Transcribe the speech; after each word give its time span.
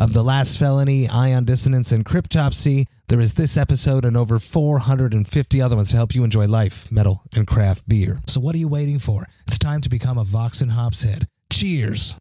of 0.00 0.14
The 0.14 0.24
Last 0.24 0.58
Felony, 0.58 1.06
Ion 1.10 1.44
Dissonance, 1.44 1.92
and 1.92 2.06
Cryptopsy. 2.06 2.86
There 3.08 3.20
is 3.20 3.34
this 3.34 3.58
episode 3.58 4.06
and 4.06 4.16
over 4.16 4.38
450 4.38 5.60
other 5.60 5.76
ones 5.76 5.88
to 5.88 5.96
help 5.96 6.14
you 6.14 6.24
enjoy 6.24 6.46
life, 6.46 6.90
metal, 6.90 7.20
and 7.34 7.46
craft 7.46 7.86
beer. 7.86 8.22
So 8.26 8.40
what 8.40 8.54
are 8.54 8.58
you 8.58 8.66
waiting 8.66 8.98
for? 8.98 9.26
It's 9.46 9.58
time 9.58 9.82
to 9.82 9.90
become 9.90 10.16
a 10.16 10.24
Vox 10.24 10.62
and 10.62 10.72
Hops 10.72 11.02
head. 11.02 11.28
Cheers. 11.52 12.14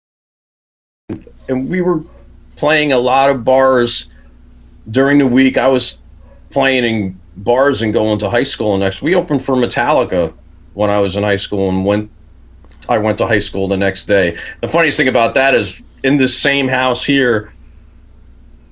And 1.48 1.70
we 1.70 1.80
were 1.80 2.03
playing 2.58 2.91
a 2.91 2.98
lot 2.98 3.30
of 3.30 3.45
bars 3.45 4.08
during 4.91 5.17
the 5.17 5.27
week. 5.27 5.58
I 5.58 5.67
was 5.67 5.98
playing 6.50 6.84
in 6.84 7.20
bars 7.38 7.81
and 7.81 7.94
going 7.94 8.20
to 8.20 8.30
high 8.30 8.44
school 8.44 8.73
and 8.73 8.81
next. 8.81 9.02
We 9.02 9.16
opened 9.16 9.45
for 9.45 9.55
Metallica 9.55 10.34
when 10.73 10.89
I 10.89 11.00
was 11.00 11.16
in 11.16 11.23
high 11.23 11.38
school 11.38 11.70
and 11.70 11.86
went 11.86 12.11
I 12.89 12.98
went 12.98 13.20
to 13.20 13.27
high 13.27 13.39
school 13.39 13.67
the 13.67 13.77
next 13.77 14.05
day. 14.05 14.38
The 14.61 14.67
funniest 14.67 14.98
thing 14.98 15.08
about 15.08 15.36
that 15.36 15.53
is 15.53 15.81
in 16.03 16.17
this 16.17 16.38
same 16.38 16.67
house 16.67 17.05
here, 17.05 17.53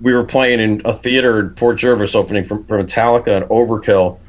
we 0.02 0.14
were 0.14 0.24
playing 0.24 0.60
in 0.60 0.82
a 0.86 0.94
theater 0.94 1.40
in 1.40 1.50
Port 1.52 1.78
Jervis 1.78 2.16
opening 2.16 2.46
for, 2.46 2.64
for 2.66 2.84
Metallica 2.84 3.38
and 3.38 3.46
Overkill, 3.46 4.20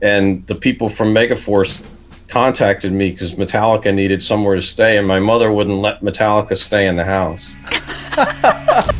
and 0.00 0.46
the 0.46 0.54
people 0.54 0.88
from 0.88 1.12
Megaforce 1.12 1.84
contacted 2.28 2.92
me 2.92 3.10
because 3.10 3.34
Metallica 3.34 3.94
needed 3.94 4.22
somewhere 4.22 4.56
to 4.56 4.62
stay, 4.62 4.96
and 4.96 5.06
my 5.06 5.20
mother 5.20 5.52
wouldn't 5.52 5.78
let 5.78 6.00
Metallica 6.00 6.56
stay 6.56 6.86
in 6.86 6.96
the 6.96 7.04
house. 7.04 7.54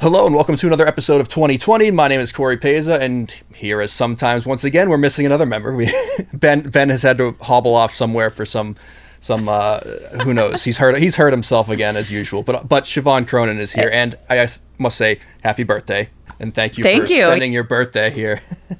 Hello 0.00 0.26
and 0.26 0.34
welcome 0.34 0.54
to 0.54 0.66
another 0.68 0.86
episode 0.86 1.20
of 1.20 1.26
2020. 1.26 1.90
My 1.90 2.06
name 2.06 2.20
is 2.20 2.30
Corey 2.30 2.56
Peza, 2.56 3.00
and 3.00 3.34
here 3.52 3.80
as 3.80 3.92
sometimes 3.92 4.46
once 4.46 4.62
again 4.62 4.88
we're 4.88 4.96
missing 4.96 5.26
another 5.26 5.46
member. 5.46 5.74
We 5.74 5.92
Ben 6.32 6.60
Ben 6.70 6.90
has 6.90 7.02
had 7.02 7.18
to 7.18 7.32
hobble 7.40 7.74
off 7.74 7.92
somewhere 7.92 8.30
for 8.30 8.46
some 8.46 8.76
some 9.20 9.48
uh, 9.48 9.80
who 10.22 10.34
knows. 10.34 10.64
He's 10.64 10.78
hurt 10.78 10.98
he's 10.98 11.16
hurt 11.16 11.32
himself 11.32 11.68
again 11.68 11.96
as 11.96 12.10
usual. 12.10 12.42
But 12.42 12.68
but 12.68 12.84
Siobhan 12.84 13.26
Cronin 13.26 13.58
is 13.58 13.72
here, 13.72 13.90
and 13.92 14.16
I 14.28 14.48
must 14.78 14.96
say 14.96 15.20
happy 15.42 15.64
birthday 15.64 16.08
and 16.40 16.54
thank 16.54 16.78
you 16.78 16.84
Thank 16.84 17.06
for 17.06 17.12
you. 17.12 17.22
spending 17.22 17.52
your 17.52 17.64
birthday 17.64 18.10
here. 18.10 18.40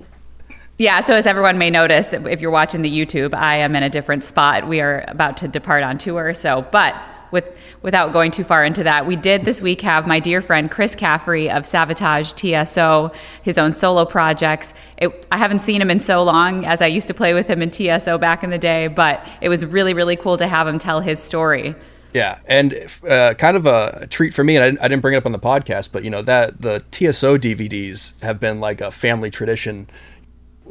Yeah, 0.81 1.01
so 1.01 1.17
as 1.17 1.27
everyone 1.27 1.59
may 1.59 1.71
notice, 1.71 2.13
if 2.13 2.41
you're 2.41 2.53
watching 2.53 2.83
the 2.83 2.89
YouTube, 2.89 3.35
I 3.35 3.57
am 3.57 3.75
in 3.75 3.83
a 3.83 3.91
different 3.91 4.23
spot. 4.23 4.69
We 4.69 4.81
are 4.81 5.05
about 5.09 5.37
to 5.39 5.49
depart 5.49 5.83
on 5.83 5.99
tour. 5.99 6.33
So, 6.35 6.65
but 6.71 6.95
with 7.31 7.59
without 7.83 8.13
going 8.13 8.31
too 8.31 8.45
far 8.45 8.65
into 8.65 8.85
that, 8.85 9.07
we 9.07 9.17
did 9.17 9.45
this 9.45 9.61
week 9.61 9.81
have 9.83 10.07
my 10.07 10.21
dear 10.21 10.41
friend 10.41 10.71
Chris 10.71 10.95
Caffery 10.95 11.49
of 11.49 11.65
Savatage 11.65 12.35
TSO, 12.35 13.13
his 13.43 13.59
own 13.59 13.73
solo 13.73 14.05
projects. 14.05 14.75
It, 14.97 15.27
I 15.31 15.39
haven't 15.39 15.61
seen 15.61 15.81
him 15.81 15.91
in 15.91 16.01
so 16.01 16.23
long 16.23 16.65
as 16.65 16.83
I 16.83 16.87
used 16.87 17.09
to 17.09 17.15
play 17.15 17.35
with 17.35 17.49
him 17.49 17.63
in 17.63 17.71
TSO 17.71 18.19
back 18.19 18.43
in 18.43 18.51
the 18.51 18.59
day, 18.59 18.89
but 18.89 19.27
it 19.41 19.49
was 19.49 19.65
really 19.65 19.95
really 19.95 20.17
cool 20.17 20.37
to 20.37 20.47
have 20.47 20.67
him 20.67 20.79
tell 20.79 21.01
his 21.01 21.23
story. 21.23 21.75
Yeah, 22.15 22.39
and 22.47 22.75
uh, 23.07 23.35
kind 23.35 23.57
of 23.57 23.67
a 23.67 24.07
treat 24.09 24.33
for 24.33 24.43
me, 24.43 24.57
and 24.57 24.65
I 24.65 24.69
didn't, 24.69 24.81
I 24.81 24.89
didn't 24.89 25.03
bring 25.03 25.15
it 25.15 25.19
up 25.19 25.27
on 25.27 25.33
the 25.33 25.39
podcast, 25.39 25.91
but 25.93 26.05
you 26.05 26.11
know 26.11 26.23
that 26.23 26.61
the 26.61 26.83
TSO 26.91 27.37
DVDs 27.37 28.19
have 28.23 28.41
been 28.41 28.61
like 28.61 28.81
a 28.81 28.91
family 28.91 29.31
tradition. 29.31 29.89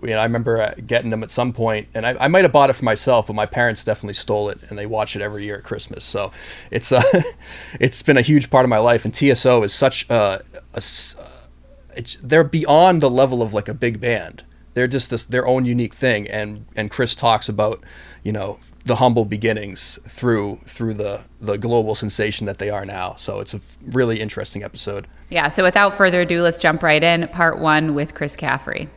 You 0.03 0.11
know, 0.11 0.19
I 0.19 0.23
remember 0.23 0.61
uh, 0.61 0.73
getting 0.85 1.09
them 1.09 1.23
at 1.23 1.31
some 1.31 1.53
point, 1.53 1.87
and 1.93 2.05
I, 2.05 2.15
I 2.19 2.27
might 2.27 2.43
have 2.43 2.51
bought 2.51 2.69
it 2.69 2.73
for 2.73 2.85
myself, 2.85 3.27
but 3.27 3.33
my 3.33 3.45
parents 3.45 3.83
definitely 3.83 4.13
stole 4.13 4.49
it, 4.49 4.59
and 4.69 4.77
they 4.77 4.85
watch 4.85 5.15
it 5.15 5.21
every 5.21 5.43
year 5.43 5.57
at 5.57 5.63
Christmas. 5.63 6.03
So 6.03 6.31
it's 6.71 6.91
uh, 6.91 7.03
it's 7.79 8.01
been 8.01 8.17
a 8.17 8.21
huge 8.21 8.49
part 8.49 8.65
of 8.65 8.69
my 8.69 8.79
life, 8.79 9.05
and 9.05 9.13
TSO 9.13 9.63
is 9.63 9.73
such 9.73 10.09
a, 10.09 10.41
it's, 10.73 12.17
they're 12.21 12.43
beyond 12.43 13.01
the 13.01 13.09
level 13.09 13.41
of 13.41 13.53
like 13.53 13.67
a 13.67 13.73
big 13.73 13.99
band. 13.99 14.43
They're 14.73 14.87
just 14.87 15.09
this 15.09 15.25
their 15.25 15.47
own 15.47 15.65
unique 15.65 15.95
thing, 15.95 16.27
and 16.27 16.65
and 16.75 16.91
Chris 16.91 17.15
talks 17.15 17.49
about 17.49 17.83
you 18.23 18.31
know 18.31 18.59
the 18.85 18.97
humble 18.97 19.25
beginnings 19.25 19.99
through 20.07 20.59
through 20.63 20.93
the 20.93 21.21
the 21.41 21.57
global 21.57 21.95
sensation 21.95 22.45
that 22.45 22.59
they 22.59 22.69
are 22.69 22.85
now. 22.85 23.15
So 23.15 23.39
it's 23.39 23.53
a 23.53 23.61
really 23.85 24.21
interesting 24.21 24.63
episode. 24.63 25.07
Yeah, 25.29 25.47
so 25.47 25.63
without 25.63 25.95
further 25.95 26.21
ado, 26.21 26.43
let's 26.43 26.57
jump 26.57 26.83
right 26.83 27.03
in. 27.03 27.27
Part 27.29 27.59
one 27.59 27.95
with 27.95 28.13
Chris 28.13 28.35
Caffery. 28.35 28.87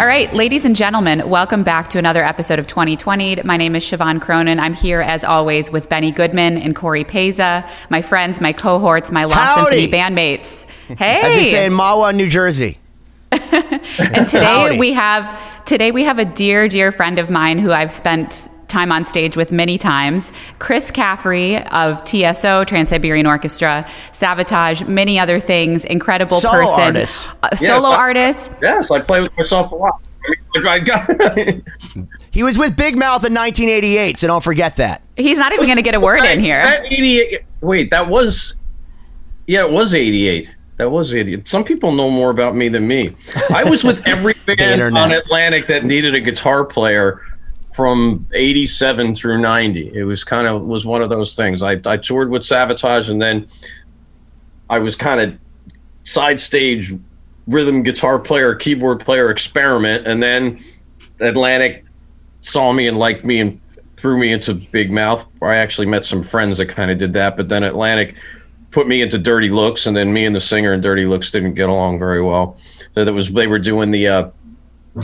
All 0.00 0.06
right, 0.06 0.32
ladies 0.34 0.64
and 0.64 0.74
gentlemen, 0.74 1.28
welcome 1.28 1.62
back 1.62 1.88
to 1.90 1.98
another 1.98 2.24
episode 2.24 2.58
of 2.58 2.66
2020. 2.66 3.42
My 3.44 3.56
name 3.56 3.76
is 3.76 3.84
Siobhan 3.84 4.20
Cronin. 4.20 4.58
I'm 4.58 4.74
here 4.74 5.00
as 5.00 5.22
always 5.22 5.70
with 5.70 5.88
Benny 5.88 6.10
Goodman 6.10 6.58
and 6.58 6.74
Corey 6.74 7.04
Peza, 7.04 7.68
my 7.90 8.02
friends, 8.02 8.40
my 8.40 8.52
cohorts, 8.52 9.12
my 9.12 9.24
Lost 9.24 9.38
Howdy. 9.56 9.82
Symphony 9.88 9.92
bandmates. 9.92 10.66
Hey, 10.98 11.20
As 11.20 11.36
they 11.36 11.44
say 11.44 11.66
in 11.66 11.72
Mahwah, 11.72 12.12
New 12.14 12.28
Jersey. 12.28 12.78
and 13.30 14.28
today 14.28 14.44
Howdy. 14.44 14.78
we 14.78 14.92
have 14.94 15.64
today 15.64 15.92
we 15.92 16.02
have 16.04 16.18
a 16.18 16.24
dear 16.24 16.68
dear 16.68 16.90
friend 16.92 17.18
of 17.20 17.30
mine 17.30 17.58
who 17.58 17.72
I've 17.72 17.90
spent 17.92 18.48
time 18.74 18.90
on 18.90 19.04
stage 19.04 19.36
with 19.36 19.52
many 19.52 19.78
times 19.78 20.32
chris 20.58 20.90
caffery 20.90 21.56
of 21.68 22.02
tso 22.04 22.64
trans-siberian 22.64 23.24
orchestra 23.26 23.86
savatage 24.12 24.86
many 24.88 25.16
other 25.18 25.38
things 25.38 25.84
incredible 25.84 26.40
Solo 26.40 26.54
person 26.60 26.80
artist. 26.80 27.30
A 27.44 27.56
solo 27.56 27.90
Yeah. 27.90 27.96
artist 27.96 28.50
Yes, 28.60 28.90
I 28.90 29.00
play 29.00 29.20
with 29.20 29.30
myself 29.38 29.70
a 29.70 29.76
lot. 29.76 30.00
I 30.26 30.58
mean, 30.58 30.66
I 30.66 30.78
got- 30.80 32.08
He 32.32 32.42
was 32.42 32.58
with 32.58 32.74
Big 32.76 32.96
Mouth 32.96 33.24
in 33.24 33.32
1988, 33.34 34.18
so 34.18 34.26
don't 34.26 34.42
forget 34.42 34.76
that. 34.76 35.02
he's 35.16 35.38
not 35.38 35.52
even 35.52 35.66
going 35.66 35.76
to 35.76 35.82
get 35.82 35.94
a 35.94 36.00
word 36.00 36.24
in 36.24 36.40
here 36.40 36.62
That 36.62 36.86
88. 36.86 37.40
Wait, 37.60 37.90
that 37.90 38.08
was. 38.08 38.56
Yeah, 39.46 39.64
it 39.64 39.70
was 39.70 39.94
88. 39.94 40.50
That 40.78 40.90
was 40.90 41.14
88. 41.14 41.46
Some 41.46 41.62
people 41.62 41.92
know 41.92 42.10
more 42.10 42.30
about 42.30 42.56
me 42.56 42.68
than 42.68 42.88
me. 42.88 43.14
I 43.54 43.62
was 43.64 43.84
with 43.84 44.04
every 44.06 44.34
band 44.46 44.82
on 44.96 45.12
Atlantic 45.12 45.68
that 45.68 45.84
needed 45.84 46.14
a 46.16 46.20
guitar 46.20 46.64
player 46.64 47.20
from 47.74 48.24
87 48.32 49.16
through 49.16 49.40
90. 49.40 49.92
It 49.94 50.04
was 50.04 50.22
kind 50.22 50.46
of 50.46 50.62
was 50.62 50.86
one 50.86 51.02
of 51.02 51.10
those 51.10 51.34
things. 51.34 51.60
I, 51.60 51.80
I 51.84 51.96
toured 51.96 52.30
with 52.30 52.42
Savatage 52.42 53.10
and 53.10 53.20
then 53.20 53.48
I 54.70 54.78
was 54.78 54.94
kind 54.94 55.20
of 55.20 55.36
side 56.04 56.38
stage 56.38 56.94
rhythm 57.48 57.82
guitar 57.82 58.20
player, 58.20 58.54
keyboard 58.54 59.00
player 59.00 59.28
experiment. 59.28 60.06
And 60.06 60.22
then 60.22 60.64
Atlantic 61.18 61.84
saw 62.42 62.72
me 62.72 62.86
and 62.86 62.96
liked 62.96 63.24
me 63.24 63.40
and 63.40 63.60
threw 63.96 64.18
me 64.20 64.30
into 64.30 64.54
Big 64.54 64.92
Mouth. 64.92 65.26
Where 65.40 65.50
I 65.50 65.56
actually 65.56 65.88
met 65.88 66.04
some 66.04 66.22
friends 66.22 66.58
that 66.58 66.66
kind 66.66 66.92
of 66.92 66.98
did 66.98 67.12
that. 67.14 67.36
But 67.36 67.48
then 67.48 67.64
Atlantic 67.64 68.14
put 68.70 68.86
me 68.86 69.02
into 69.02 69.18
Dirty 69.18 69.50
Looks, 69.50 69.86
and 69.86 69.96
then 69.96 70.12
me 70.12 70.24
and 70.26 70.34
the 70.34 70.40
singer 70.40 70.72
in 70.72 70.80
Dirty 70.80 71.06
Looks 71.06 71.32
didn't 71.32 71.54
get 71.54 71.68
along 71.68 71.98
very 71.98 72.22
well. 72.22 72.56
So 72.92 73.04
that 73.04 73.12
was 73.12 73.32
they 73.32 73.48
were 73.48 73.58
doing 73.58 73.90
the 73.90 74.06
uh, 74.06 74.30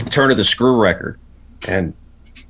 Turn 0.09 0.31
of 0.31 0.37
the 0.37 0.45
Screw 0.45 0.79
record, 0.79 1.19
and 1.67 1.93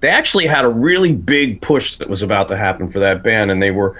they 0.01 0.09
actually 0.09 0.47
had 0.47 0.65
a 0.65 0.69
really 0.69 1.13
big 1.13 1.61
push 1.61 1.95
that 1.95 2.09
was 2.09 2.21
about 2.21 2.47
to 2.49 2.57
happen 2.57 2.89
for 2.89 2.99
that 2.99 3.23
band, 3.23 3.51
and 3.51 3.61
they 3.61 3.71
were 3.71 3.97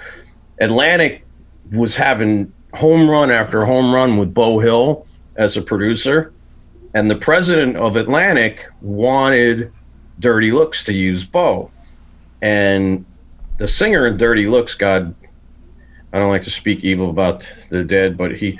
Atlantic 0.60 1.24
was 1.72 1.96
having 1.96 2.52
home 2.74 3.08
run 3.08 3.30
after 3.30 3.64
home 3.64 3.94
run 3.94 4.18
with 4.18 4.34
Beau 4.34 4.58
Hill 4.58 5.06
as 5.36 5.56
a 5.56 5.62
producer, 5.62 6.32
and 6.94 7.10
the 7.10 7.16
president 7.16 7.76
of 7.76 7.96
Atlantic 7.96 8.68
wanted 8.80 9.72
Dirty 10.18 10.52
Looks 10.52 10.84
to 10.84 10.92
use 10.92 11.24
Beau, 11.24 11.70
and 12.42 13.04
the 13.58 13.68
singer 13.68 14.06
in 14.06 14.16
Dirty 14.16 14.46
Looks, 14.46 14.74
God, 14.74 15.14
I 16.12 16.18
don't 16.18 16.30
like 16.30 16.42
to 16.42 16.50
speak 16.50 16.84
evil 16.84 17.10
about 17.10 17.48
the 17.70 17.84
dead, 17.84 18.16
but 18.16 18.36
he 18.36 18.58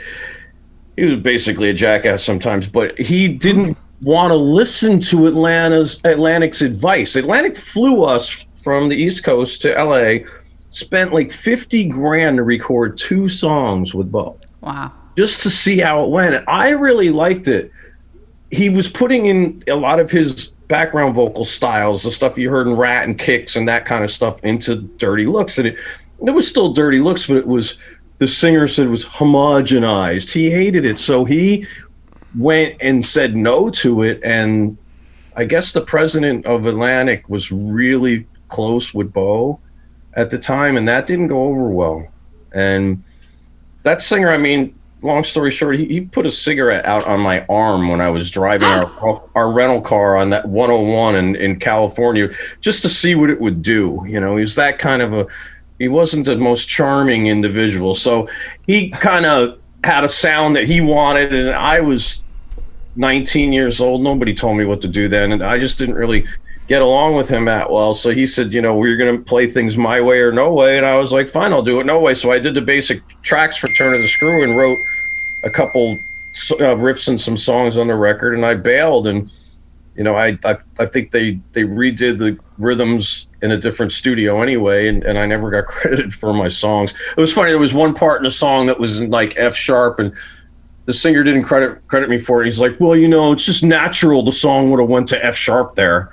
he 0.96 1.04
was 1.04 1.16
basically 1.16 1.70
a 1.70 1.74
jackass 1.74 2.22
sometimes, 2.22 2.68
but 2.68 2.98
he 2.98 3.26
didn't 3.28 3.76
want 4.02 4.30
to 4.30 4.36
listen 4.36 4.98
to 5.00 5.26
Atlanta's 5.26 6.00
Atlantic's 6.04 6.62
advice. 6.62 7.16
Atlantic 7.16 7.56
flew 7.56 8.04
us 8.04 8.44
from 8.56 8.88
the 8.88 8.96
East 8.96 9.24
Coast 9.24 9.62
to 9.62 9.72
LA, 9.72 10.26
spent 10.70 11.12
like 11.12 11.32
50 11.32 11.86
grand 11.86 12.36
to 12.36 12.42
record 12.42 12.96
two 12.96 13.28
songs 13.28 13.94
with 13.94 14.10
Beau 14.12 14.38
wow 14.60 14.92
just 15.16 15.42
to 15.42 15.50
see 15.50 15.78
how 15.78 16.04
it 16.04 16.10
went. 16.10 16.44
I 16.48 16.70
really 16.70 17.10
liked 17.10 17.48
it. 17.48 17.70
He 18.50 18.68
was 18.68 18.88
putting 18.88 19.26
in 19.26 19.62
a 19.66 19.74
lot 19.74 20.00
of 20.00 20.10
his 20.10 20.48
background 20.68 21.14
vocal 21.14 21.44
styles, 21.44 22.02
the 22.02 22.10
stuff 22.10 22.38
you 22.38 22.50
heard 22.50 22.66
in 22.66 22.76
Ratt 22.76 23.04
and 23.04 23.18
Kix 23.18 23.56
and 23.56 23.68
that 23.68 23.84
kind 23.84 24.04
of 24.04 24.10
stuff 24.10 24.42
into 24.42 24.76
Dirty 24.76 25.26
Looks. 25.26 25.58
And 25.58 25.68
it, 25.68 25.78
it 26.26 26.30
was 26.30 26.46
still 26.46 26.72
Dirty 26.72 27.00
Looks, 27.00 27.26
but 27.26 27.36
it 27.36 27.46
was 27.46 27.76
the 28.18 28.28
singer 28.28 28.68
said 28.68 28.86
it 28.86 28.90
was 28.90 29.04
homogenized. 29.04 30.32
He 30.32 30.50
hated 30.50 30.84
it. 30.84 30.98
So 30.98 31.24
he 31.24 31.66
went 32.38 32.76
and 32.80 33.04
said 33.04 33.36
no 33.36 33.70
to 33.70 34.02
it. 34.02 34.20
And 34.22 34.76
I 35.36 35.44
guess 35.44 35.72
the 35.72 35.80
president 35.80 36.46
of 36.46 36.66
Atlantic 36.66 37.28
was 37.28 37.50
really 37.52 38.26
close 38.48 38.92
with 38.92 39.12
Beau 39.12 39.60
at 40.14 40.30
the 40.30 40.38
time, 40.38 40.76
and 40.76 40.86
that 40.88 41.06
didn't 41.06 41.28
go 41.28 41.44
over 41.44 41.70
well. 41.70 42.06
And 42.52 43.02
that 43.82 44.02
singer, 44.02 44.30
I 44.30 44.36
mean, 44.36 44.74
long 45.00 45.24
story 45.24 45.50
short, 45.50 45.78
he, 45.78 45.86
he 45.86 46.00
put 46.02 46.26
a 46.26 46.30
cigarette 46.30 46.84
out 46.86 47.06
on 47.06 47.20
my 47.20 47.44
arm 47.48 47.88
when 47.88 48.00
I 48.00 48.10
was 48.10 48.30
driving 48.30 48.68
our, 48.68 49.22
our 49.34 49.52
rental 49.52 49.80
car 49.80 50.16
on 50.16 50.30
that 50.30 50.48
101 50.48 51.16
in, 51.16 51.36
in 51.36 51.58
California 51.58 52.28
just 52.60 52.82
to 52.82 52.88
see 52.88 53.14
what 53.14 53.30
it 53.30 53.40
would 53.40 53.62
do. 53.62 54.02
You 54.06 54.20
know, 54.20 54.36
he 54.36 54.42
was 54.42 54.54
that 54.56 54.78
kind 54.78 55.02
of 55.02 55.12
a, 55.12 55.26
he 55.78 55.88
wasn't 55.88 56.26
the 56.26 56.36
most 56.36 56.68
charming 56.68 57.26
individual. 57.26 57.94
So 57.94 58.28
he 58.66 58.90
kind 58.90 59.26
of 59.26 59.58
had 59.84 60.04
a 60.04 60.08
sound 60.08 60.54
that 60.56 60.64
he 60.64 60.80
wanted, 60.80 61.34
and 61.34 61.50
I 61.50 61.80
was 61.80 62.21
19 62.96 63.52
years 63.52 63.80
old. 63.80 64.02
Nobody 64.02 64.34
told 64.34 64.58
me 64.58 64.64
what 64.64 64.80
to 64.82 64.88
do 64.88 65.08
then, 65.08 65.32
and 65.32 65.42
I 65.42 65.58
just 65.58 65.78
didn't 65.78 65.94
really 65.94 66.26
get 66.68 66.82
along 66.82 67.16
with 67.16 67.28
him 67.28 67.44
that 67.46 67.70
well. 67.70 67.94
So 67.94 68.10
he 68.10 68.26
said, 68.26 68.54
you 68.54 68.62
know, 68.62 68.74
we're 68.74 68.96
going 68.96 69.16
to 69.16 69.22
play 69.22 69.46
things 69.46 69.76
my 69.76 70.00
way 70.00 70.20
or 70.20 70.32
no 70.32 70.52
way, 70.52 70.76
and 70.76 70.86
I 70.86 70.96
was 70.96 71.12
like, 71.12 71.28
fine, 71.28 71.52
I'll 71.52 71.62
do 71.62 71.80
it 71.80 71.86
no 71.86 71.98
way. 71.98 72.14
So 72.14 72.30
I 72.30 72.38
did 72.38 72.54
the 72.54 72.62
basic 72.62 73.02
tracks 73.22 73.56
for 73.56 73.66
Turn 73.78 73.94
of 73.94 74.00
the 74.00 74.08
Screw 74.08 74.44
and 74.44 74.56
wrote 74.56 74.78
a 75.44 75.50
couple 75.50 75.98
uh, 76.52 76.76
riffs 76.76 77.08
and 77.08 77.20
some 77.20 77.36
songs 77.36 77.76
on 77.76 77.88
the 77.88 77.94
record, 77.94 78.34
and 78.34 78.44
I 78.44 78.54
bailed. 78.54 79.06
And 79.06 79.30
you 79.96 80.04
know, 80.04 80.14
I 80.14 80.38
I, 80.44 80.56
I 80.78 80.86
think 80.86 81.10
they 81.10 81.38
they 81.52 81.62
redid 81.62 82.18
the 82.18 82.38
rhythms 82.58 83.26
in 83.42 83.50
a 83.50 83.58
different 83.58 83.92
studio 83.92 84.40
anyway, 84.40 84.88
and, 84.88 85.02
and 85.04 85.18
I 85.18 85.26
never 85.26 85.50
got 85.50 85.66
credited 85.66 86.14
for 86.14 86.32
my 86.32 86.48
songs. 86.48 86.94
It 87.16 87.20
was 87.20 87.32
funny. 87.32 87.50
There 87.50 87.58
was 87.58 87.74
one 87.74 87.94
part 87.94 88.20
in 88.20 88.24
the 88.24 88.30
song 88.30 88.66
that 88.66 88.78
was 88.78 89.00
in 89.00 89.10
like 89.10 89.34
F 89.36 89.54
sharp, 89.54 89.98
and 89.98 90.14
the 90.84 90.92
singer 90.92 91.22
didn't 91.22 91.44
credit 91.44 91.86
credit 91.88 92.08
me 92.08 92.18
for 92.18 92.42
it. 92.42 92.46
He's 92.46 92.60
like, 92.60 92.78
"Well, 92.80 92.96
you 92.96 93.08
know, 93.08 93.32
it's 93.32 93.44
just 93.44 93.62
natural. 93.62 94.22
The 94.22 94.32
song 94.32 94.70
would 94.70 94.80
have 94.80 94.88
went 94.88 95.08
to 95.08 95.24
F 95.24 95.36
sharp 95.36 95.74
there." 95.74 96.10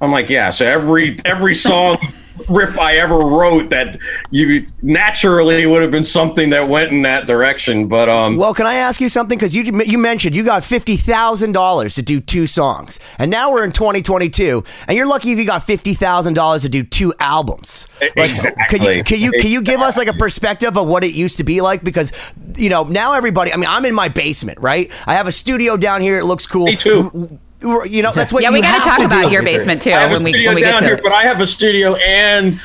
I'm 0.00 0.10
like, 0.10 0.30
"Yeah." 0.30 0.50
So 0.50 0.66
every 0.66 1.16
every 1.24 1.54
song 1.54 1.98
riff 2.48 2.78
I 2.78 2.96
ever 2.96 3.16
wrote 3.18 3.70
that 3.70 3.98
you 4.30 4.66
naturally 4.82 5.66
would 5.66 5.82
have 5.82 5.90
been 5.90 6.04
something 6.04 6.50
that 6.50 6.68
went 6.68 6.92
in 6.92 7.02
that 7.02 7.26
direction. 7.26 7.88
But 7.88 8.08
um, 8.08 8.36
Well, 8.36 8.54
can 8.54 8.66
I 8.66 8.74
ask 8.74 9.00
you 9.00 9.08
something? 9.08 9.38
Because 9.38 9.54
you 9.54 9.62
you 9.84 9.98
mentioned 9.98 10.34
you 10.34 10.44
got 10.44 10.64
fifty 10.64 10.96
thousand 10.96 11.52
dollars 11.52 11.94
to 11.96 12.02
do 12.02 12.20
two 12.20 12.46
songs, 12.46 12.98
and 13.18 13.30
now 13.30 13.52
we're 13.52 13.64
in 13.64 13.72
2022, 13.72 14.64
and 14.88 14.96
you're 14.96 15.06
lucky 15.06 15.32
if 15.32 15.38
you 15.38 15.46
got 15.46 15.64
fifty 15.64 15.94
thousand 15.94 16.34
dollars 16.34 16.62
to 16.62 16.68
do 16.68 16.82
two 16.82 17.14
albums. 17.20 17.88
Like, 18.00 18.30
Exactly. 18.30 18.64
Can 18.68 18.82
you 18.82 19.04
can 19.04 19.20
you 19.20 19.30
can 19.32 19.50
you 19.50 19.62
give 19.62 19.80
us 19.80 19.96
like 19.96 20.08
a 20.08 20.12
perspective 20.12 20.76
of 20.76 20.88
what 20.88 21.04
it 21.04 21.14
used 21.14 21.38
to 21.38 21.44
be 21.44 21.60
like? 21.60 21.84
Because 21.84 22.12
you 22.56 22.68
know 22.68 22.84
now 22.84 23.14
everybody. 23.14 23.52
I 23.52 23.56
mean, 23.56 23.68
I'm 23.68 23.84
in 23.84 23.94
my 23.94 24.08
basement, 24.08 24.58
right? 24.60 24.90
I 25.06 25.14
have 25.14 25.26
a 25.26 25.32
studio 25.32 25.76
down 25.76 26.00
here. 26.00 26.18
It 26.18 26.24
looks 26.24 26.46
cool. 26.46 26.66
Me 26.66 26.76
too. 26.76 27.38
You 27.64 28.02
know 28.02 28.12
that's 28.12 28.32
what. 28.32 28.42
Yeah, 28.42 28.50
we 28.50 28.60
got 28.60 28.82
to 28.82 28.88
talk 28.88 28.98
do. 28.98 29.04
about 29.04 29.30
your 29.30 29.42
basement 29.42 29.82
too 29.82 29.92
I 29.92 30.00
have 30.00 30.10
a 30.10 30.14
when 30.14 30.22
we 30.24 30.46
when 30.46 30.54
we 30.54 30.60
get 30.60 30.78
to 30.78 30.84
here, 30.84 30.94
it. 30.94 31.02
but 31.02 31.12
I 31.12 31.22
have 31.24 31.40
a 31.40 31.46
studio 31.46 31.94
and 31.96 32.60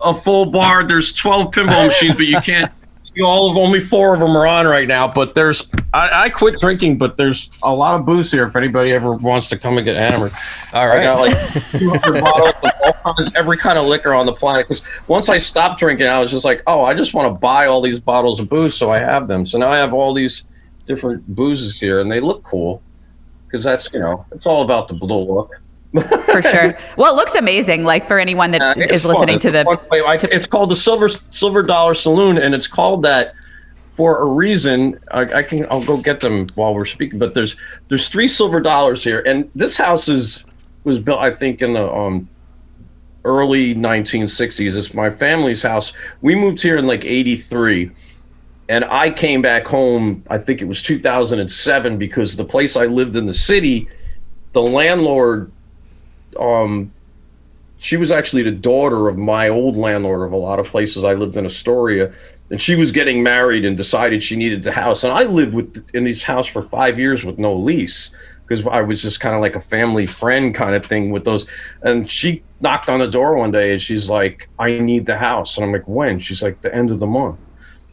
a 0.00 0.14
full 0.14 0.46
bar. 0.46 0.84
There's 0.86 1.12
12 1.12 1.52
pinball 1.52 1.86
machines, 1.88 2.16
but 2.16 2.26
you 2.26 2.40
can't. 2.40 2.72
see 3.14 3.22
all 3.22 3.50
of 3.50 3.56
only 3.56 3.80
four 3.80 4.14
of 4.14 4.20
them 4.20 4.36
are 4.36 4.46
on 4.46 4.66
right 4.66 4.86
now. 4.88 5.06
But 5.12 5.34
there's 5.34 5.66
I, 5.92 6.24
I 6.24 6.28
quit 6.30 6.60
drinking, 6.60 6.98
but 6.98 7.16
there's 7.16 7.50
a 7.62 7.74
lot 7.74 7.98
of 7.98 8.06
booze 8.06 8.30
here. 8.30 8.44
If 8.46 8.54
anybody 8.56 8.92
ever 8.92 9.12
wants 9.14 9.48
to 9.50 9.58
come 9.58 9.76
and 9.78 9.84
get 9.84 9.96
hammered, 9.96 10.32
All 10.72 10.82
I 10.82 10.86
right. 10.86 11.02
got 11.02 11.20
like 11.20 11.70
200 11.78 12.20
bottles 12.24 12.54
of 12.62 12.72
all 12.84 13.14
kinds, 13.14 13.32
every 13.34 13.56
kind 13.56 13.78
of 13.78 13.86
liquor 13.86 14.14
on 14.14 14.26
the 14.26 14.32
planet. 14.32 14.68
Because 14.68 14.84
once 15.08 15.28
I 15.28 15.38
stopped 15.38 15.80
drinking, 15.80 16.06
I 16.06 16.20
was 16.20 16.30
just 16.30 16.44
like, 16.44 16.62
oh, 16.66 16.84
I 16.84 16.94
just 16.94 17.12
want 17.14 17.32
to 17.32 17.38
buy 17.38 17.66
all 17.66 17.80
these 17.80 17.98
bottles 18.00 18.38
of 18.40 18.48
booze, 18.48 18.74
so 18.76 18.90
I 18.90 18.98
have 19.00 19.26
them. 19.28 19.44
So 19.44 19.58
now 19.58 19.70
I 19.72 19.76
have 19.78 19.92
all 19.92 20.14
these 20.14 20.44
different 20.86 21.26
boozes 21.34 21.78
here, 21.80 22.00
and 22.00 22.10
they 22.10 22.20
look 22.20 22.42
cool. 22.44 22.82
Because 23.50 23.64
that's 23.64 23.92
you 23.92 23.98
know, 24.00 24.24
it's 24.32 24.46
all 24.46 24.62
about 24.62 24.86
the 24.88 24.94
blue 24.94 25.34
look. 25.34 25.50
for 26.24 26.40
sure. 26.40 26.78
Well, 26.96 27.12
it 27.12 27.16
looks 27.16 27.34
amazing. 27.34 27.82
Like 27.82 28.06
for 28.06 28.18
anyone 28.20 28.52
that 28.52 28.62
Uh, 28.62 28.74
is 28.78 29.04
listening 29.04 29.40
to 29.40 29.50
the. 29.50 29.64
I- 29.90 30.18
it's 30.30 30.46
called 30.46 30.70
the 30.70 30.76
Silver 30.76 31.08
Silver 31.30 31.62
Dollar 31.64 31.94
Saloon, 31.94 32.38
and 32.38 32.54
it's 32.54 32.68
called 32.68 33.02
that 33.02 33.34
for 33.90 34.18
a 34.20 34.24
reason. 34.24 35.00
I, 35.10 35.22
I 35.22 35.42
can 35.42 35.66
I'll 35.68 35.84
go 35.84 35.96
get 35.96 36.20
them 36.20 36.46
while 36.54 36.74
we're 36.74 36.84
speaking. 36.84 37.18
But 37.18 37.34
there's 37.34 37.56
there's 37.88 38.08
three 38.08 38.28
silver 38.28 38.60
dollars 38.60 39.02
here, 39.02 39.20
and 39.26 39.50
this 39.56 39.76
house 39.76 40.08
is 40.08 40.44
was 40.84 41.00
built 41.00 41.18
I 41.18 41.34
think 41.34 41.60
in 41.60 41.72
the 41.72 41.92
um 41.92 42.28
early 43.24 43.74
1960s. 43.74 44.76
It's 44.76 44.94
my 44.94 45.10
family's 45.10 45.62
house. 45.62 45.92
We 46.22 46.34
moved 46.36 46.62
here 46.62 46.76
in 46.76 46.86
like 46.86 47.04
'83. 47.04 47.90
And 48.70 48.84
I 48.84 49.10
came 49.10 49.42
back 49.42 49.66
home, 49.66 50.22
I 50.30 50.38
think 50.38 50.62
it 50.62 50.64
was 50.64 50.80
2007, 50.80 51.98
because 51.98 52.36
the 52.36 52.44
place 52.44 52.76
I 52.76 52.86
lived 52.86 53.16
in 53.16 53.26
the 53.26 53.34
city, 53.34 53.88
the 54.52 54.62
landlord 54.62 55.50
um, 56.38 56.92
she 57.78 57.96
was 57.96 58.12
actually 58.12 58.42
the 58.42 58.52
daughter 58.52 59.08
of 59.08 59.16
my 59.16 59.48
old 59.48 59.76
landlord 59.76 60.26
of 60.26 60.32
a 60.32 60.36
lot 60.36 60.60
of 60.60 60.66
places 60.66 61.02
I 61.02 61.14
lived 61.14 61.36
in 61.36 61.46
Astoria, 61.46 62.12
and 62.50 62.60
she 62.60 62.76
was 62.76 62.92
getting 62.92 63.22
married 63.22 63.64
and 63.64 63.76
decided 63.76 64.22
she 64.22 64.36
needed 64.36 64.62
the 64.62 64.72
house. 64.72 65.02
And 65.02 65.12
I 65.12 65.24
lived 65.24 65.54
with 65.54 65.88
in 65.94 66.04
this 66.04 66.22
house 66.22 66.46
for 66.46 66.62
five 66.62 66.98
years 66.98 67.24
with 67.24 67.38
no 67.38 67.56
lease 67.56 68.10
because 68.46 68.66
I 68.66 68.82
was 68.82 69.00
just 69.00 69.20
kind 69.20 69.34
of 69.34 69.40
like 69.40 69.56
a 69.56 69.60
family 69.60 70.06
friend 70.06 70.54
kind 70.54 70.74
of 70.74 70.84
thing 70.86 71.10
with 71.10 71.24
those. 71.24 71.46
And 71.82 72.10
she 72.10 72.42
knocked 72.60 72.90
on 72.90 73.00
the 73.00 73.06
door 73.06 73.36
one 73.36 73.50
day 73.50 73.72
and 73.72 73.80
she's 73.80 74.10
like, 74.10 74.48
"I 74.58 74.78
need 74.78 75.06
the 75.06 75.16
house," 75.16 75.56
and 75.56 75.64
I'm 75.64 75.72
like, 75.72 75.88
"When?" 75.88 76.18
She's 76.18 76.42
like, 76.42 76.60
"The 76.60 76.74
end 76.74 76.90
of 76.90 76.98
the 76.98 77.06
month." 77.06 77.38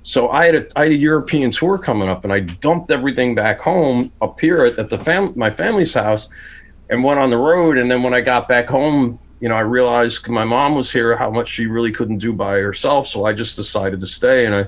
So 0.07 0.29
I 0.29 0.45
had 0.45 0.55
a 0.55 0.65
I 0.77 0.83
had 0.83 0.93
a 0.93 0.95
European 0.95 1.51
tour 1.51 1.77
coming 1.77 2.07
up, 2.07 2.23
and 2.23 2.31
I 2.31 2.39
dumped 2.39 2.91
everything 2.91 3.35
back 3.35 3.59
home 3.59 4.09
up 4.21 4.39
here 4.39 4.59
at, 4.59 4.79
at 4.79 4.89
the 4.89 4.97
fam 4.97 5.33
my 5.35 5.49
family's 5.49 5.93
house, 5.93 6.29
and 6.89 7.03
went 7.03 7.19
on 7.19 7.29
the 7.29 7.37
road. 7.37 7.77
And 7.77 7.91
then 7.91 8.03
when 8.03 8.13
I 8.13 8.21
got 8.21 8.47
back 8.47 8.69
home, 8.69 9.19
you 9.41 9.49
know, 9.49 9.55
I 9.55 9.59
realized 9.59 10.29
my 10.29 10.45
mom 10.45 10.75
was 10.75 10.89
here 10.89 11.17
how 11.17 11.29
much 11.29 11.49
she 11.49 11.65
really 11.65 11.91
couldn't 11.91 12.19
do 12.19 12.31
by 12.31 12.53
herself. 12.59 13.05
So 13.05 13.25
I 13.25 13.33
just 13.33 13.57
decided 13.57 13.99
to 13.99 14.07
stay, 14.07 14.45
and 14.45 14.55
I 14.55 14.67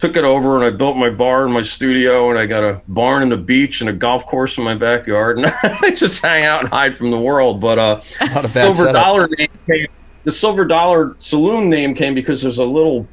took 0.00 0.16
it 0.16 0.24
over 0.24 0.56
and 0.56 0.64
I 0.64 0.76
built 0.76 0.96
my 0.96 1.10
bar 1.10 1.44
and 1.44 1.54
my 1.54 1.62
studio, 1.62 2.30
and 2.30 2.36
I 2.36 2.46
got 2.46 2.64
a 2.64 2.82
barn 2.88 3.22
and 3.22 3.32
a 3.32 3.36
beach 3.36 3.82
and 3.82 3.90
a 3.90 3.92
golf 3.92 4.26
course 4.26 4.58
in 4.58 4.64
my 4.64 4.74
backyard, 4.74 5.38
and 5.38 5.46
I 5.62 5.92
just 5.92 6.20
hang 6.20 6.44
out 6.44 6.58
and 6.62 6.68
hide 6.68 6.96
from 6.96 7.12
the 7.12 7.20
world. 7.20 7.60
But 7.60 7.78
uh, 7.78 8.00
Not 8.20 8.46
a 8.46 8.48
bad 8.48 8.52
silver 8.52 8.86
setup. 8.86 8.94
dollar 8.94 9.28
name 9.38 9.48
came. 9.64 9.86
The 10.24 10.32
silver 10.32 10.64
dollar 10.64 11.14
saloon 11.20 11.70
name 11.70 11.94
came 11.94 12.16
because 12.16 12.42
there's 12.42 12.58
a 12.58 12.64
little 12.64 13.06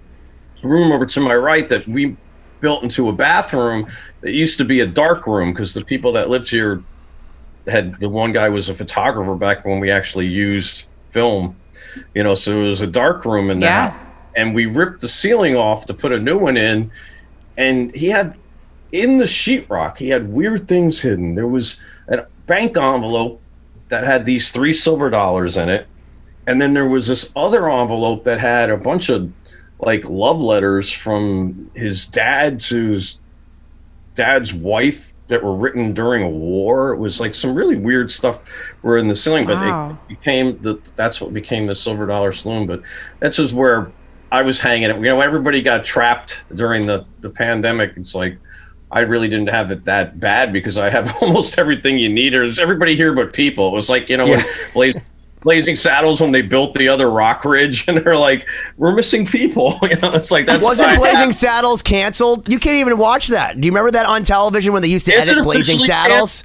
room 0.63 0.91
over 0.91 1.05
to 1.05 1.19
my 1.21 1.35
right 1.35 1.69
that 1.69 1.87
we 1.87 2.15
built 2.61 2.83
into 2.83 3.09
a 3.09 3.13
bathroom 3.13 3.89
that 4.21 4.31
used 4.31 4.57
to 4.57 4.65
be 4.65 4.81
a 4.81 4.85
dark 4.85 5.25
room 5.27 5.53
because 5.53 5.73
the 5.73 5.83
people 5.83 6.11
that 6.13 6.29
lived 6.29 6.49
here 6.49 6.83
had 7.67 7.97
the 7.99 8.09
one 8.09 8.31
guy 8.31 8.49
was 8.49 8.69
a 8.69 8.73
photographer 8.73 9.35
back 9.35 9.63
when 9.65 9.79
we 9.79 9.89
actually 9.91 10.25
used 10.27 10.85
film 11.09 11.55
you 12.13 12.23
know 12.23 12.35
so 12.35 12.61
it 12.61 12.67
was 12.67 12.81
a 12.81 12.87
dark 12.87 13.25
room 13.25 13.49
in 13.49 13.61
Yeah. 13.61 13.89
that 13.89 14.05
and 14.35 14.53
we 14.53 14.65
ripped 14.65 15.01
the 15.01 15.07
ceiling 15.07 15.55
off 15.55 15.85
to 15.87 15.93
put 15.93 16.11
a 16.11 16.19
new 16.19 16.37
one 16.37 16.57
in 16.57 16.91
and 17.57 17.93
he 17.95 18.07
had 18.07 18.35
in 18.91 19.17
the 19.17 19.25
sheetrock 19.25 19.97
he 19.97 20.09
had 20.09 20.27
weird 20.31 20.67
things 20.67 20.99
hidden 20.99 21.35
there 21.35 21.47
was 21.47 21.77
a 22.09 22.25
bank 22.47 22.75
envelope 22.77 23.41
that 23.89 24.03
had 24.03 24.25
these 24.25 24.51
three 24.51 24.73
silver 24.73 25.09
dollars 25.09 25.57
in 25.57 25.69
it 25.69 25.87
and 26.47 26.59
then 26.59 26.73
there 26.73 26.87
was 26.87 27.07
this 27.07 27.31
other 27.35 27.69
envelope 27.69 28.23
that 28.23 28.39
had 28.39 28.69
a 28.69 28.77
bunch 28.77 29.09
of 29.09 29.31
like 29.79 30.07
love 30.09 30.41
letters 30.41 30.91
from 30.91 31.71
his 31.73 32.05
dad 32.05 32.59
to 32.59 32.89
his 32.91 33.17
dad's 34.15 34.53
wife 34.53 35.13
that 35.27 35.43
were 35.43 35.55
written 35.55 35.93
during 35.93 36.23
a 36.23 36.29
war. 36.29 36.91
It 36.91 36.97
was 36.97 37.19
like 37.19 37.35
some 37.35 37.53
really 37.53 37.75
weird 37.77 38.11
stuff 38.11 38.39
were 38.81 38.97
in 38.97 39.07
the 39.07 39.15
ceiling, 39.15 39.45
but 39.45 39.55
Wow. 39.57 39.91
it 39.91 40.07
became 40.09 40.59
the 40.61 40.79
that's 40.95 41.21
what 41.21 41.33
became 41.33 41.67
the 41.67 41.75
Silver 41.75 42.05
Dollar 42.07 42.31
Saloon. 42.33 42.65
But 42.67 42.81
that's 43.19 43.37
just 43.37 43.53
where 43.53 43.91
I 44.31 44.41
was 44.41 44.59
hanging. 44.59 44.89
It. 44.89 44.95
You 44.97 45.03
know, 45.03 45.21
everybody 45.21 45.61
got 45.61 45.85
trapped 45.85 46.41
during 46.55 46.85
the 46.87 47.05
the 47.21 47.29
pandemic. 47.29 47.93
It's 47.95 48.15
like 48.15 48.37
I 48.91 49.01
really 49.01 49.27
didn't 49.27 49.49
have 49.49 49.69
it 49.71 49.85
that 49.85 50.19
bad 50.19 50.51
because 50.51 50.77
I 50.79 50.89
have 50.89 51.15
almost 51.21 51.59
everything 51.59 51.99
you 51.99 52.09
need. 52.09 52.33
There's 52.33 52.57
everybody 52.59 52.95
here 52.95 53.13
but 53.13 53.31
people. 53.33 53.67
It 53.69 53.73
was 53.73 53.87
like 53.89 54.09
you 54.09 54.17
know 54.17 54.25
when 54.27 54.39
Blaz- 54.73 55.01
Blazing 55.41 55.77
Saddles 55.77 56.19
when 56.19 56.33
they 56.33 56.41
built 56.41 56.73
the 56.73 56.89
other 56.89 57.09
Rock 57.09 57.45
Ridge, 57.45 57.85
and 57.87 57.97
they're 57.97 58.17
like, 58.17 58.47
"We're 58.77 58.93
missing 58.93 59.25
people." 59.25 59.79
You 59.89 59.95
know, 59.95 60.11
it's 60.11 60.29
like 60.29 60.45
that's 60.45 60.63
Wasn't. 60.63 60.97
Blazing 60.99 61.31
Saddles 61.31 61.81
canceled? 61.81 62.51
You 62.51 62.59
can't 62.59 62.75
even 62.77 62.97
watch 62.99 63.29
that. 63.29 63.59
Do 63.59 63.65
you 63.65 63.71
remember 63.71 63.89
that 63.91 64.05
on 64.05 64.23
television 64.23 64.71
when 64.71 64.83
they 64.83 64.87
used 64.87 65.07
to 65.07 65.13
Is 65.13 65.21
edit 65.21 65.43
Blazing 65.43 65.79
Saddles? 65.79 66.43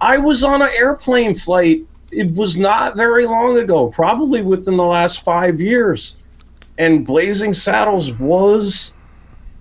I 0.00 0.18
was 0.18 0.42
on 0.42 0.60
an 0.60 0.70
airplane 0.74 1.36
flight. 1.36 1.84
It 2.10 2.34
was 2.34 2.56
not 2.56 2.96
very 2.96 3.26
long 3.26 3.58
ago, 3.58 3.88
probably 3.90 4.42
within 4.42 4.76
the 4.76 4.84
last 4.84 5.22
five 5.22 5.60
years. 5.60 6.14
And 6.78 7.06
Blazing 7.06 7.54
Saddles 7.54 8.12
was 8.14 8.92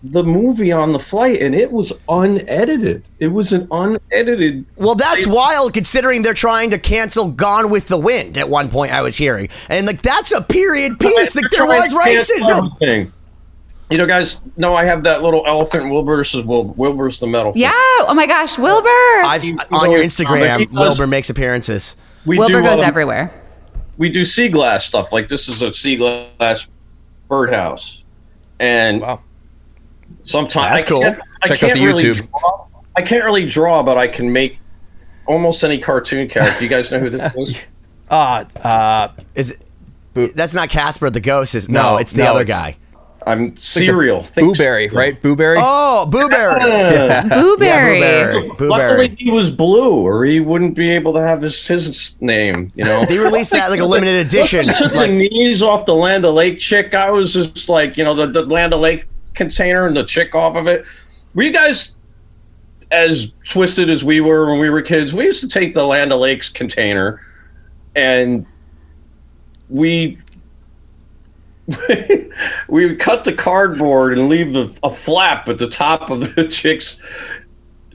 the 0.03 0.23
movie 0.23 0.71
on 0.73 0.91
the 0.91 0.99
flight, 0.99 1.41
and 1.41 1.55
it 1.55 1.71
was 1.71 1.93
unedited. 2.09 3.05
It 3.19 3.27
was 3.29 3.53
an 3.53 3.67
unedited. 3.71 4.65
Well, 4.75 4.95
that's 4.95 5.25
wild 5.25 5.73
considering 5.73 6.23
they're 6.23 6.33
trying 6.33 6.71
to 6.71 6.77
cancel 6.77 7.29
Gone 7.29 7.69
with 7.69 7.87
the 7.87 7.97
Wind 7.97 8.37
at 8.37 8.49
one 8.49 8.69
point 8.69 8.91
I 8.91 9.01
was 9.01 9.15
hearing. 9.15 9.47
And 9.69 9.87
like 9.87 10.01
that's 10.01 10.33
a 10.33 10.41
period 10.41 10.99
piece. 10.99 11.35
Like 11.35 11.49
there 11.51 11.65
was 11.65 11.93
racism. 11.93 12.77
Thing. 12.79 13.13
You 13.89 13.97
know, 13.97 14.05
guys, 14.07 14.39
no, 14.57 14.75
I 14.75 14.85
have 14.85 15.03
that 15.03 15.21
little 15.21 15.43
elephant 15.45 15.91
Wilbur 15.91 16.15
versus 16.17 16.43
Wil- 16.43 16.73
Wilbur's 16.75 17.19
the 17.19 17.27
metal. 17.27 17.53
Yeah. 17.55 17.71
Oh 17.73 18.13
my 18.15 18.25
gosh, 18.25 18.57
Wilbur. 18.57 18.89
I've, 18.89 19.43
on 19.71 19.91
your 19.91 20.01
Instagram, 20.01 20.65
does- 20.71 20.97
Wilbur 20.97 21.07
makes 21.07 21.29
appearances. 21.29 21.95
we 22.25 22.37
Wilbur 22.37 22.61
do, 22.61 22.67
goes 22.67 22.79
um, 22.79 22.85
everywhere. 22.85 23.31
we 23.97 24.09
do 24.09 24.25
sea 24.25 24.49
glass 24.49 24.85
stuff. 24.85 25.13
Like 25.13 25.27
this 25.27 25.47
is 25.47 25.61
a 25.61 25.71
sea 25.71 25.95
glass 25.95 26.67
birdhouse, 27.29 28.03
and 28.59 29.01
Wow. 29.01 29.21
Sometimes 30.23 30.71
That's 30.71 30.83
cool. 30.83 31.01
Check 31.01 31.19
out 31.51 31.57
can't 31.57 31.73
the 31.73 31.85
really 31.85 32.03
YouTube. 32.03 32.27
draw- 32.29 32.65
I 32.95 33.01
can't 33.01 33.23
really 33.23 33.45
draw, 33.47 33.81
but 33.83 33.97
I 33.97 34.07
can 34.07 34.31
make 34.31 34.59
almost 35.25 35.63
any 35.63 35.79
cartoon 35.79 36.27
character. 36.29 36.63
You 36.63 36.69
guys 36.69 36.91
know 36.91 36.99
who 36.99 37.09
this 37.09 37.33
is? 37.37 37.61
Ah, 38.11 38.45
uh, 38.63 39.07
Is 39.35 39.57
it, 40.15 40.35
that's 40.35 40.53
not 40.53 40.69
Casper 40.69 41.09
the 41.09 41.19
ghost? 41.19 41.55
Is 41.55 41.67
no, 41.69 41.81
No, 41.93 41.97
it's 41.97 42.13
the 42.13 42.23
no, 42.23 42.31
other 42.31 42.41
it's- 42.41 42.59
guy. 42.61 42.77
I'm 43.25 43.55
cereal. 43.55 44.21
Think 44.25 44.49
Booberry, 44.49 44.89
cereal. 44.89 44.95
right? 44.97 45.21
Booberry. 45.23 45.55
Oh, 45.57 46.05
Booberry. 46.11 46.59
Yeah. 47.07 47.23
Booberry. 47.23 47.99
Yeah, 48.01 48.33
Booberry. 48.55 48.69
Luckily, 48.69 49.15
he 49.17 49.31
was 49.31 49.49
blue, 49.49 49.93
or 50.05 50.25
he 50.25 50.41
wouldn't 50.41 50.75
be 50.75 50.91
able 50.91 51.13
to 51.13 51.21
have 51.21 51.41
his 51.41 51.65
his 51.65 52.15
name. 52.19 52.69
You 52.75 52.83
know. 52.83 53.05
They 53.05 53.17
released 53.19 53.53
that 53.53 53.69
like 53.71 53.79
a 53.79 53.85
limited 53.85 54.25
edition. 54.25 54.67
the 54.67 55.07
knees 55.07 55.63
off 55.63 55.85
the 55.85 55.95
Land 55.95 56.25
of 56.25 56.33
Lake 56.35 56.59
chick. 56.59 56.93
I 56.93 57.11
was 57.11 57.31
just 57.31 57.69
like, 57.69 57.95
you 57.97 58.03
know, 58.03 58.13
the, 58.13 58.27
the 58.27 58.41
Land 58.45 58.73
of 58.73 58.81
Lake 58.81 59.05
container 59.33 59.87
and 59.87 59.95
the 59.95 60.03
chick 60.03 60.35
off 60.35 60.55
of 60.55 60.67
it. 60.67 60.85
Were 61.33 61.43
you 61.43 61.53
guys 61.53 61.93
as 62.91 63.31
twisted 63.43 63.89
as 63.89 64.03
we 64.03 64.21
were 64.21 64.51
when 64.51 64.59
we 64.59 64.69
were 64.69 64.81
kids? 64.81 65.13
We 65.13 65.25
used 65.25 65.41
to 65.41 65.47
take 65.47 65.73
the 65.73 65.85
Land 65.85 66.13
of 66.13 66.19
Lakes 66.19 66.49
container 66.49 67.21
and 67.95 68.45
we 69.69 70.19
we 72.67 72.85
would 72.85 72.99
cut 72.99 73.23
the 73.23 73.33
cardboard 73.33 74.17
and 74.17 74.27
leave 74.27 74.53
the, 74.53 74.73
a 74.83 74.93
flap 74.93 75.47
at 75.47 75.57
the 75.57 75.67
top 75.67 76.09
of 76.09 76.35
the 76.35 76.47
chick's 76.51 76.97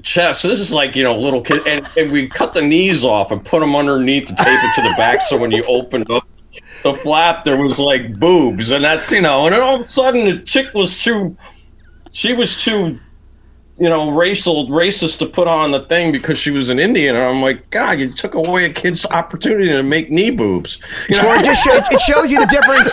chest. 0.02 0.40
So 0.40 0.48
This 0.48 0.60
is 0.60 0.72
like 0.72 0.96
you 0.96 1.04
know, 1.04 1.18
little 1.18 1.42
kid, 1.42 1.66
and, 1.66 1.86
and 1.96 2.10
we 2.10 2.28
cut 2.28 2.54
the 2.54 2.62
knees 2.62 3.04
off 3.04 3.30
and 3.30 3.44
put 3.44 3.60
them 3.60 3.76
underneath 3.76 4.26
to 4.26 4.34
tape 4.34 4.46
it 4.46 4.74
to 4.76 4.82
the 4.82 4.94
back. 4.96 5.20
So 5.20 5.36
when 5.36 5.50
you 5.50 5.64
opened 5.64 6.10
up 6.10 6.26
the 6.82 6.94
flap, 6.94 7.44
there 7.44 7.56
was 7.56 7.78
like 7.78 8.18
boobs, 8.18 8.70
and 8.70 8.84
that's 8.84 9.10
you 9.12 9.20
know, 9.20 9.46
and 9.46 9.54
then 9.54 9.62
all 9.62 9.76
of 9.76 9.82
a 9.82 9.88
sudden 9.88 10.26
the 10.26 10.42
chick 10.42 10.72
was 10.74 10.98
too, 10.98 11.36
she 12.12 12.32
was 12.32 12.56
too. 12.56 12.98
You 13.80 13.88
know, 13.88 14.10
racial, 14.10 14.66
racist 14.66 15.20
to 15.20 15.26
put 15.26 15.46
on 15.46 15.70
the 15.70 15.84
thing 15.84 16.10
because 16.10 16.36
she 16.36 16.50
was 16.50 16.68
an 16.68 16.80
Indian, 16.80 17.14
and 17.14 17.24
I'm 17.24 17.40
like, 17.40 17.70
God, 17.70 18.00
you 18.00 18.12
took 18.12 18.34
away 18.34 18.64
a 18.64 18.72
kid's 18.72 19.06
opportunity 19.06 19.68
to 19.68 19.84
make 19.84 20.10
knee 20.10 20.32
boobs. 20.32 20.80
You 21.08 21.22
know, 21.22 21.28
or 21.28 21.36
it 21.36 21.44
just 21.44 21.64
shows, 21.64 21.84
it 21.92 22.00
shows 22.00 22.32
you 22.32 22.40
the 22.40 22.46
difference 22.46 22.92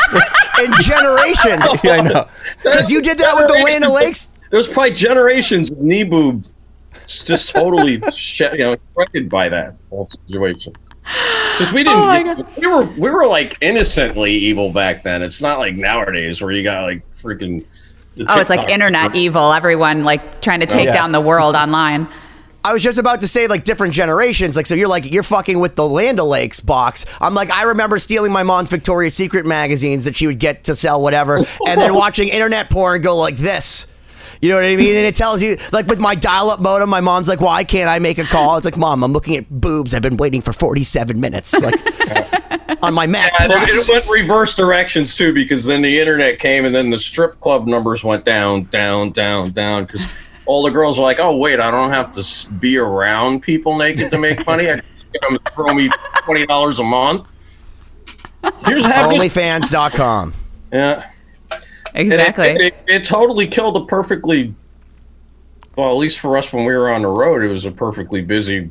in 0.63 0.71
generations. 0.83 1.79
yeah, 1.83 1.93
I 1.93 2.01
know. 2.01 2.27
Because 2.61 2.91
you 2.91 3.01
did 3.01 3.17
that 3.17 3.35
with 3.35 3.47
the 3.47 3.63
Land 3.63 3.83
of 3.83 3.93
Lakes. 3.93 4.31
There's 4.51 4.67
probably 4.67 4.93
generations 4.93 5.71
of 5.71 5.79
knee 5.79 6.03
boob 6.03 6.45
just 7.07 7.49
totally 7.49 7.93
you 8.39 8.57
know 8.57 8.77
affected 8.95 9.29
by 9.29 9.49
that 9.49 9.75
whole 9.89 10.09
situation. 10.27 10.73
Because 11.05 11.71
we 11.73 11.83
didn't, 11.83 11.99
Oh 11.99 12.43
get, 12.43 12.57
we 12.57 12.67
were 12.67 12.85
we 12.85 13.09
were 13.09 13.27
like 13.27 13.57
innocently 13.61 14.31
evil 14.33 14.71
back 14.71 15.03
then. 15.03 15.21
It's 15.23 15.41
not 15.41 15.59
like 15.59 15.75
nowadays 15.75 16.41
where 16.41 16.51
you 16.51 16.63
got 16.63 16.83
like 16.83 17.03
freaking. 17.15 17.63
Oh, 18.27 18.39
it's 18.39 18.49
like 18.49 18.61
TikTok- 18.61 18.69
internet 18.69 19.15
evil. 19.15 19.53
Everyone 19.53 20.03
like 20.03 20.41
trying 20.41 20.61
to 20.61 20.65
oh, 20.65 20.69
take 20.69 20.85
Yeah. 20.87 20.93
down 20.93 21.11
the 21.11 21.21
world 21.21 21.55
online. 21.55 22.07
I 22.63 22.73
was 22.73 22.81
just 22.81 22.97
about 22.97 23.21
to 23.21 23.27
say 23.27 23.45
like 23.45 23.63
different 23.63 23.93
generations. 23.93 24.55
Like 24.57 24.65
so, 24.65 24.73
you're 24.73 24.87
like 24.87 25.13
you're 25.13 25.21
fucking 25.21 25.59
with 25.59 25.75
the 25.75 25.87
Land 25.87 26.19
of 26.19 26.25
Lakes 26.25 26.59
box. 26.59 27.05
I'm 27.21 27.35
like 27.35 27.51
I 27.51 27.63
remember 27.63 27.99
stealing 27.99 28.31
my 28.33 28.41
mom's 28.41 28.69
Victoria's 28.71 29.13
Secret 29.13 29.45
magazines 29.45 30.05
that 30.05 30.15
she 30.17 30.25
would 30.25 30.39
get 30.39 30.63
to 30.63 30.75
sell 30.75 30.99
whatever, 30.99 31.37
and 31.67 31.79
then 31.79 31.93
watching 31.95 32.27
internet 32.29 32.71
porn 32.71 33.03
go 33.03 33.15
like 33.17 33.37
this. 33.37 33.85
You 34.45 34.51
know 34.51 34.57
what 34.57 34.65
I 34.65 34.75
mean? 34.75 34.95
And 34.95 35.07
it 35.07 35.15
tells 35.15 35.41
you 35.41 35.57
like 35.71 35.87
with 35.87 35.99
my 35.99 36.13
dial-up 36.13 36.59
modem, 36.59 36.87
my 36.87 37.01
mom's 37.01 37.27
like, 37.27 37.41
"Why 37.41 37.63
can't 37.63 37.89
I 37.89 37.97
make 37.97 38.19
a 38.19 38.25
call?" 38.25 38.57
It's 38.57 38.65
like, 38.65 38.77
"Mom, 38.77 39.03
I'm 39.03 39.11
looking 39.11 39.35
at 39.37 39.49
boobs. 39.49 39.95
I've 39.95 40.03
been 40.03 40.17
waiting 40.17 40.41
for 40.41 40.53
47 40.53 41.19
minutes." 41.19 41.59
Like 41.59 41.73
on 42.83 42.93
my 42.93 43.07
Mac 43.07 43.33
it, 43.39 43.47
Plus. 43.47 43.89
it 43.89 43.91
went 43.91 44.07
reverse 44.07 44.55
directions 44.55 45.15
too 45.15 45.33
because 45.33 45.65
then 45.65 45.81
the 45.81 45.99
internet 45.99 46.39
came 46.39 46.63
and 46.63 46.75
then 46.75 46.91
the 46.91 46.99
strip 46.99 47.39
club 47.39 47.65
numbers 47.65 48.03
went 48.03 48.23
down, 48.23 48.65
down, 48.65 49.11
down, 49.11 49.51
down 49.51 49.85
because 49.85 50.05
all 50.45 50.61
the 50.63 50.69
girls 50.69 50.99
were 50.99 51.03
like, 51.03 51.19
"Oh 51.19 51.37
wait, 51.37 51.59
I 51.59 51.71
don't 51.71 51.89
have 51.89 52.11
to 52.11 52.49
be 52.59 52.77
around 52.77 53.41
people 53.41 53.75
naked 53.77 54.11
to 54.11 54.19
make 54.19 54.45
money. 54.45 54.69
I 54.69 54.75
just 54.75 54.87
them 55.21 55.39
to 55.39 55.51
throw 55.53 55.73
me 55.73 55.89
twenty 56.23 56.45
dollars 56.45 56.77
a 56.77 56.83
month." 56.83 57.25
Here's 58.65 58.85
how 58.85 59.11
Onlyfans.com. 59.11 60.33
yeah. 60.71 61.09
Exactly. 61.95 62.49
It, 62.49 62.61
it, 62.61 62.75
it 62.87 63.03
totally 63.03 63.47
killed 63.47 63.77
a 63.77 63.85
perfectly, 63.85 64.53
well, 65.75 65.89
at 65.89 65.97
least 65.97 66.19
for 66.19 66.37
us 66.37 66.51
when 66.51 66.65
we 66.65 66.73
were 66.73 66.91
on 66.91 67.01
the 67.01 67.07
road, 67.07 67.43
it 67.43 67.47
was 67.47 67.65
a 67.65 67.71
perfectly 67.71 68.21
busy, 68.21 68.69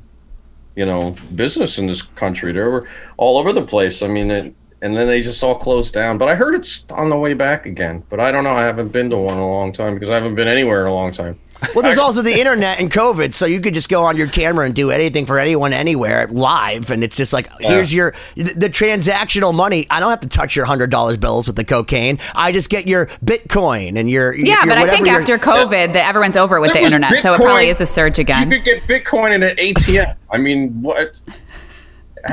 you 0.76 0.86
know, 0.86 1.16
business 1.34 1.78
in 1.78 1.86
this 1.86 2.02
country. 2.02 2.52
They 2.52 2.60
were 2.60 2.86
all 3.16 3.38
over 3.38 3.52
the 3.52 3.62
place. 3.62 4.02
I 4.02 4.08
mean, 4.08 4.30
it, 4.30 4.54
and 4.82 4.94
then 4.94 5.06
they 5.06 5.22
just 5.22 5.42
all 5.42 5.54
closed 5.54 5.94
down. 5.94 6.18
But 6.18 6.28
I 6.28 6.34
heard 6.34 6.54
it's 6.54 6.84
on 6.90 7.08
the 7.08 7.16
way 7.16 7.32
back 7.32 7.64
again. 7.64 8.04
But 8.10 8.20
I 8.20 8.30
don't 8.30 8.44
know. 8.44 8.54
I 8.54 8.64
haven't 8.64 8.92
been 8.92 9.08
to 9.10 9.16
one 9.16 9.34
in 9.34 9.40
a 9.40 9.50
long 9.50 9.72
time 9.72 9.94
because 9.94 10.10
I 10.10 10.14
haven't 10.14 10.34
been 10.34 10.48
anywhere 10.48 10.82
in 10.82 10.88
a 10.88 10.94
long 10.94 11.10
time. 11.10 11.40
Well, 11.74 11.82
there's 11.82 11.98
also 12.04 12.20
the 12.22 12.38
internet 12.38 12.80
and 12.80 12.90
COVID, 12.90 13.32
so 13.34 13.46
you 13.46 13.60
could 13.60 13.74
just 13.74 13.88
go 13.88 14.02
on 14.02 14.16
your 14.16 14.26
camera 14.28 14.66
and 14.66 14.74
do 14.74 14.90
anything 14.90 15.24
for 15.26 15.38
anyone 15.38 15.72
anywhere 15.72 16.26
live, 16.30 16.90
and 16.90 17.02
it's 17.02 17.16
just 17.16 17.32
like 17.32 17.48
here's 17.60 17.92
your 17.92 18.14
the 18.36 18.68
transactional 18.68 19.54
money. 19.54 19.86
I 19.90 20.00
don't 20.00 20.10
have 20.10 20.20
to 20.20 20.28
touch 20.28 20.54
your 20.56 20.64
hundred 20.66 20.90
dollars 20.90 21.16
bills 21.16 21.46
with 21.46 21.56
the 21.56 21.64
cocaine. 21.64 22.18
I 22.34 22.52
just 22.52 22.68
get 22.70 22.86
your 22.86 23.06
Bitcoin 23.24 23.98
and 23.98 24.10
your 24.10 24.34
yeah, 24.34 24.64
your 24.64 24.66
but 24.74 24.78
I 24.78 24.90
think 24.90 25.06
your- 25.06 25.18
after 25.18 25.38
COVID, 25.38 25.92
that 25.94 26.08
everyone's 26.08 26.36
over 26.36 26.60
with 26.60 26.72
There 26.72 26.80
the 26.82 26.84
was 26.86 26.92
internet, 26.92 27.20
so 27.22 27.32
it 27.34 27.36
probably 27.40 27.68
is 27.68 27.80
a 27.80 27.86
surge 27.86 28.18
again. 28.18 28.50
You 28.50 28.58
could 28.60 28.64
get 28.64 28.82
Bitcoin 28.82 29.34
in 29.34 29.42
an 29.42 29.56
ATM. 29.56 30.16
I 30.30 30.36
mean, 30.38 30.82
what? 30.82 31.14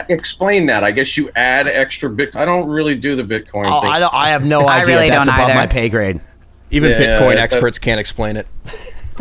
Explain 0.08 0.68
that. 0.68 0.84
I 0.86 0.92
guess 0.92 1.18
you 1.18 1.30
add 1.36 1.68
extra 1.68 2.10
Bitcoin. 2.10 2.36
I 2.36 2.46
don't 2.46 2.70
really 2.70 2.96
do 2.96 3.16
the 3.16 3.24
Bitcoin 3.24 3.66
Oh, 3.68 3.82
thing. 3.82 3.92
I 3.92 4.00
don't. 4.00 4.14
I 4.14 4.30
have 4.30 4.46
no 4.46 4.66
I 4.66 4.80
idea. 4.80 4.96
really 4.96 5.10
That's 5.10 5.26
don't 5.26 5.36
above 5.36 5.50
either. 5.50 5.60
my 5.60 5.68
pay 5.68 5.90
grade. 5.90 6.22
Even 6.70 6.92
Yeah, 6.92 7.00
Bitcoin 7.20 7.36
that- 7.36 7.40
experts 7.40 7.78
can't 7.78 8.00
explain 8.00 8.38
it. 8.38 8.48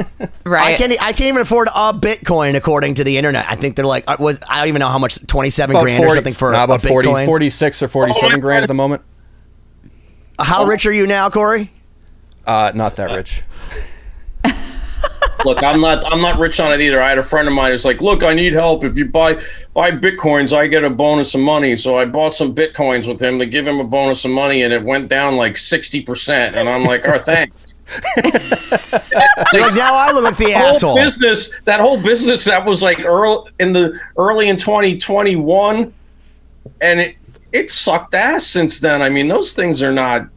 Right. 0.45 0.75
I 0.75 0.77
can't. 0.77 0.93
I 1.03 1.13
can't 1.13 1.29
even 1.29 1.43
afford 1.43 1.69
a 1.69 1.93
Bitcoin 1.93 2.57
according 2.57 2.95
to 2.95 3.05
the 3.05 3.17
internet. 3.17 3.47
I 3.49 3.55
think 3.55 3.77
they're 3.77 3.85
like 3.85 4.05
uh, 4.09 4.17
was. 4.19 4.39
I 4.49 4.59
don't 4.59 4.69
even 4.69 4.81
know 4.81 4.89
how 4.89 4.99
much. 4.99 5.25
Twenty 5.27 5.51
seven 5.51 5.77
About 5.77 5.85
grand 5.85 6.05
or 6.05 6.11
something 6.11 6.35
for 6.35 6.51
nah, 6.51 6.63
a 6.63 6.65
about 6.65 6.83
40, 6.83 7.09
Bitcoin. 7.09 7.27
46 7.27 7.83
or 7.83 7.89
47 7.89 8.33
Oh, 8.33 8.41
grand 8.41 8.63
at 8.65 8.69
the 8.69 8.75
moment. 8.75 9.03
How 10.39 10.65
rich 10.65 10.87
are 10.87 10.93
you 10.93 11.07
now, 11.07 11.31
Corey? 11.31 11.71
Uh, 12.47 12.73
not 12.75 12.97
that 12.97 13.15
rich. 13.15 13.43
look, 15.45 15.63
I'm 15.63 15.81
not 15.81 16.11
I'm 16.11 16.21
not 16.21 16.39
rich 16.39 16.59
on 16.59 16.73
it 16.73 16.81
either. 16.81 17.01
I 17.01 17.11
had 17.11 17.19
a 17.19 17.23
friend 17.23 17.47
of 17.47 17.55
mine 17.55 17.73
who's 17.73 17.85
like, 17.85 18.01
look, 18.01 18.23
I 18.23 18.35
need 18.35 18.53
help. 18.53 18.85
If 18.85 18.97
you 18.97 19.07
buy 19.07 19.43
buy 19.75 19.91
bitcoins, 19.91 20.53
I 20.57 20.67
get 20.67 20.85
a 20.85 20.91
bonus 20.91 21.35
of 21.35 21.41
money. 21.41 21.77
So 21.77 21.99
I 21.99 22.07
bought 22.07 22.35
some 22.35 22.55
bitcoins 22.55 23.07
with 23.07 23.21
him 23.21 23.39
to 23.39 23.47
give 23.47 23.67
him 23.67 23.79
a 23.79 23.85
bonus 23.85 24.25
of 24.25 24.31
money, 24.31 24.63
and 24.63 24.73
it 24.73 24.83
went 24.83 25.09
down 25.09 25.37
like 25.37 25.57
sixty 25.57 26.01
percent. 26.01 26.57
And 26.57 26.69
I'm 26.69 26.85
like, 26.85 27.07
oh, 27.07 27.19
thanks. 27.19 27.55
Like 29.53 29.75
now 29.75 29.95
I 29.95 30.13
look 30.13 30.25
like 30.25 30.37
the 30.37 30.53
whole 30.53 30.69
asshole. 30.69 30.95
business, 30.97 31.51
that 31.65 31.81
whole 31.81 32.01
business 32.01 32.45
that 32.45 32.65
was 32.65 32.83
like 32.83 33.01
early 33.01 33.51
in 33.59 33.73
the 33.73 33.99
early 34.17 34.49
in 34.49 34.57
2021, 34.57 35.93
and 36.81 37.01
it 37.01 37.17
it 37.53 37.71
sucked 37.71 38.15
ass 38.15 38.47
since 38.47 38.79
then. 38.79 39.03
I 39.03 39.09
mean, 39.09 39.29
those 39.29 39.55
things 39.55 39.83
are 39.83 39.93
not. 39.93 40.29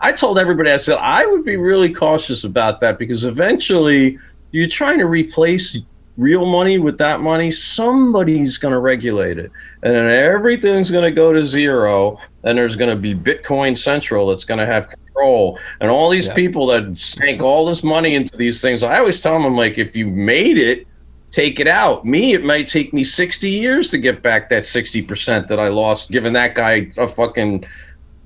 I 0.00 0.12
told 0.12 0.38
everybody, 0.38 0.70
I 0.70 0.76
said 0.78 0.96
I 0.98 1.26
would 1.26 1.44
be 1.44 1.56
really 1.56 1.92
cautious 1.92 2.44
about 2.44 2.80
that 2.80 2.98
because 2.98 3.24
eventually 3.24 4.18
you're 4.52 4.68
trying 4.68 4.98
to 4.98 5.06
replace 5.06 5.76
real 6.16 6.46
money 6.46 6.78
with 6.78 6.98
that 6.98 7.20
money. 7.20 7.50
Somebody's 7.50 8.58
going 8.58 8.72
to 8.72 8.78
regulate 8.78 9.38
it, 9.38 9.50
and 9.82 9.94
then 9.94 10.08
everything's 10.08 10.90
going 10.90 11.04
to 11.04 11.10
go 11.10 11.32
to 11.32 11.42
zero. 11.42 12.18
And 12.44 12.58
there's 12.58 12.76
going 12.76 12.90
to 12.90 12.96
be 12.96 13.14
Bitcoin 13.14 13.76
Central 13.76 14.26
that's 14.28 14.44
going 14.44 14.58
to 14.58 14.66
have 14.66 14.92
control, 15.14 15.58
and 15.80 15.90
all 15.90 16.08
these 16.10 16.26
Yeah. 16.26 16.34
people 16.34 16.66
that 16.68 16.98
sank 16.98 17.42
all 17.42 17.66
this 17.66 17.82
money 17.82 18.14
into 18.14 18.36
these 18.36 18.60
things. 18.60 18.82
I 18.82 18.98
always 18.98 19.20
tell 19.20 19.34
them, 19.34 19.44
I'm 19.44 19.56
like, 19.56 19.78
if 19.78 19.96
you 19.96 20.06
made 20.06 20.58
it, 20.58 20.86
take 21.30 21.60
it 21.60 21.66
out. 21.66 22.04
Me, 22.04 22.34
it 22.34 22.44
might 22.44 22.68
take 22.68 22.92
me 22.92 23.04
60 23.04 23.48
years 23.48 23.90
to 23.90 23.98
get 23.98 24.22
back 24.22 24.48
that 24.50 24.64
60% 24.64 25.46
that 25.48 25.58
I 25.58 25.68
lost, 25.68 26.10
giving 26.10 26.32
that 26.34 26.54
guy 26.54 26.90
a 26.98 27.08
fucking, 27.08 27.64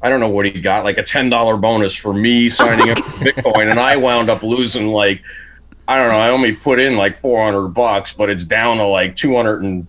I 0.02 0.08
don't 0.10 0.20
know 0.20 0.28
what 0.28 0.44
he 0.46 0.60
got, 0.60 0.84
like 0.84 0.98
a 0.98 1.02
$10 1.04 1.60
bonus 1.60 1.94
for 1.94 2.12
me 2.12 2.48
signing 2.48 2.90
up 2.90 2.98
for 2.98 3.24
Bitcoin. 3.24 3.70
And 3.70 3.78
I 3.80 3.96
wound 3.96 4.28
up 4.28 4.42
losing 4.42 4.88
like, 4.88 5.20
I 5.88 5.96
don't 5.96 6.08
know, 6.08 6.18
I 6.18 6.30
only 6.30 6.52
put 6.52 6.80
in 6.80 6.96
like 6.96 7.16
400 7.16 7.68
bucks, 7.68 8.12
but 8.12 8.28
it's 8.28 8.44
down 8.44 8.78
to 8.78 8.86
like 8.86 9.14
200 9.14 9.62
and 9.62 9.86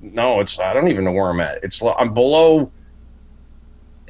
no, 0.00 0.40
it's, 0.40 0.58
I 0.60 0.72
don't 0.74 0.88
even 0.88 1.02
know 1.04 1.12
where 1.12 1.30
I'm 1.30 1.40
at. 1.40 1.64
It's, 1.64 1.82
I'm 1.82 2.12
below, 2.14 2.70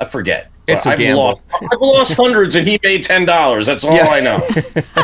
I 0.01 0.05
forget. 0.05 0.51
It's 0.67 0.87
a 0.87 0.91
I've 0.91 0.99
gamble. 0.99 1.23
Lost, 1.23 1.43
I've 1.73 1.81
lost 1.81 2.15
hundreds, 2.15 2.55
and 2.57 2.67
he 2.67 2.81
made 2.83 3.03
ten 3.03 3.27
dollars. 3.27 3.67
That's 3.67 3.85
all 3.85 3.95
Yeah. 3.95 4.07
I 4.09 4.21
know. 4.21 4.39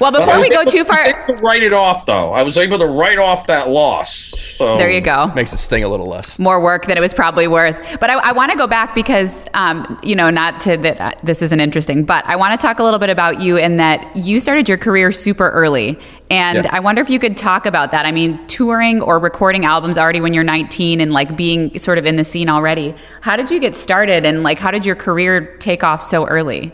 Well, 0.00 0.12
before 0.12 0.40
we 0.40 0.48
go 0.48 0.62
too 0.64 0.84
far, 0.84 1.26
to 1.26 1.32
write 1.34 1.64
it 1.64 1.72
off, 1.72 2.06
though. 2.06 2.32
I 2.32 2.44
was 2.44 2.56
able 2.56 2.78
to 2.78 2.86
write 2.86 3.18
off 3.18 3.48
that 3.48 3.68
loss. 3.68 4.10
So 4.10 4.78
there 4.78 4.88
you 4.90 5.00
go. 5.00 5.26
Makes 5.34 5.52
it 5.52 5.56
sting 5.58 5.82
a 5.82 5.88
little 5.88 6.06
less. 6.06 6.38
more 6.38 6.60
work 6.60 6.86
than 6.86 6.96
it 6.96 7.00
was 7.00 7.12
probably 7.12 7.48
worth. 7.48 7.98
But 7.98 8.10
I, 8.10 8.18
I 8.18 8.32
want 8.32 8.52
to 8.52 8.56
go 8.58 8.68
back 8.68 8.94
because, 8.94 9.44
um, 9.54 9.98
you 10.04 10.14
know, 10.14 10.30
not 10.30 10.60
to 10.62 10.76
that 10.76 11.00
uh, 11.00 11.12
this 11.24 11.42
isn't 11.42 11.58
interesting, 11.58 12.04
but 12.04 12.24
I 12.26 12.36
want 12.36 12.58
to 12.58 12.64
talk 12.64 12.78
a 12.78 12.84
little 12.84 13.00
bit 13.00 13.10
about 13.10 13.40
you 13.40 13.56
in 13.56 13.76
that 13.76 14.14
you 14.16 14.38
started 14.38 14.68
your 14.68 14.78
career 14.78 15.10
super 15.10 15.50
early. 15.50 15.98
And 16.30 16.64
Yeah. 16.64 16.70
I 16.72 16.80
wonder 16.80 17.00
if 17.00 17.08
you 17.08 17.18
could 17.18 17.36
talk 17.36 17.64
about 17.66 17.90
that. 17.92 18.04
I 18.06 18.12
mean, 18.12 18.44
touring 18.46 19.00
or 19.00 19.18
recording 19.18 19.64
albums 19.64 19.96
already 19.96 20.20
when 20.20 20.34
you're 20.34 20.44
19 20.44 21.00
and 21.00 21.12
like 21.12 21.36
being 21.36 21.78
sort 21.78 21.96
of 21.98 22.04
in 22.06 22.16
the 22.16 22.24
scene 22.24 22.48
already. 22.50 22.94
How 23.22 23.36
did 23.36 23.50
you 23.50 23.58
get 23.60 23.74
started 23.74 24.26
and 24.26 24.42
like 24.42 24.58
how 24.58 24.70
did 24.70 24.84
your 24.84 24.96
career 24.96 25.56
take 25.58 25.82
off 25.82 26.02
so 26.02 26.26
early? 26.26 26.72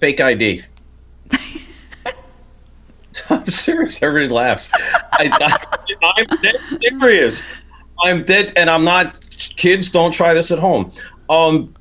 fake 0.00 0.20
ID. 0.20 0.62
I'm 3.28 3.46
serious. 3.46 4.02
Everybody 4.02 4.32
laughs. 4.32 4.70
I, 4.72 5.28
I, 5.30 6.02
I'm 6.16 6.26
dead 6.40 6.56
serious. 6.80 7.42
I'm 8.02 8.24
dead, 8.24 8.52
and 8.56 8.70
I'm 8.70 8.82
not. 8.84 9.16
Kids, 9.36 9.90
don't 9.90 10.12
try 10.12 10.32
this 10.32 10.50
at 10.50 10.58
home. 10.58 10.90
Um, 11.28 11.74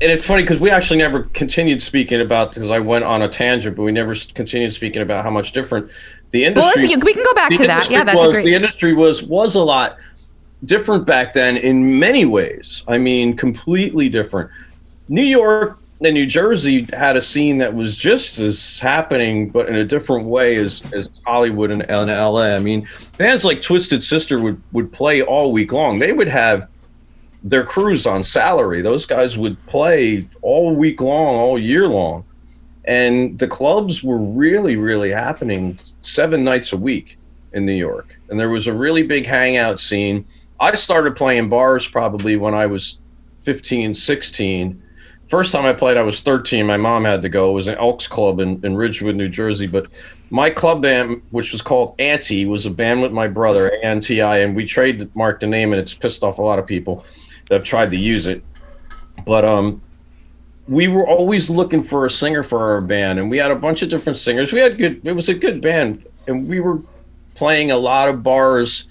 and 0.00 0.10
it's 0.10 0.24
funny 0.24 0.42
because 0.42 0.60
we 0.60 0.70
actually 0.70 0.98
never 0.98 1.24
continued 1.24 1.82
speaking 1.82 2.20
about 2.20 2.54
because 2.54 2.70
I 2.70 2.78
went 2.78 3.04
on 3.04 3.22
a 3.22 3.28
tangent, 3.28 3.76
but 3.76 3.82
we 3.82 3.92
never 3.92 4.14
continued 4.34 4.72
speaking 4.72 5.02
about 5.02 5.24
how 5.24 5.30
much 5.30 5.52
different 5.52 5.90
the 6.30 6.44
industry. 6.44 6.62
Well, 6.62 6.72
listen, 6.76 7.00
we 7.00 7.12
can 7.12 7.22
go 7.22 7.34
back 7.34 7.54
to 7.56 7.66
that. 7.66 7.90
Yeah, 7.90 8.04
that's 8.04 8.16
was, 8.16 8.28
a 8.28 8.32
great. 8.32 8.44
The 8.44 8.54
industry 8.54 8.94
was 8.94 9.22
was 9.22 9.56
a 9.56 9.60
lot 9.60 9.98
different 10.64 11.04
back 11.04 11.34
then 11.34 11.58
in 11.58 11.98
many 11.98 12.24
ways. 12.24 12.82
I 12.88 12.96
mean, 12.96 13.36
completely 13.36 14.08
different. 14.08 14.50
New 15.08 15.22
York 15.22 15.78
and 16.02 16.14
New 16.14 16.26
Jersey 16.26 16.86
had 16.94 17.16
a 17.16 17.22
scene 17.22 17.58
that 17.58 17.74
was 17.74 17.94
just 17.94 18.38
as 18.38 18.78
happening, 18.78 19.50
but 19.50 19.68
in 19.68 19.76
a 19.76 19.84
different 19.84 20.26
way 20.26 20.56
as, 20.56 20.82
as 20.94 21.08
Hollywood 21.26 21.70
and, 21.70 21.82
and 21.90 22.10
LA. 22.10 22.54
I 22.54 22.58
mean, 22.58 22.88
bands 23.18 23.44
like 23.44 23.60
Twisted 23.60 24.02
Sister 24.02 24.38
would, 24.40 24.62
would 24.72 24.92
play 24.92 25.20
all 25.20 25.52
week 25.52 25.72
long. 25.72 25.98
They 25.98 26.12
would 26.12 26.28
have 26.28 26.69
their 27.42 27.64
crews 27.64 28.06
on 28.06 28.22
salary. 28.22 28.82
Those 28.82 29.06
guys 29.06 29.38
would 29.38 29.64
play 29.66 30.28
all 30.42 30.74
week 30.74 31.00
long, 31.00 31.36
all 31.36 31.58
year 31.58 31.88
long. 31.88 32.24
And 32.84 33.38
the 33.38 33.46
clubs 33.46 34.02
were 34.02 34.18
really, 34.18 34.76
really 34.76 35.10
happening 35.10 35.78
seven 36.02 36.44
nights 36.44 36.72
a 36.72 36.76
week 36.76 37.18
in 37.52 37.66
New 37.66 37.74
York. 37.74 38.18
And 38.28 38.38
there 38.38 38.48
was 38.48 38.66
a 38.66 38.72
really 38.72 39.02
big 39.02 39.26
hangout 39.26 39.80
scene. 39.80 40.26
I 40.58 40.74
started 40.74 41.16
playing 41.16 41.48
bars 41.48 41.86
probably 41.86 42.36
when 42.36 42.54
I 42.54 42.66
was 42.66 42.98
15, 43.42 43.94
16. 43.94 44.82
First 45.28 45.52
time 45.52 45.64
I 45.64 45.72
played, 45.72 45.96
I 45.96 46.02
was 46.02 46.20
13. 46.20 46.66
My 46.66 46.76
mom 46.76 47.04
had 47.04 47.22
to 47.22 47.28
go. 47.28 47.50
It 47.50 47.54
was 47.54 47.68
an 47.68 47.76
Elks 47.76 48.06
Club 48.06 48.40
in, 48.40 48.64
in 48.64 48.76
Ridgewood, 48.76 49.14
New 49.14 49.28
Jersey. 49.28 49.66
But 49.66 49.86
my 50.30 50.50
club 50.50 50.82
band, 50.82 51.22
which 51.30 51.52
was 51.52 51.62
called 51.62 51.94
Anti, 51.98 52.46
was 52.46 52.66
a 52.66 52.70
band 52.70 53.00
with 53.00 53.12
my 53.12 53.28
brother, 53.28 53.68
A-N-T-I, 53.68 54.38
and 54.38 54.56
we 54.56 54.64
trademarked 54.64 55.40
the 55.40 55.46
name, 55.46 55.72
and 55.72 55.80
it's 55.80 55.94
pissed 55.94 56.22
off 56.22 56.38
a 56.38 56.42
lot 56.42 56.58
of 56.58 56.66
people 56.66 57.04
that 57.50 57.56
have 57.56 57.64
tried 57.64 57.90
to 57.90 57.96
use 57.96 58.28
it. 58.28 58.42
But 59.26 59.44
um, 59.44 59.82
we 60.68 60.86
were 60.86 61.06
always 61.06 61.50
looking 61.50 61.82
for 61.82 62.06
a 62.06 62.10
singer 62.10 62.42
for 62.42 62.72
our 62.72 62.80
band, 62.80 63.18
and 63.18 63.28
we 63.28 63.36
had 63.36 63.50
a 63.50 63.56
bunch 63.56 63.82
of 63.82 63.90
different 63.90 64.18
singers. 64.18 64.52
We 64.52 64.60
had 64.60 64.78
good. 64.78 65.06
It 65.06 65.12
was 65.12 65.28
a 65.28 65.34
good 65.34 65.60
band, 65.60 66.06
and 66.28 66.48
we 66.48 66.60
were 66.60 66.80
playing 67.34 67.72
a 67.72 67.76
lot 67.76 68.08
of 68.08 68.22
bars 68.22 68.84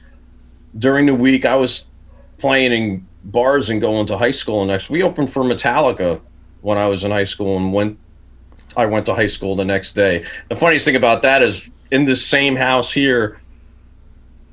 during 0.78 1.06
the 1.06 1.16
week. 1.16 1.46
I 1.46 1.56
was 1.56 1.86
playing 2.38 2.74
in 2.74 3.08
bars 3.24 3.70
and 3.70 3.80
going 3.80 4.06
to 4.08 4.18
high 4.18 4.32
school 4.32 4.62
And 4.62 4.70
next. 4.70 4.90
We 4.90 5.04
opened 5.04 5.32
for 5.32 5.44
Metallica 5.44 6.20
when 6.62 6.78
I 6.78 6.88
was 6.88 7.06
in 7.06 7.12
high 7.12 7.24
school, 7.24 7.58
and 7.58 7.74
went. 7.74 7.98
I 8.78 8.86
went 8.86 9.06
to 9.08 9.16
high 9.16 9.28
school 9.28 9.56
the 9.56 9.66
next 9.66 9.96
day. 9.96 10.26
The 10.50 10.56
funniest 10.56 10.86
thing 10.86 10.98
about 10.98 11.22
that 11.24 11.42
is 11.42 11.68
in 11.92 12.06
this 12.06 12.24
same 12.24 12.56
house 12.56 12.92
here, 12.92 13.40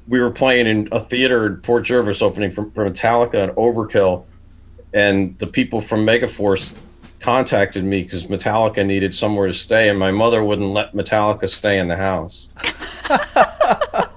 we 0.08 0.20
were 0.20 0.30
playing 0.30 0.66
in 0.66 0.88
a 0.92 1.00
theater 1.00 1.46
in 1.46 1.56
Port 1.56 1.84
Jervis, 1.84 2.22
opening 2.22 2.50
for, 2.52 2.70
for 2.70 2.88
Metallica 2.88 3.42
and 3.44 3.52
Overkill, 3.52 4.24
and 4.94 5.36
the 5.38 5.46
people 5.46 5.80
from 5.80 6.06
Megaforce 6.06 6.72
contacted 7.20 7.82
me 7.84 8.02
because 8.02 8.26
Metallica 8.26 8.86
needed 8.86 9.14
somewhere 9.14 9.46
to 9.48 9.54
stay, 9.54 9.88
and 9.88 9.98
my 9.98 10.10
mother 10.10 10.44
wouldn't 10.44 10.68
let 10.70 10.92
Metallica 10.94 11.48
stay 11.48 11.78
in 11.78 11.88
the 11.88 11.96
house. 11.96 12.48
Oh, 13.10 14.08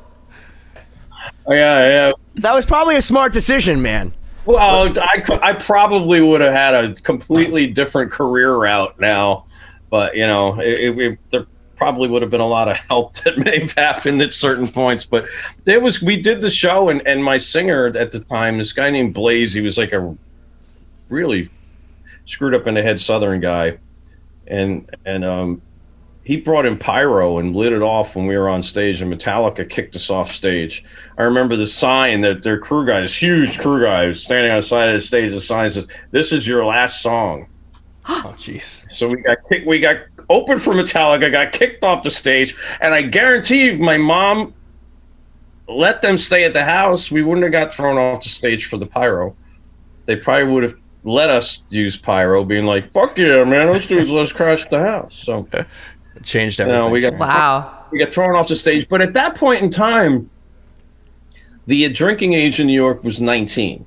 yeah, 1.47 1.87
yeah. 1.87 2.11
That 2.35 2.53
was 2.53 2.65
probably 2.65 2.95
a 2.95 3.01
smart 3.01 3.33
decision, 3.33 3.81
man. 3.81 4.13
Well, 4.45 4.93
I, 4.99 5.23
I 5.41 5.53
probably 5.53 6.21
would 6.21 6.41
have 6.41 6.53
had 6.53 6.73
a 6.73 6.93
completely 6.95 7.67
different 7.67 8.11
career 8.11 8.55
route 8.55 8.99
now, 8.99 9.45
but 9.89 10.15
you 10.15 10.25
know, 10.27 10.59
it, 10.59 10.79
it, 10.79 10.99
it- 10.99 11.19
there 11.31 11.45
probably 11.79 12.09
would 12.09 12.21
have 12.21 12.29
been 12.29 12.41
a 12.41 12.47
lot 12.47 12.67
of 12.67 12.77
help 12.77 13.13
that 13.23 13.39
may 13.39 13.61
have 13.61 13.71
happened 13.71 14.21
at 14.21 14.33
certain 14.33 14.67
points. 14.67 15.05
But 15.05 15.27
there 15.63 15.79
was, 15.79 16.01
we 16.01 16.17
did 16.17 16.41
the 16.41 16.49
show, 16.49 16.89
and, 16.89 17.01
and 17.07 17.23
my 17.23 17.37
singer 17.37 17.87
at 17.97 18.11
the 18.11 18.19
time, 18.19 18.57
this 18.57 18.73
guy 18.73 18.91
named 18.91 19.13
Blaze, 19.15 19.53
he 19.53 19.61
was 19.61 19.77
like 19.77 19.93
a 19.93 20.15
really 21.07 21.49
screwed 22.25 22.53
up 22.53 22.67
in 22.67 22.75
the 22.75 22.83
head 22.83 22.99
Southern 22.99 23.39
guy, 23.39 23.79
and 24.45 24.93
and 25.05 25.23
um, 25.23 25.61
he 26.25 26.35
brought 26.35 26.65
in 26.65 26.77
pyro 26.77 27.39
and 27.39 27.55
lit 27.55 27.71
it 27.71 27.81
off 27.81 28.15
when 28.15 28.27
we 28.27 28.37
were 28.37 28.49
on 28.49 28.61
stage, 28.61 29.01
and 29.01 29.11
Metallica 29.11 29.67
kicked 29.67 29.95
us 29.95 30.09
off 30.09 30.31
stage. 30.31 30.83
I 31.17 31.23
remember 31.23 31.55
the 31.55 31.65
sign 31.65 32.21
that 32.21 32.43
their 32.43 32.59
crew 32.59 32.85
guy, 32.85 33.01
this 33.01 33.19
huge 33.19 33.57
crew 33.57 33.83
guy, 33.83 34.05
was 34.05 34.21
standing 34.21 34.51
on 34.51 34.61
the 34.61 34.67
side 34.67 34.89
of 34.89 35.01
the 35.01 35.07
stage. 35.07 35.31
The 35.31 35.41
sign 35.41 35.71
says, 35.71 35.87
"This 36.11 36.33
is 36.33 36.45
your 36.45 36.65
last 36.65 37.01
song." 37.01 37.47
Oh, 38.11 38.33
jeez. 38.37 38.91
So 38.91 39.07
we 39.07 39.17
got 39.21 39.37
kicked. 39.47 39.67
We 39.67 39.79
got 39.79 39.97
opened 40.29 40.61
for 40.61 40.73
Metallica. 40.73 41.31
Got 41.31 41.51
kicked 41.51 41.83
off 41.83 42.03
the 42.03 42.11
stage, 42.11 42.55
and 42.81 42.93
I 42.93 43.01
guarantee 43.01 43.69
if 43.69 43.79
my 43.79 43.97
mom 43.97 44.53
let 45.67 46.01
them 46.01 46.17
stay 46.17 46.45
at 46.45 46.53
the 46.53 46.63
house, 46.65 47.11
we 47.11 47.21
wouldn't 47.21 47.43
have 47.43 47.53
got 47.53 47.73
thrown 47.73 47.97
off 47.97 48.23
the 48.23 48.29
stage 48.29 48.65
for 48.65 48.77
the 48.77 48.85
pyro. 48.85 49.35
They 50.05 50.15
probably 50.15 50.51
would 50.51 50.63
have 50.63 50.75
let 51.03 51.29
us 51.29 51.61
use 51.69 51.95
pyro, 51.97 52.43
being 52.43 52.65
like, 52.65 52.91
"Fuck 52.93 53.17
yeah, 53.17 53.43
man! 53.43 53.71
Let's 53.71 53.87
do 53.87 53.99
let's 54.05 54.31
crash 54.31 54.65
the 54.69 54.79
house." 54.79 55.15
So 55.15 55.47
It 55.53 55.67
changed 56.23 56.59
you 56.59 56.65
everything. 56.65 56.85
know, 56.85 56.89
we 56.89 57.01
got 57.01 57.13
Wow. 57.17 57.85
we 57.91 57.99
got 57.99 58.11
thrown 58.13 58.35
off 58.35 58.47
the 58.47 58.55
stage. 58.55 58.87
But 58.89 59.01
at 59.01 59.13
that 59.13 59.35
point 59.35 59.61
in 59.61 59.69
time, 59.69 60.29
the 61.67 61.87
drinking 61.89 62.33
age 62.33 62.59
in 62.59 62.67
New 62.67 62.73
York 62.73 63.03
was 63.03 63.21
19. 63.21 63.85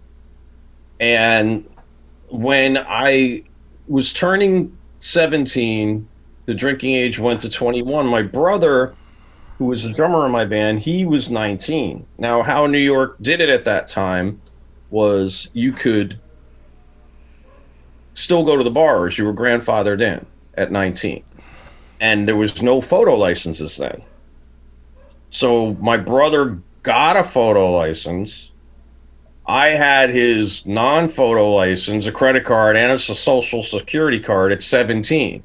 And 1.00 1.68
when 2.28 2.78
I 2.78 3.42
was 3.88 4.12
turning 4.12 4.76
17, 5.00 6.06
the 6.46 6.54
drinking 6.54 6.94
age 6.94 7.18
went 7.18 7.40
to 7.42 7.48
21. 7.48 8.06
My 8.06 8.22
brother, 8.22 8.94
who 9.58 9.66
was 9.66 9.84
the 9.84 9.92
drummer 9.92 10.26
in 10.26 10.32
my 10.32 10.44
band, 10.44 10.80
he 10.80 11.04
was 11.04 11.30
19. 11.30 12.06
Now, 12.18 12.42
how 12.42 12.66
New 12.66 12.78
York 12.78 13.16
did 13.20 13.40
it 13.40 13.48
at 13.48 13.64
that 13.64 13.88
time 13.88 14.40
was 14.90 15.48
you 15.52 15.72
could 15.72 16.18
still 18.14 18.44
go 18.44 18.56
to 18.56 18.64
the 18.64 18.70
bars. 18.70 19.16
You 19.16 19.24
were 19.24 19.34
grandfathered 19.34 20.00
in 20.00 20.26
at 20.54 20.70
19 20.70 21.24
and 22.02 22.26
there 22.26 22.36
was 22.36 22.60
no 22.60 22.80
photo 22.80 23.14
licenses 23.14 23.76
then. 23.76 24.02
So 25.30 25.74
my 25.74 25.96
brother 25.96 26.60
got 26.82 27.16
a 27.16 27.22
photo 27.22 27.70
license. 27.78 28.50
I 29.46 29.68
had 29.68 30.10
his 30.10 30.66
non-photo 30.66 31.54
license, 31.54 32.06
a 32.06 32.12
credit 32.12 32.44
card, 32.44 32.76
and 32.76 32.90
it's 32.90 33.08
a 33.08 33.14
social 33.14 33.62
security 33.62 34.18
card 34.18 34.50
at 34.50 34.64
17. 34.64 35.44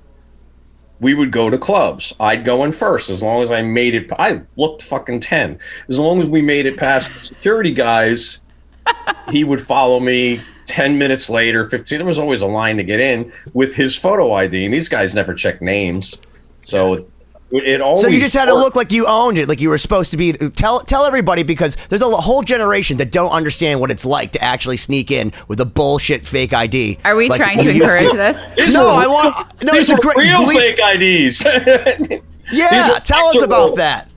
We 1.00 1.14
would 1.14 1.32
go 1.32 1.50
to 1.50 1.58
clubs. 1.58 2.14
I'd 2.20 2.46
go 2.46 2.64
in 2.64 2.72
first 2.72 3.10
as 3.10 3.22
long 3.22 3.44
as 3.44 3.52
I 3.52 3.62
made 3.62 3.94
it. 3.94 4.12
I 4.18 4.42
looked 4.56 4.82
fucking 4.82 5.20
10. 5.20 5.60
As 5.90 6.00
long 6.00 6.22
as 6.22 6.28
we 6.28 6.42
made 6.42 6.66
it 6.66 6.78
past 6.78 7.14
the 7.14 7.26
security 7.28 7.72
guys, 7.72 8.40
he 9.30 9.44
would 9.44 9.62
follow 9.62 10.00
me 10.00 10.42
10 10.66 10.98
minutes 10.98 11.30
later, 11.30 11.70
15. 11.70 12.00
There 12.00 12.06
was 12.06 12.20
always 12.20 12.42
a 12.42 12.48
line 12.48 12.78
to 12.78 12.84
get 12.84 13.00
in 13.00 13.32
with 13.54 13.76
his 13.76 13.96
photo 13.96 14.34
ID. 14.34 14.66
And 14.66 14.74
these 14.74 14.90
guys 14.90 15.14
never 15.16 15.34
check 15.34 15.62
names. 15.62 16.18
So 16.66 17.08
it 17.52 17.80
always. 17.82 18.02
So 18.02 18.08
you 18.08 18.20
just 18.20 18.36
had 18.36 18.46
to 18.46 18.54
worked. 18.54 18.64
look 18.66 18.76
like 18.76 18.92
you 18.92 19.06
owned 19.08 19.38
it, 19.38 19.48
like 19.48 19.62
you 19.62 19.70
were 19.70 19.78
supposed 19.78 20.12
to 20.12 20.18
be. 20.18 20.34
Tell 20.34 20.82
tell 20.82 21.06
everybody 21.06 21.44
because 21.44 21.78
there's 21.90 22.02
a 22.02 22.10
whole 22.10 22.42
generation 22.44 22.98
that 22.98 23.12
don't 23.12 23.32
understand 23.32 23.80
what 23.80 23.90
it's 23.92 24.04
like 24.06 24.34
to 24.34 24.44
actually 24.44 24.78
sneak 24.78 25.12
in 25.12 25.32
with 25.48 25.60
a 25.62 25.66
bullshit 25.66 26.26
fake 26.26 26.54
ID. 26.54 26.98
Are 27.06 27.16
we 27.16 27.30
like 27.30 27.40
trying 27.40 27.58
to 27.60 27.64
you 27.74 27.84
used 27.84 27.94
encourage 28.02 28.14
this? 28.14 28.46
These 28.58 28.74
No, 28.74 28.86
were- 28.86 28.92
I 28.92 29.08
want. 29.08 29.64
No, 29.64 29.72
these 29.74 29.90
it's 29.90 30.00
a 30.00 30.02
great. 30.02 30.18
real 30.18 30.42
believe- 30.42 30.58
fake 30.76 30.80
IDs. 30.80 32.22
Yeah, 32.50 32.70
These 32.86 32.94
were 32.94 33.00
tell 33.02 33.26
us 33.28 33.36
actual- 33.36 33.44
about 33.44 33.76
that. 33.76 34.10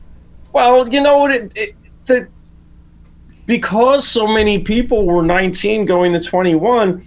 Well, 0.53 0.89
you 0.89 1.01
know 1.01 1.19
what? 1.19 1.33
It, 1.33 1.53
it, 1.57 1.75
the, 2.07 2.29
because 3.47 4.07
so 4.07 4.27
many 4.27 4.61
people 4.61 5.05
were 5.05 5.23
19 5.23 5.85
going 5.85 6.13
to 6.13 6.21
21, 6.21 7.05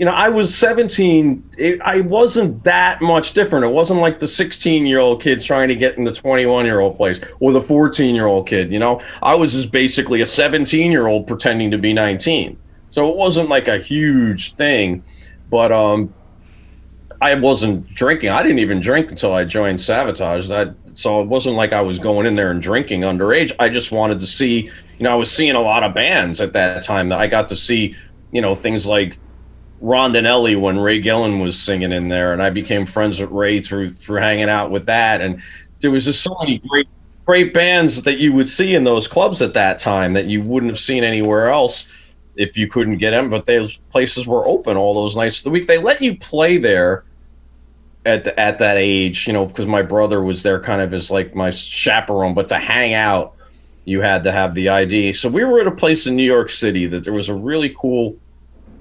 you 0.00 0.06
know, 0.06 0.12
I 0.12 0.30
was 0.30 0.56
17. 0.56 1.50
It, 1.58 1.78
I 1.82 2.00
wasn't 2.00 2.64
that 2.64 3.02
much 3.02 3.34
different. 3.34 3.66
It 3.66 3.68
wasn't 3.68 4.00
like 4.00 4.18
the 4.18 4.26
16 4.26 4.86
year 4.86 4.98
old 4.98 5.20
kid 5.20 5.42
trying 5.42 5.68
to 5.68 5.76
get 5.76 5.98
in 5.98 6.04
the 6.04 6.10
21 6.10 6.64
year 6.64 6.80
old 6.80 6.96
place 6.96 7.20
or 7.38 7.52
the 7.52 7.60
14 7.60 8.14
year 8.14 8.24
old 8.24 8.48
kid. 8.48 8.72
You 8.72 8.78
know, 8.78 9.02
I 9.22 9.34
was 9.34 9.52
just 9.52 9.70
basically 9.70 10.22
a 10.22 10.26
17 10.26 10.90
year 10.90 11.06
old 11.06 11.26
pretending 11.26 11.70
to 11.72 11.76
be 11.76 11.92
19. 11.92 12.56
So 12.88 13.10
it 13.10 13.16
wasn't 13.16 13.50
like 13.50 13.68
a 13.68 13.76
huge 13.76 14.54
thing, 14.54 15.04
but 15.50 15.70
um, 15.70 16.14
I 17.20 17.34
wasn't 17.34 17.86
drinking. 17.94 18.30
I 18.30 18.42
didn't 18.42 18.60
even 18.60 18.80
drink 18.80 19.10
until 19.10 19.34
I 19.34 19.44
joined 19.44 19.80
Savatage. 19.80 20.48
That 20.48 20.76
so 20.98 21.20
it 21.20 21.28
wasn't 21.28 21.56
like 21.56 21.74
I 21.74 21.82
was 21.82 21.98
going 21.98 22.24
in 22.24 22.36
there 22.36 22.52
and 22.52 22.62
drinking 22.62 23.02
underage. 23.02 23.52
I 23.58 23.68
just 23.68 23.92
wanted 23.92 24.18
to 24.20 24.26
see. 24.26 24.70
You 24.98 25.04
know, 25.04 25.12
I 25.12 25.16
was 25.16 25.30
seeing 25.30 25.56
a 25.56 25.60
lot 25.60 25.82
of 25.82 25.92
bands 25.92 26.40
at 26.40 26.54
that 26.54 26.84
time. 26.84 27.10
That 27.10 27.20
I 27.20 27.26
got 27.26 27.48
to 27.48 27.56
see. 27.56 27.94
You 28.32 28.40
know, 28.40 28.54
things 28.54 28.86
like 28.86 29.18
Rondinelli 29.82 30.60
when 30.60 30.78
Ray 30.78 31.00
Gillen 31.00 31.38
was 31.38 31.58
singing 31.58 31.92
in 31.92 32.08
there, 32.08 32.32
and 32.32 32.42
I 32.42 32.50
became 32.50 32.86
friends 32.86 33.20
with 33.20 33.30
Ray 33.30 33.60
through 33.60 33.94
through 33.94 34.20
hanging 34.20 34.48
out 34.48 34.70
with 34.70 34.86
that. 34.86 35.20
And 35.20 35.42
there 35.80 35.90
was 35.90 36.04
just 36.04 36.22
so 36.22 36.36
many 36.40 36.58
great 36.58 36.88
great 37.24 37.54
bands 37.54 38.02
that 38.02 38.18
you 38.18 38.32
would 38.32 38.48
see 38.48 38.74
in 38.74 38.84
those 38.84 39.06
clubs 39.06 39.40
at 39.40 39.54
that 39.54 39.78
time 39.78 40.12
that 40.12 40.26
you 40.26 40.42
wouldn't 40.42 40.70
have 40.70 40.78
seen 40.78 41.04
anywhere 41.04 41.48
else 41.48 41.86
if 42.36 42.56
you 42.56 42.66
couldn't 42.66 42.98
get 42.98 43.12
them. 43.12 43.30
But 43.30 43.46
those 43.46 43.76
places 43.90 44.26
were 44.26 44.46
open 44.46 44.76
all 44.76 44.94
those 44.94 45.16
nights 45.16 45.38
of 45.38 45.44
the 45.44 45.50
week. 45.50 45.66
They 45.66 45.78
let 45.78 46.02
you 46.02 46.16
play 46.16 46.58
there 46.58 47.04
at 48.04 48.24
the, 48.24 48.38
at 48.38 48.58
that 48.58 48.76
age, 48.76 49.26
you 49.26 49.32
know, 49.32 49.46
because 49.46 49.66
my 49.66 49.82
brother 49.82 50.22
was 50.22 50.42
there 50.42 50.60
kind 50.60 50.80
of 50.80 50.92
as 50.92 51.10
like 51.10 51.34
my 51.34 51.50
chaperone, 51.50 52.34
but 52.34 52.48
to 52.48 52.58
hang 52.58 52.94
out, 52.94 53.34
you 53.84 54.00
had 54.00 54.24
to 54.24 54.32
have 54.32 54.54
the 54.54 54.68
ID. 54.68 55.12
So 55.12 55.28
we 55.28 55.44
were 55.44 55.60
at 55.60 55.66
a 55.66 55.72
place 55.72 56.06
in 56.06 56.16
New 56.16 56.24
York 56.24 56.50
City 56.50 56.86
that 56.86 57.04
there 57.04 57.12
was 57.12 57.28
a 57.28 57.34
really 57.34 57.74
cool 57.78 58.16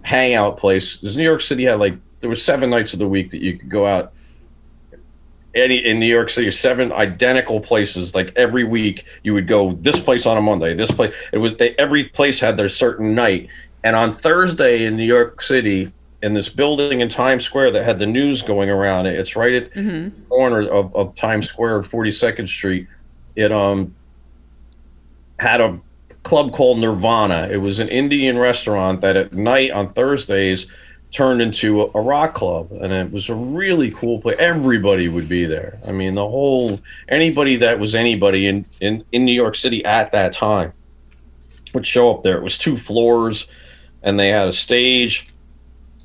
hangout 0.03 0.57
place. 0.57 0.97
Because 0.97 1.17
New 1.17 1.23
York 1.23 1.41
City 1.41 1.63
had 1.63 1.79
like 1.79 1.95
there 2.19 2.29
was 2.29 2.43
seven 2.43 2.69
nights 2.69 2.93
of 2.93 2.99
the 2.99 3.07
week 3.07 3.31
that 3.31 3.41
you 3.41 3.57
could 3.57 3.69
go 3.69 3.85
out. 3.85 4.13
Any 5.55 5.77
in 5.77 5.99
New 5.99 6.05
York 6.05 6.29
City, 6.29 6.51
seven 6.51 6.91
identical 6.91 7.59
places. 7.59 8.13
Like 8.13 8.31
every 8.35 8.63
week, 8.63 9.05
you 9.23 9.33
would 9.33 9.47
go 9.47 9.73
this 9.73 9.99
place 9.99 10.25
on 10.25 10.37
a 10.37 10.41
Monday. 10.41 10.75
This 10.75 10.91
place. 10.91 11.13
It 11.33 11.39
was 11.39 11.55
they, 11.57 11.75
every 11.75 12.05
place 12.05 12.39
had 12.39 12.57
their 12.57 12.69
certain 12.69 13.15
night. 13.15 13.49
And 13.83 13.95
on 13.95 14.13
Thursday 14.13 14.85
in 14.85 14.97
New 14.97 15.05
York 15.05 15.41
City, 15.41 15.91
in 16.21 16.33
this 16.33 16.49
building 16.49 16.99
in 16.99 17.09
Times 17.09 17.45
Square 17.45 17.71
that 17.71 17.85
had 17.85 17.99
the 17.99 18.05
news 18.05 18.41
going 18.41 18.69
around 18.69 19.05
it. 19.05 19.17
It's 19.17 19.35
right 19.35 19.53
at 19.53 19.73
mm-hmm. 19.73 20.15
the 20.15 20.25
corner 20.29 20.67
of, 20.69 20.93
of 20.95 21.15
Times 21.15 21.47
Square, 21.47 21.81
42nd 21.83 22.47
Street. 22.47 22.87
It 23.35 23.51
um 23.51 23.95
had 25.39 25.61
a 25.61 25.79
club 26.29 26.53
called 26.53 26.77
Nirvana. 26.77 27.49
It 27.51 27.57
was 27.57 27.79
an 27.79 27.87
Indian 27.87 28.37
restaurant 28.37 29.01
that 29.01 29.17
at 29.17 29.33
night 29.33 29.71
on 29.71 29.91
Thursdays 29.93 30.67
turned 31.11 31.41
into 31.41 31.89
a, 31.95 32.01
rock 32.01 32.35
club, 32.35 32.71
and 32.71 32.93
it 32.93 33.11
was 33.11 33.29
a 33.29 33.33
really 33.33 33.89
cool 33.89 34.21
place. 34.21 34.35
Everybody 34.37 35.07
would 35.07 35.27
be 35.27 35.45
there. 35.45 35.79
I 35.87 35.91
mean, 35.91 36.13
the 36.13 36.27
whole 36.27 36.79
anybody 37.07 37.55
that 37.55 37.79
was 37.79 37.95
anybody 37.95 38.45
in 38.45 38.63
in 38.79 39.03
in 39.11 39.25
New 39.25 39.33
York 39.33 39.55
City 39.55 39.83
at 39.85 40.11
that 40.11 40.31
time 40.31 40.71
would 41.73 41.87
show 41.87 42.11
up 42.11 42.21
there. 42.21 42.37
It 42.37 42.43
was 42.43 42.59
two 42.59 42.77
floors, 42.77 43.47
and 44.03 44.19
they 44.19 44.29
had 44.29 44.47
a 44.47 44.53
stage 44.53 45.29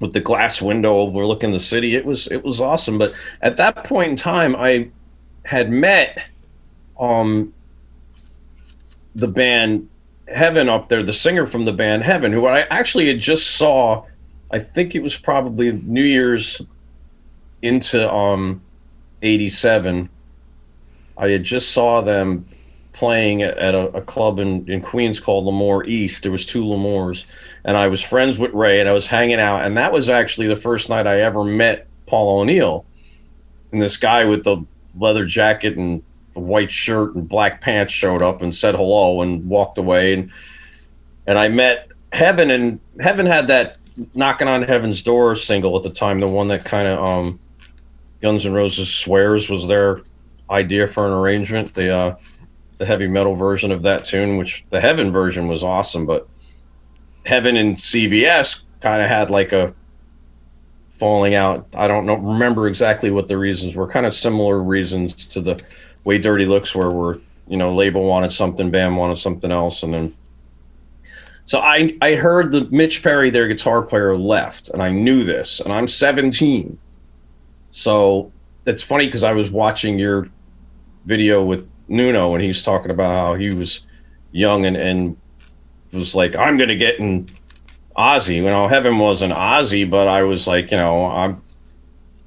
with 0.00 0.14
the 0.14 0.20
glass 0.20 0.62
window 0.62 1.00
overlooking 1.00 1.52
the 1.52 1.60
city. 1.60 1.96
It 1.96 2.06
was 2.06 2.28
it 2.28 2.42
was 2.42 2.62
awesome. 2.62 2.96
But 2.96 3.12
at 3.42 3.58
that 3.58 3.84
point 3.84 4.12
in 4.12 4.16
time, 4.16 4.56
I 4.56 4.88
had 5.44 5.70
met 5.70 6.24
um 6.98 7.52
the 9.14 9.28
band 9.28 9.90
Heaven 10.28 10.68
up 10.68 10.88
there, 10.88 11.02
the 11.02 11.12
singer 11.12 11.46
from 11.46 11.64
the 11.64 11.72
band 11.72 12.02
Heaven, 12.02 12.32
who 12.32 12.46
I 12.46 12.60
actually 12.70 13.08
had 13.08 13.20
just 13.20 13.56
saw. 13.56 14.04
I 14.50 14.58
think 14.58 14.94
it 14.94 15.02
was 15.02 15.16
probably 15.16 15.72
New 15.72 16.02
Year's 16.02 16.62
into 17.62 18.10
um 18.12 18.62
'87. 19.22 20.08
I 21.16 21.28
had 21.28 21.44
just 21.44 21.70
saw 21.70 22.00
them 22.00 22.46
playing 22.92 23.42
at 23.42 23.74
a, 23.74 23.88
a 23.88 24.00
club 24.00 24.38
in, 24.38 24.70
in 24.70 24.80
Queens 24.80 25.20
called 25.20 25.44
L'Amour 25.44 25.84
East. 25.84 26.22
There 26.22 26.32
was 26.32 26.46
two 26.46 26.64
L'Amours, 26.64 27.26
and 27.64 27.76
I 27.76 27.88
was 27.88 28.00
friends 28.00 28.38
with 28.38 28.52
Ray, 28.52 28.80
and 28.80 28.88
I 28.88 28.92
was 28.92 29.06
hanging 29.06 29.40
out, 29.40 29.64
and 29.64 29.76
that 29.76 29.92
was 29.92 30.08
actually 30.08 30.46
the 30.46 30.56
first 30.56 30.88
night 30.88 31.06
I 31.06 31.20
ever 31.20 31.44
met 31.44 31.86
Paul 32.06 32.40
O'Neill, 32.40 32.86
and 33.72 33.82
this 33.82 33.96
guy 33.96 34.24
with 34.24 34.44
the 34.44 34.64
leather 34.98 35.26
jacket 35.26 35.76
and 35.76 36.02
the 36.34 36.40
white 36.40 36.70
shirt 36.70 37.14
and 37.14 37.28
black 37.28 37.60
pants 37.60 37.94
showed 37.94 38.22
up 38.22 38.42
and 38.42 38.54
said 38.54 38.74
hello 38.74 39.22
and 39.22 39.48
walked 39.48 39.78
away, 39.78 40.12
and 40.12 40.30
and 41.26 41.38
I 41.38 41.48
met 41.48 41.88
Heaven, 42.12 42.50
and 42.50 42.80
Heaven 43.00 43.26
had 43.26 43.46
that 43.48 43.78
knocking 44.14 44.48
on 44.48 44.62
Heaven's 44.62 45.02
door 45.02 45.36
single 45.36 45.76
at 45.76 45.82
the 45.82 45.90
time, 45.90 46.20
the 46.20 46.28
one 46.28 46.48
that 46.48 46.64
kind 46.64 46.88
of 46.88 47.02
um, 47.02 47.40
Guns 48.20 48.44
N' 48.44 48.52
Roses 48.52 48.92
swears 48.92 49.48
was 49.48 49.66
their 49.66 50.02
idea 50.50 50.86
for 50.86 51.06
an 51.06 51.12
arrangement. 51.12 51.74
The 51.74 51.94
uh, 51.94 52.16
the 52.78 52.86
heavy 52.86 53.06
metal 53.06 53.36
version 53.36 53.70
of 53.70 53.82
that 53.82 54.04
tune, 54.04 54.36
which 54.36 54.64
the 54.70 54.80
Heaven 54.80 55.12
version 55.12 55.46
was 55.46 55.62
awesome, 55.62 56.06
but 56.06 56.28
Heaven 57.24 57.56
and 57.56 57.76
CBS 57.76 58.62
kind 58.80 59.02
of 59.02 59.08
had 59.08 59.30
like 59.30 59.52
a 59.52 59.74
falling 60.90 61.34
out. 61.34 61.66
I 61.74 61.88
don't 61.88 62.06
know, 62.06 62.14
remember 62.14 62.66
exactly 62.66 63.10
what 63.10 63.28
the 63.28 63.38
reasons 63.38 63.74
were. 63.74 63.86
Kind 63.86 64.06
of 64.06 64.14
similar 64.14 64.62
reasons 64.62 65.26
to 65.26 65.40
the 65.40 65.62
way 66.04 66.18
Dirty 66.18 66.46
Looks 66.46 66.74
where 66.74 66.90
we're 66.90 67.18
you 67.48 67.56
know 67.56 67.74
label 67.74 68.04
wanted 68.04 68.32
something, 68.32 68.70
band 68.70 68.96
wanted 68.96 69.18
something 69.18 69.50
else, 69.50 69.82
and 69.82 69.94
then. 69.94 70.16
So 71.46 71.60
I 71.60 71.96
I 72.00 72.14
heard 72.14 72.52
that 72.52 72.72
Mitch 72.72 73.02
Perry, 73.02 73.30
their 73.30 73.48
guitar 73.48 73.82
player, 73.82 74.16
left, 74.16 74.70
and 74.70 74.82
I 74.82 74.90
knew 74.90 75.24
this, 75.24 75.60
and 75.60 75.72
I'm 75.72 75.88
17. 75.88 76.78
So 77.70 78.32
it's 78.66 78.82
funny 78.82 79.06
because 79.06 79.22
I 79.22 79.32
was 79.32 79.50
watching 79.50 79.98
your 79.98 80.28
video 81.04 81.44
with 81.44 81.68
Nuno, 81.88 82.34
and 82.34 82.42
he's 82.42 82.62
talking 82.62 82.90
about 82.90 83.14
how 83.14 83.34
he 83.34 83.50
was 83.50 83.80
young 84.32 84.64
and, 84.66 84.76
and 84.76 85.16
was 85.92 86.14
like, 86.14 86.36
I'm 86.36 86.58
to 86.58 86.76
get 86.76 86.98
in 86.98 87.28
Ozzy. 87.96 88.36
You 88.36 88.42
know, 88.42 88.68
Heaven 88.68 88.98
was 88.98 89.22
an 89.22 89.30
Ozzy, 89.30 89.88
but 89.88 90.08
I 90.08 90.22
was 90.22 90.46
like, 90.46 90.70
you 90.70 90.76
know, 90.76 91.06
I 91.06 91.34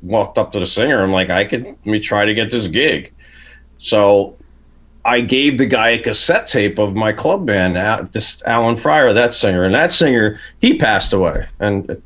walked 0.01 0.37
up 0.37 0.51
to 0.53 0.59
the 0.59 0.65
singer. 0.65 1.03
I'm 1.03 1.11
like, 1.11 1.29
I 1.29 1.45
could 1.45 1.65
let 1.65 1.85
me 1.85 1.99
try 1.99 2.25
to 2.25 2.33
get 2.33 2.51
this 2.51 2.67
gig. 2.67 3.13
So 3.79 4.35
I 5.05 5.21
gave 5.21 5.57
the 5.57 5.65
guy 5.65 5.89
a 5.89 5.99
cassette 5.99 6.47
tape 6.47 6.79
of 6.79 6.95
my 6.95 7.11
club 7.11 7.45
band, 7.45 8.11
this 8.11 8.41
Alan 8.45 8.77
Fryer, 8.77 9.13
that 9.13 9.33
singer, 9.33 9.63
and 9.63 9.73
that 9.73 9.91
singer 9.91 10.39
he 10.59 10.77
passed 10.77 11.13
away. 11.13 11.47
And 11.59 12.01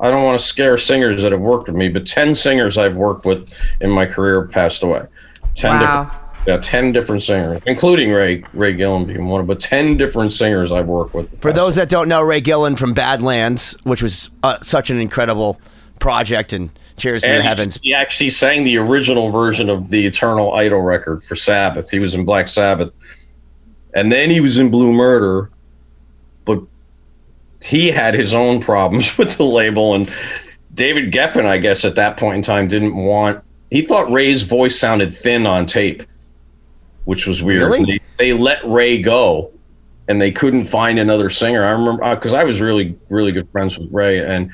I 0.00 0.10
don't 0.10 0.24
want 0.24 0.40
to 0.40 0.46
scare 0.46 0.76
singers 0.78 1.22
that 1.22 1.32
have 1.32 1.40
worked 1.40 1.68
with 1.68 1.76
me, 1.76 1.88
but 1.88 2.06
ten 2.06 2.34
singers 2.34 2.78
I've 2.78 2.96
worked 2.96 3.24
with 3.24 3.48
in 3.80 3.90
my 3.90 4.06
career 4.06 4.46
passed 4.46 4.82
away. 4.82 5.06
Ten 5.54 5.80
wow. 5.80 5.80
different 5.80 6.22
yeah, 6.46 6.56
ten 6.56 6.90
different 6.90 7.22
singers, 7.22 7.62
including 7.66 8.10
Ray 8.10 8.42
Ray 8.52 8.72
Gillen 8.72 9.04
being 9.04 9.26
one 9.26 9.40
of, 9.40 9.46
but 9.46 9.60
ten 9.60 9.96
different 9.96 10.32
singers 10.32 10.72
I've 10.72 10.88
worked 10.88 11.14
with. 11.14 11.40
For 11.40 11.52
those 11.52 11.76
that 11.76 11.88
don't 11.88 12.08
know, 12.08 12.20
Ray 12.20 12.40
Gillen 12.40 12.74
from 12.74 12.94
Badlands, 12.94 13.76
which 13.84 14.02
was 14.02 14.30
uh, 14.42 14.58
such 14.60 14.90
an 14.90 14.98
incredible 14.98 15.60
project, 16.00 16.52
and 16.52 16.70
Cheers 17.02 17.24
and 17.24 17.32
to 17.32 17.36
the 17.38 17.42
Heavens. 17.42 17.78
He 17.82 17.92
actually 17.92 18.30
sang 18.30 18.64
the 18.64 18.78
original 18.78 19.30
version 19.30 19.68
of 19.68 19.90
the 19.90 20.06
Eternal 20.06 20.54
Idol 20.54 20.80
record 20.80 21.24
for 21.24 21.36
Sabbath. 21.36 21.90
He 21.90 21.98
was 21.98 22.14
in 22.14 22.24
Black 22.24 22.48
Sabbath, 22.48 22.94
and 23.94 24.12
then 24.12 24.30
he 24.30 24.40
was 24.40 24.58
in 24.58 24.70
Blue 24.70 24.92
Murder, 24.92 25.50
but 26.44 26.60
he 27.60 27.88
had 27.88 28.14
his 28.14 28.32
own 28.32 28.60
problems 28.60 29.18
with 29.18 29.36
the 29.36 29.44
label, 29.44 29.94
and 29.94 30.10
David 30.74 31.12
Geffen, 31.12 31.44
I 31.44 31.58
guess, 31.58 31.84
at 31.84 31.96
that 31.96 32.16
point 32.16 32.36
in 32.36 32.42
time, 32.42 32.68
didn't 32.68 32.96
want. 32.96 33.42
He 33.70 33.82
thought 33.82 34.10
Ray's 34.12 34.42
voice 34.42 34.78
sounded 34.78 35.14
thin 35.14 35.46
on 35.46 35.66
tape 35.66 36.04
which 37.04 37.26
was 37.26 37.42
weird. 37.42 37.64
Really? 37.64 37.84
They, 37.84 38.00
they, 38.18 38.32
let 38.32 38.60
Ray 38.64 39.00
go, 39.00 39.50
and 40.08 40.20
they 40.20 40.30
couldn't 40.30 40.66
find 40.66 40.98
another 40.98 41.30
singer. 41.30 41.64
I 41.64 41.70
remember 41.70 42.14
because 42.14 42.34
uh, 42.34 42.38
I 42.38 42.44
was 42.44 42.60
really 42.60 42.96
really 43.08 43.32
good 43.32 43.48
friends 43.50 43.76
with 43.76 43.92
Ray, 43.92 44.24
and 44.24 44.50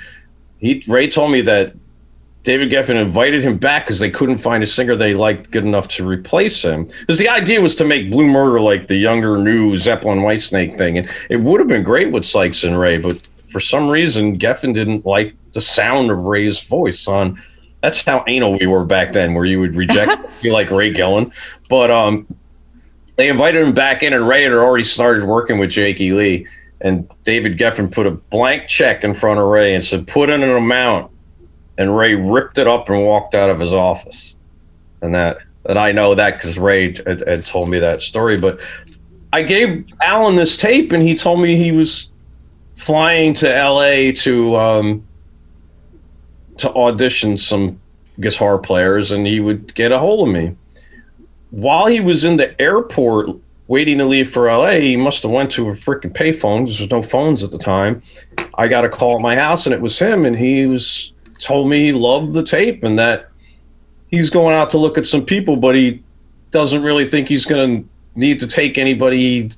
he 0.59 0.83
Ray 0.89 1.09
told 1.09 1.31
me 1.31 1.41
that 1.43 1.75
David 2.49 2.71
Geffen 2.71 2.97
invited 2.97 3.45
him 3.45 3.59
back 3.59 3.85
because 3.85 3.99
they 3.99 4.09
couldn't 4.09 4.39
find 4.39 4.63
a 4.63 4.67
singer 4.67 4.97
they 4.97 5.13
liked 5.13 5.51
good 5.51 5.67
enough 5.67 5.87
to 5.89 6.09
replace 6.09 6.65
him. 6.65 6.89
Because 7.01 7.19
the 7.19 7.29
idea 7.29 7.61
was 7.61 7.75
to 7.75 7.85
make 7.85 8.11
Blue 8.11 8.27
Murder 8.27 8.59
like 8.59 8.89
the 8.89 8.97
younger 8.97 9.37
new 9.37 9.77
Zeppelin 9.77 10.21
Whitesnake 10.21 10.79
thing, 10.79 10.97
and 10.97 11.11
it 11.29 11.37
would 11.37 11.61
have 11.61 11.69
been 11.69 11.83
great 11.83 12.11
with 12.11 12.25
Sykes 12.25 12.65
and 12.65 12.81
Ray, 12.81 12.97
but 12.97 13.21
for 13.53 13.61
some 13.61 13.91
reason 13.91 14.39
Geffen 14.39 14.73
didn't 14.73 15.05
like 15.05 15.35
the 15.53 15.61
sound 15.61 16.11
of 16.11 16.21
Ray's 16.21 16.63
voice 16.63 17.07
on. 17.07 17.39
That's 17.83 18.01
how 18.01 18.25
anal 18.27 18.59
we 18.59 18.67
were 18.67 18.87
back 18.87 19.13
then, 19.13 19.35
where 19.35 19.45
you 19.45 19.61
would 19.61 19.75
reject 19.75 20.17
you 20.41 20.55
like 20.55 20.71
Ray 20.71 20.91
Gillen. 20.91 21.31
But 21.69 21.91
um, 21.91 22.27
they 23.17 23.29
invited 23.29 23.61
him 23.61 23.75
back 23.75 24.03
in, 24.03 24.15
and 24.15 24.27
Ray 24.27 24.45
had 24.45 24.55
already 24.55 24.85
started 24.85 25.25
working 25.25 25.59
with 25.59 25.69
Jakey 25.69 26.13
Lee. 26.13 26.47
And 26.81 27.15
David 27.25 27.59
Geffen 27.59 27.93
put 27.93 28.07
a 28.07 28.13
blank 28.13 28.69
check 28.69 29.05
in 29.05 29.13
front 29.13 29.39
of 29.39 29.45
Ray 29.49 29.75
and 29.75 29.85
said, 29.85 30.07
"Put 30.07 30.31
in 30.31 30.43
an 30.43 30.57
amount." 30.57 31.13
And 31.79 31.97
Ray 31.97 32.15
ripped 32.15 32.59
it 32.59 32.67
up 32.67 32.89
and 32.89 33.07
walked 33.07 33.35
out 33.35 33.51
of 33.51 33.59
his 33.59 33.73
office. 33.73 34.35
And 35.01 35.15
that, 35.15 35.39
and 35.65 35.79
I 35.79 35.93
know 35.93 36.15
that 36.15 36.35
because 36.35 36.59
Ray 36.59 36.95
had, 37.07 37.23
had 37.27 37.47
told 37.47 37.71
me 37.71 37.79
that 37.79 38.03
story. 38.03 38.37
But 38.37 38.61
I 39.33 39.43
gave 39.43 39.87
Alan 40.03 40.37
this 40.37 40.59
tape, 40.59 40.93
and 40.93 41.03
he 41.03 41.15
told 41.15 41.41
me 41.41 41.57
he 41.57 41.73
was 41.73 42.11
flying 42.77 43.33
to 43.35 43.55
L.A. 43.55 44.13
to 44.13 44.57
um, 44.57 45.07
to 46.57 46.71
audition 46.75 47.39
some 47.39 47.81
guitar 48.21 48.59
players, 48.59 49.13
and 49.13 49.27
he 49.27 49.39
would 49.39 49.75
get 49.75 49.93
a 49.93 49.99
hold 49.99 50.29
of 50.29 50.35
me 50.35 50.57
while 51.51 51.87
he 51.87 52.01
was 52.01 52.25
in 52.25 52.37
the 52.37 52.61
airport 52.61 53.31
waiting 53.67 53.99
to 53.99 54.05
leave 54.05 54.31
for 54.31 54.51
LA, 54.51 54.73
he 54.73 54.97
must 54.97 55.23
have 55.23 55.33
went 55.33 55.51
to 55.53 55.69
a 55.71 55.75
freaking 55.75 56.13
payphone. 56.13 56.67
There 56.67 56.83
was 56.83 56.91
no 56.91 57.03
phones 57.03 57.43
at 57.43 57.51
the 57.51 57.59
time. 57.59 58.03
I 58.55 58.69
got 58.69 58.85
a 58.85 58.89
call 58.89 59.17
at 59.17 59.23
my 59.23 59.37
house, 59.37 59.67
and 59.67 59.75
it 59.75 59.81
was 59.81 59.99
him, 59.99 60.25
and 60.25 60.37
he 60.37 60.67
was 60.67 61.13
told 61.39 61.69
me 61.69 61.87
he 61.87 61.93
loved 61.93 62.33
the 62.33 62.43
tape 62.43 62.83
and 62.83 62.99
that 62.99 63.31
he's 64.09 64.31
going 64.31 64.55
out 64.55 64.71
to 64.71 64.79
look 64.79 64.99
at 64.99 65.07
some 65.07 65.25
people, 65.25 65.57
but 65.57 65.75
he 65.75 66.03
doesn't 66.51 66.83
really 66.83 67.09
think 67.09 67.29
he's 67.29 67.45
going 67.45 67.83
to 67.83 67.89
need 68.15 68.41
to 68.41 68.47
take 68.47 68.79
anybody 68.79 69.19
he 69.19 69.51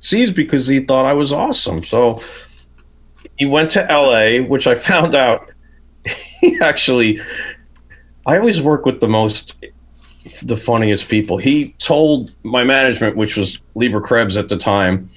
sees 0.00 0.32
because 0.32 0.66
he 0.66 0.80
thought 0.80 1.04
I 1.04 1.12
was 1.12 1.32
awesome. 1.32 1.84
So 1.84 2.22
he 3.36 3.46
went 3.46 3.70
to 3.72 3.86
LA, 3.88 4.46
which 4.46 4.66
I 4.66 4.74
found 4.74 5.14
out 5.14 5.50
he 6.40 6.58
actually. 6.60 7.20
I 8.26 8.36
always 8.36 8.60
work 8.60 8.84
with 8.84 9.00
the 9.00 9.08
most 9.08 9.56
the 10.42 10.56
funniest 10.56 11.08
people. 11.08 11.38
He 11.38 11.70
told 11.78 12.32
my 12.42 12.62
management, 12.62 13.16
which 13.16 13.36
was 13.36 13.58
Leber 13.74 14.04
Krebs 14.04 14.36
at 14.36 14.48
the 14.48 14.56
time, 14.56 15.08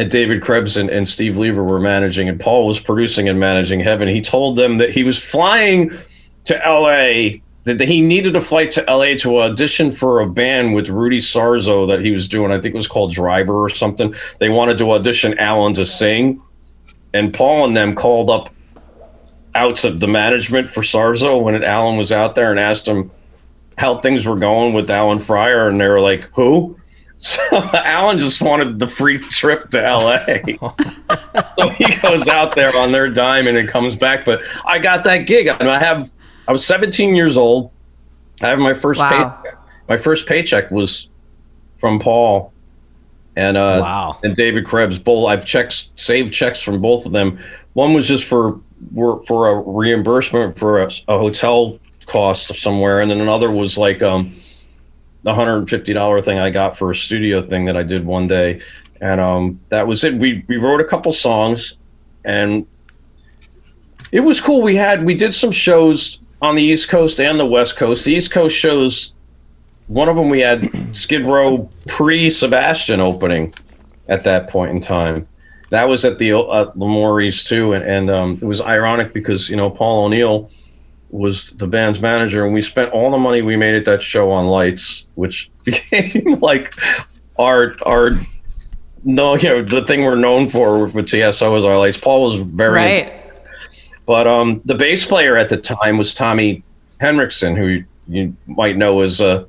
and 0.00 0.10
David 0.10 0.40
Krebs 0.40 0.78
and, 0.78 0.88
and 0.88 1.06
Steve 1.06 1.34
Leber 1.34 1.62
were 1.62 1.78
managing, 1.78 2.26
and 2.26 2.40
Paul 2.40 2.66
was 2.66 2.80
producing 2.80 3.28
and 3.28 3.38
managing 3.38 3.80
Heaven. 3.80 4.08
He 4.08 4.22
told 4.22 4.56
them 4.56 4.78
that 4.78 4.92
he 4.92 5.04
was 5.04 5.18
flying 5.18 5.92
to 6.46 6.54
LA, 6.54 7.40
that 7.64 7.82
he 7.82 8.00
needed 8.00 8.34
a 8.34 8.40
flight 8.40 8.70
to 8.72 8.84
LA 8.88 9.14
to 9.18 9.40
audition 9.40 9.92
for 9.92 10.20
a 10.20 10.26
band 10.26 10.72
with 10.72 10.88
Rudy 10.88 11.18
Sarzo 11.18 11.86
that 11.86 12.02
he 12.02 12.12
was 12.12 12.28
doing. 12.28 12.50
I 12.50 12.54
think 12.54 12.74
it 12.74 12.78
was 12.78 12.88
called 12.88 13.12
Driver 13.12 13.62
or 13.62 13.68
something. 13.68 14.14
They 14.38 14.48
wanted 14.48 14.78
to 14.78 14.90
audition 14.90 15.38
Alan 15.38 15.74
to 15.74 15.84
sing, 15.84 16.40
and 17.12 17.34
Paul 17.34 17.66
and 17.66 17.76
them 17.76 17.94
called 17.94 18.30
up 18.30 18.48
out 19.54 19.84
of 19.84 20.00
the 20.00 20.08
management 20.08 20.66
for 20.66 20.80
Sarzo 20.80 21.42
when 21.42 21.62
Alan 21.62 21.98
was 21.98 22.10
out 22.10 22.34
there 22.34 22.50
and 22.50 22.58
asked 22.58 22.88
him 22.88 23.10
how 23.76 23.98
things 24.00 24.24
were 24.24 24.36
going 24.36 24.72
with 24.72 24.90
Alan 24.90 25.18
Fryer, 25.18 25.68
and 25.68 25.78
they 25.78 25.88
were 25.88 26.00
like, 26.00 26.24
"Who?" 26.32 26.79
So 27.20 27.42
Alan 27.74 28.18
just 28.18 28.40
wanted 28.40 28.78
the 28.78 28.86
free 28.86 29.18
trip 29.18 29.68
to 29.70 29.78
LA. 29.78 30.24
so 31.58 31.68
he 31.68 31.94
goes 31.96 32.26
out 32.26 32.54
there 32.54 32.74
on 32.76 32.92
their 32.92 33.10
dime 33.10 33.46
and 33.46 33.58
it 33.58 33.68
comes 33.68 33.94
back. 33.94 34.24
But 34.24 34.40
I 34.66 34.78
got 34.78 35.04
that 35.04 35.18
gig. 35.26 35.46
And 35.46 35.68
I 35.70 35.78
have 35.78 36.10
I 36.48 36.52
was 36.52 36.64
17 36.64 37.14
years 37.14 37.36
old. 37.36 37.70
I 38.42 38.48
have 38.48 38.58
my 38.58 38.72
first 38.72 39.00
Wow. 39.00 39.38
pay, 39.44 39.50
my 39.88 39.96
first 39.98 40.26
paycheck 40.26 40.70
was 40.70 41.08
from 41.78 41.98
Paul 41.98 42.54
and 43.36 43.56
uh 43.56 43.80
Wow. 43.82 44.18
and 44.24 44.34
David 44.34 44.64
Krebs. 44.66 44.98
Both 44.98 45.28
I've 45.28 45.44
checks 45.44 45.90
saved 45.96 46.32
checks 46.32 46.62
from 46.62 46.80
both 46.80 47.04
of 47.04 47.12
them. 47.12 47.38
One 47.74 47.92
was 47.92 48.08
just 48.08 48.24
for 48.24 48.58
were 48.92 49.22
for 49.26 49.50
a 49.50 49.60
reimbursement 49.60 50.58
for 50.58 50.82
a, 50.82 50.90
a 51.06 51.18
hotel 51.18 51.78
cost 52.06 52.54
somewhere, 52.54 53.02
and 53.02 53.10
then 53.10 53.20
another 53.20 53.50
was 53.50 53.76
like 53.76 54.00
um 54.02 54.34
the 55.22 55.34
hundred 55.34 55.56
and 55.58 55.70
fifty 55.70 55.92
dollar 55.92 56.20
thing 56.20 56.38
I 56.38 56.50
got 56.50 56.76
for 56.76 56.90
a 56.90 56.94
studio 56.94 57.46
thing 57.46 57.64
that 57.66 57.76
I 57.76 57.82
did 57.82 58.04
one 58.04 58.26
day, 58.26 58.60
and 59.00 59.20
um 59.20 59.60
that 59.68 59.86
was 59.86 60.04
it. 60.04 60.14
We 60.14 60.44
we 60.48 60.56
wrote 60.56 60.80
a 60.80 60.84
couple 60.84 61.12
songs, 61.12 61.76
and 62.24 62.66
it 64.12 64.20
was 64.20 64.40
cool. 64.40 64.62
We 64.62 64.76
had 64.76 65.04
we 65.04 65.14
did 65.14 65.34
some 65.34 65.50
shows 65.50 66.18
on 66.42 66.54
the 66.54 66.62
East 66.62 66.88
Coast 66.88 67.20
and 67.20 67.38
the 67.38 67.46
West 67.46 67.76
Coast. 67.76 68.04
The 68.04 68.12
East 68.12 68.30
Coast 68.30 68.56
shows, 68.56 69.12
one 69.88 70.08
of 70.08 70.16
them 70.16 70.28
we 70.28 70.40
had 70.40 70.68
Skid 70.96 71.24
Row 71.24 71.68
pre 71.86 72.30
Sebastian 72.30 73.00
opening 73.00 73.54
at 74.08 74.24
that 74.24 74.48
point 74.48 74.72
in 74.72 74.80
time. 74.80 75.26
That 75.70 75.88
was 75.88 76.04
at 76.04 76.18
the 76.18 76.32
uh, 76.32 76.72
too, 76.72 77.72
and, 77.74 77.84
and 77.84 78.10
um, 78.10 78.38
it 78.42 78.44
was 78.44 78.60
ironic 78.60 79.12
because 79.12 79.48
you 79.48 79.56
know 79.56 79.70
Paul 79.70 80.06
O'Neill 80.06 80.50
was 81.10 81.50
the 81.50 81.66
band's 81.66 82.00
manager, 82.00 82.44
and 82.44 82.54
we 82.54 82.62
spent 82.62 82.92
all 82.92 83.10
the 83.10 83.18
money 83.18 83.42
we 83.42 83.56
made 83.56 83.74
at 83.74 83.84
that 83.86 84.02
show 84.02 84.30
on 84.30 84.46
lights, 84.46 85.06
which 85.14 85.50
became 85.64 86.38
like 86.40 86.74
our 87.38 87.74
our 87.86 88.12
no, 89.04 89.34
you 89.36 89.48
know 89.48 89.62
the 89.62 89.84
thing 89.86 90.02
we're 90.04 90.16
known 90.16 90.48
for 90.48 90.86
with 90.86 91.08
TSO 91.08 91.56
is 91.56 91.64
our 91.64 91.78
lights. 91.78 91.96
Paul 91.96 92.22
was 92.30 92.38
very 92.40 92.86
into 92.98 93.10
Right. 93.10 93.22
but 94.06 94.26
um, 94.26 94.60
the 94.64 94.74
bass 94.74 95.04
player 95.06 95.36
at 95.36 95.48
the 95.48 95.56
time 95.56 95.98
was 95.98 96.14
Tommy 96.14 96.62
Henriksen, 97.00 97.56
who 97.56 97.82
you 98.08 98.36
might 98.46 98.76
know 98.76 99.00
as 99.00 99.20
uh, 99.20 99.44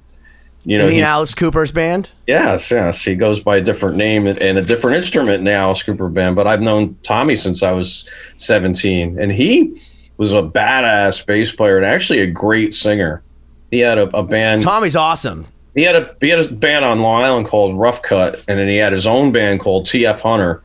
you 0.64 0.78
know, 0.78 0.86
Is 0.86 0.92
he 0.92 0.98
in 1.00 1.04
Alice 1.04 1.34
Cooper's 1.36 1.72
band? 1.72 2.12
yes, 2.28 2.70
yes, 2.72 3.02
he 3.02 3.16
goes 3.16 3.40
by 3.40 3.58
a 3.58 3.62
different 3.62 3.98
name 3.98 4.28
and, 4.28 4.38
and 4.40 4.58
a 4.58 4.62
different 4.62 4.98
instrument 4.98 5.40
in 5.40 5.44
the 5.46 5.52
Alice 5.54 5.82
Cooper 5.84 6.08
band. 6.08 6.36
But 6.36 6.46
I've 6.48 6.62
known 6.62 6.96
Tommy 7.04 7.36
since 7.36 7.64
I 7.64 7.72
was 7.72 8.08
17, 8.38 9.20
and 9.20 9.32
he 9.32 9.82
was 10.22 10.34
a 10.34 10.44
badass 10.44 11.26
bass 11.26 11.52
player 11.52 11.78
and 11.78 11.86
actually 11.86 12.20
a 12.20 12.28
great 12.28 12.76
singer. 12.76 13.24
He 13.72 13.80
had 13.80 13.98
a, 13.98 14.04
a 14.16 14.22
band. 14.22 14.62
Tommy's 14.62 14.96
awesome. 14.96 15.48
He 15.74 15.82
had 15.82 15.96
a 15.96 16.16
he 16.22 16.30
had 16.30 16.38
a 16.38 16.52
band 16.52 16.86
on 16.86 17.00
Long 17.00 17.24
Island 17.24 17.48
called 17.48 17.76
Rough 17.76 18.04
Cut, 18.04 18.36
and 18.48 18.60
then 18.60 18.68
he 18.68 18.76
had 18.76 18.94
his 18.94 19.08
own 19.08 19.32
band 19.32 19.62
called 19.62 19.88
TF 19.88 20.20
Hunter. 20.20 20.62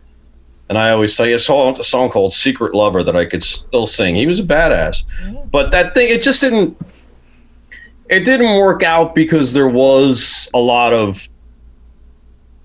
And 0.69 0.77
I 0.77 0.91
always 0.91 1.17
say 1.17 1.33
a 1.33 1.39
song, 1.39 1.81
a 1.81 1.83
song 1.83 2.11
called 2.11 2.35
"Secret 2.35 2.75
Lover" 2.75 3.03
that 3.03 3.17
I 3.17 3.25
could 3.25 3.43
still 3.43 3.87
sing. 3.87 4.15
He 4.15 4.27
was 4.27 4.41
a 4.41 4.45
badass, 4.45 5.05
mm-hmm. 5.23 5.49
but 5.49 5.71
that 5.71 5.95
thing 5.95 6.11
it 6.11 6.21
just 6.21 6.43
didn't. 6.43 6.77
It 8.11 8.27
didn't 8.27 8.59
work 8.59 8.83
out 8.83 9.15
because 9.15 9.55
there 9.55 9.71
was 9.71 10.51
a 10.53 10.59
lot 10.59 10.93
of 10.93 11.31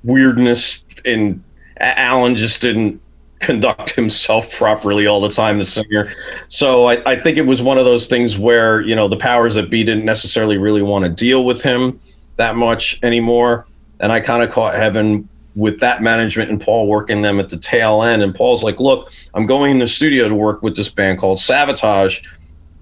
weirdness, 0.03 0.83
and 1.05 1.41
Alan 1.77 2.35
just 2.35 2.61
didn't 2.61 3.00
conduct 3.41 3.91
himself 3.91 4.51
properly 4.55 5.07
all 5.07 5.19
the 5.19 5.29
time, 5.29 5.57
the 5.57 5.65
singer. 5.65 6.13
So 6.47 6.87
I, 6.87 7.11
I 7.11 7.19
think 7.19 7.37
it 7.37 7.45
was 7.45 7.61
one 7.61 7.77
of 7.77 7.85
those 7.85 8.07
things 8.07 8.37
where 8.37 8.81
you 8.81 8.95
know 8.95 9.07
the 9.07 9.17
powers 9.17 9.55
that 9.55 9.69
be 9.69 9.83
didn't 9.83 10.05
necessarily 10.05 10.57
really 10.57 10.81
want 10.81 11.05
to 11.05 11.09
deal 11.09 11.43
with 11.43 11.61
him 11.61 11.99
that 12.37 12.55
much 12.55 12.99
anymore. 13.03 13.67
And 13.99 14.11
I 14.11 14.19
kind 14.19 14.43
of 14.43 14.51
caught 14.51 14.75
heaven 14.75 15.27
with 15.55 15.79
that 15.79 16.01
management 16.01 16.49
and 16.49 16.59
Paul 16.61 16.87
working 16.87 17.21
them 17.21 17.39
at 17.39 17.49
the 17.49 17.57
tail 17.57 18.03
end. 18.03 18.21
And 18.21 18.33
Paul's 18.33 18.63
like, 18.63 18.79
look, 18.79 19.11
I'm 19.33 19.45
going 19.45 19.71
in 19.71 19.79
the 19.79 19.87
studio 19.87 20.27
to 20.27 20.35
work 20.35 20.61
with 20.61 20.75
this 20.75 20.89
band 20.89 21.19
called 21.19 21.39
Savatage. 21.39 22.25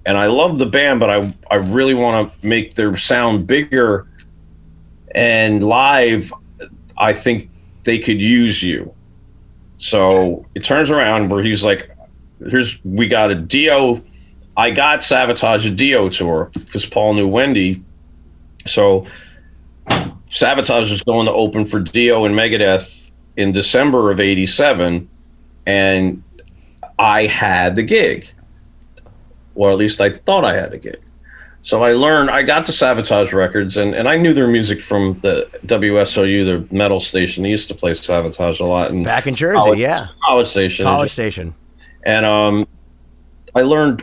And 0.06 0.16
I 0.16 0.26
love 0.26 0.58
the 0.58 0.66
band, 0.66 1.00
but 1.00 1.10
I, 1.10 1.34
I 1.50 1.56
really 1.56 1.94
want 1.94 2.32
to 2.32 2.46
make 2.46 2.74
their 2.74 2.96
sound 2.96 3.46
bigger. 3.46 4.06
And 5.14 5.62
live, 5.62 6.32
I 6.96 7.12
think 7.12 7.50
they 7.84 7.98
could 7.98 8.20
use 8.20 8.62
you. 8.62 8.94
So 9.80 10.44
it 10.54 10.62
turns 10.62 10.90
around 10.90 11.30
where 11.30 11.42
he's 11.42 11.64
like, 11.64 11.90
here's, 12.38 12.78
we 12.84 13.08
got 13.08 13.30
a 13.30 13.34
Dio. 13.34 14.02
I 14.54 14.70
got 14.70 15.00
Savatage 15.00 15.66
a 15.66 15.70
Dio 15.70 16.10
tour 16.10 16.50
because 16.52 16.84
Paul 16.84 17.14
knew 17.14 17.26
Wendy. 17.26 17.82
So 18.66 19.06
Savatage 19.88 20.90
was 20.90 21.02
going 21.02 21.24
to 21.26 21.32
open 21.32 21.64
for 21.64 21.80
Dio 21.80 22.26
and 22.26 22.34
Megadeth 22.34 23.10
in 23.38 23.52
December 23.52 24.10
of 24.10 24.20
87. 24.20 25.08
And 25.64 26.22
I 26.98 27.24
had 27.24 27.74
the 27.74 27.82
gig. 27.82 28.28
Or 29.54 29.70
at 29.70 29.78
least 29.78 30.02
I 30.02 30.10
thought 30.10 30.44
I 30.44 30.54
had 30.54 30.74
a 30.74 30.78
gig. 30.78 31.00
So 31.62 31.82
I 31.84 31.92
learned, 31.92 32.30
I 32.30 32.42
got 32.42 32.64
the 32.66 32.72
Savatage 32.72 33.32
records, 33.34 33.76
and, 33.76 33.94
and 33.94 34.08
I 34.08 34.16
knew 34.16 34.32
their 34.32 34.46
music 34.48 34.80
from 34.80 35.14
the 35.20 35.46
WSOU, 35.66 36.68
the 36.68 36.74
metal 36.74 36.98
station. 37.00 37.42
They 37.42 37.50
used 37.50 37.68
to 37.68 37.74
play 37.74 37.90
Savatage 37.92 38.60
a 38.60 38.64
lot. 38.64 38.90
And 38.90 39.04
Back 39.04 39.26
in 39.26 39.34
Jersey, 39.34 39.58
College- 39.58 39.78
yeah. 39.78 40.06
college 40.24 40.48
station. 40.48 40.84
College 40.86 41.10
station. 41.10 41.54
and 42.04 42.24
um, 42.24 42.66
I 43.54 43.62
learned 43.62 44.02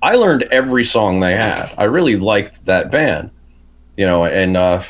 I 0.00 0.14
learned 0.16 0.44
every 0.50 0.84
song 0.84 1.20
they 1.20 1.36
had. 1.36 1.72
I 1.78 1.84
really 1.84 2.16
liked 2.16 2.64
that 2.66 2.90
band, 2.90 3.30
you 3.96 4.04
know. 4.06 4.24
And 4.24 4.56
uh, 4.56 4.82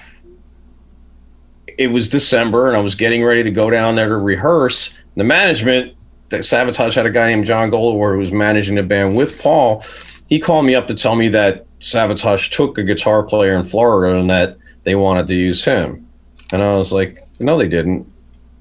it 1.79 1.89
was 1.89 2.09
December, 2.09 2.69
and 2.69 2.77
I 2.77 2.81
was 2.81 2.95
getting 2.95 3.23
ready 3.25 3.43
to 3.43 3.51
go 3.51 3.71
down 3.71 3.95
there 3.95 4.09
to 4.09 4.17
rehearse. 4.17 4.91
The 5.17 5.25
management, 5.25 5.95
that 6.31 6.41
Savatage 6.43 6.95
had 6.95 7.05
a 7.07 7.11
guy 7.11 7.29
named 7.29 7.47
John 7.47 7.71
Golowar 7.71 8.13
who 8.15 8.19
was 8.21 8.33
managing 8.33 8.75
the 8.77 8.83
band 8.83 9.17
with 9.17 9.39
Paul. 9.39 9.85
He 10.29 10.39
called 10.39 10.65
me 10.65 10.75
up 10.75 10.89
to 10.89 10.95
tell 10.95 11.15
me 11.15 11.29
that 11.29 11.67
Savatage 11.83 12.51
took 12.53 12.79
a 12.79 12.83
guitar 12.85 13.25
player 13.25 13.55
in 13.55 13.65
Florida 13.65 14.17
and 14.17 14.31
that 14.31 14.57
they 14.85 14.95
wanted 14.95 15.27
to 15.27 15.35
use 15.35 15.65
him. 15.65 16.07
And 16.53 16.63
I 16.63 16.77
was 16.77 16.93
like, 16.93 17.27
no, 17.41 17.59
they 17.59 17.67
didn't. 17.67 18.11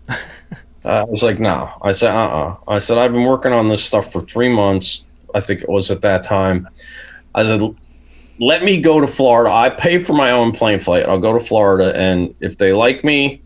I 0.86 1.03
was 1.03 1.21
like, 1.21 1.39
no. 1.39 1.71
I 1.84 1.91
said, 1.91 2.15
uh 2.15 2.27
uh 2.27 2.57
I 2.67 2.79
said, 2.79 2.97
I've 2.97 3.13
been 3.13 3.25
working 3.25 3.53
on 3.53 3.69
this 3.69 3.84
stuff 3.84 4.12
for 4.12 4.23
three 4.23 4.49
months. 4.49 5.03
I 5.36 5.39
think 5.39 5.62
it 5.62 5.69
was 5.69 5.91
at 5.91 6.01
that 6.01 6.23
time. 6.23 6.67
I 7.36 7.43
said, 7.43 7.62
let 8.39 8.63
me 8.63 8.81
go 8.81 8.99
to 8.99 9.07
Florida. 9.07 9.53
I 9.53 9.69
pay 9.69 9.99
for 9.99 10.13
my 10.13 10.31
own 10.31 10.51
plane 10.51 10.79
flight. 10.79 11.05
I'll 11.05 11.19
go 11.19 11.38
to 11.38 11.45
Florida. 11.45 11.95
And 11.95 12.34
if 12.39 12.57
they 12.57 12.73
like 12.73 13.03
me, 13.03 13.43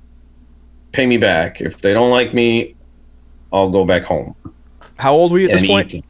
pay 0.93 1.05
me 1.05 1.17
back. 1.17 1.59
If 1.59 1.81
they 1.81 1.93
don't 1.93 2.11
like 2.11 2.33
me, 2.33 2.75
I'll 3.51 3.69
go 3.69 3.83
back 3.83 4.05
home. 4.05 4.35
How 4.97 5.13
old 5.13 5.33
were 5.33 5.39
you 5.39 5.49
at 5.49 5.59
this 5.59 5.67
point? 5.67 5.95
eat. 5.95 6.05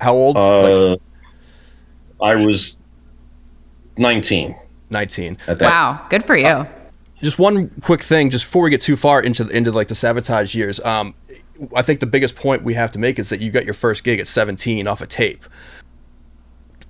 How 0.00 0.14
old? 0.14 0.36
Like 0.36 0.44
Uh, 0.44 0.96
I 2.22 2.36
was 2.36 2.76
19 3.96 4.54
19. 4.90 5.38
at 5.46 5.58
that. 5.58 5.64
Wow. 5.64 6.06
Good 6.10 6.24
for 6.24 6.36
you. 6.36 6.66
Just 7.22 7.38
one 7.38 7.70
quick 7.82 8.02
thing, 8.02 8.30
just 8.30 8.44
before 8.44 8.64
we 8.64 8.70
get 8.70 8.80
too 8.80 8.96
far 8.96 9.20
into 9.20 9.44
the, 9.44 9.56
into 9.56 9.70
like 9.70 9.88
the 9.88 9.94
savatage 9.94 10.54
years. 10.54 10.80
Um, 10.80 11.14
I 11.74 11.82
think 11.82 12.00
the 12.00 12.06
biggest 12.06 12.34
point 12.34 12.62
we 12.62 12.74
have 12.74 12.90
to 12.92 12.98
make 12.98 13.18
is 13.18 13.28
that 13.30 13.40
you 13.40 13.50
got 13.50 13.64
your 13.64 13.74
first 13.74 14.04
gig 14.04 14.18
at 14.18 14.26
17 14.26 14.88
off 14.88 15.00
a 15.00 15.06
tape. 15.06 15.44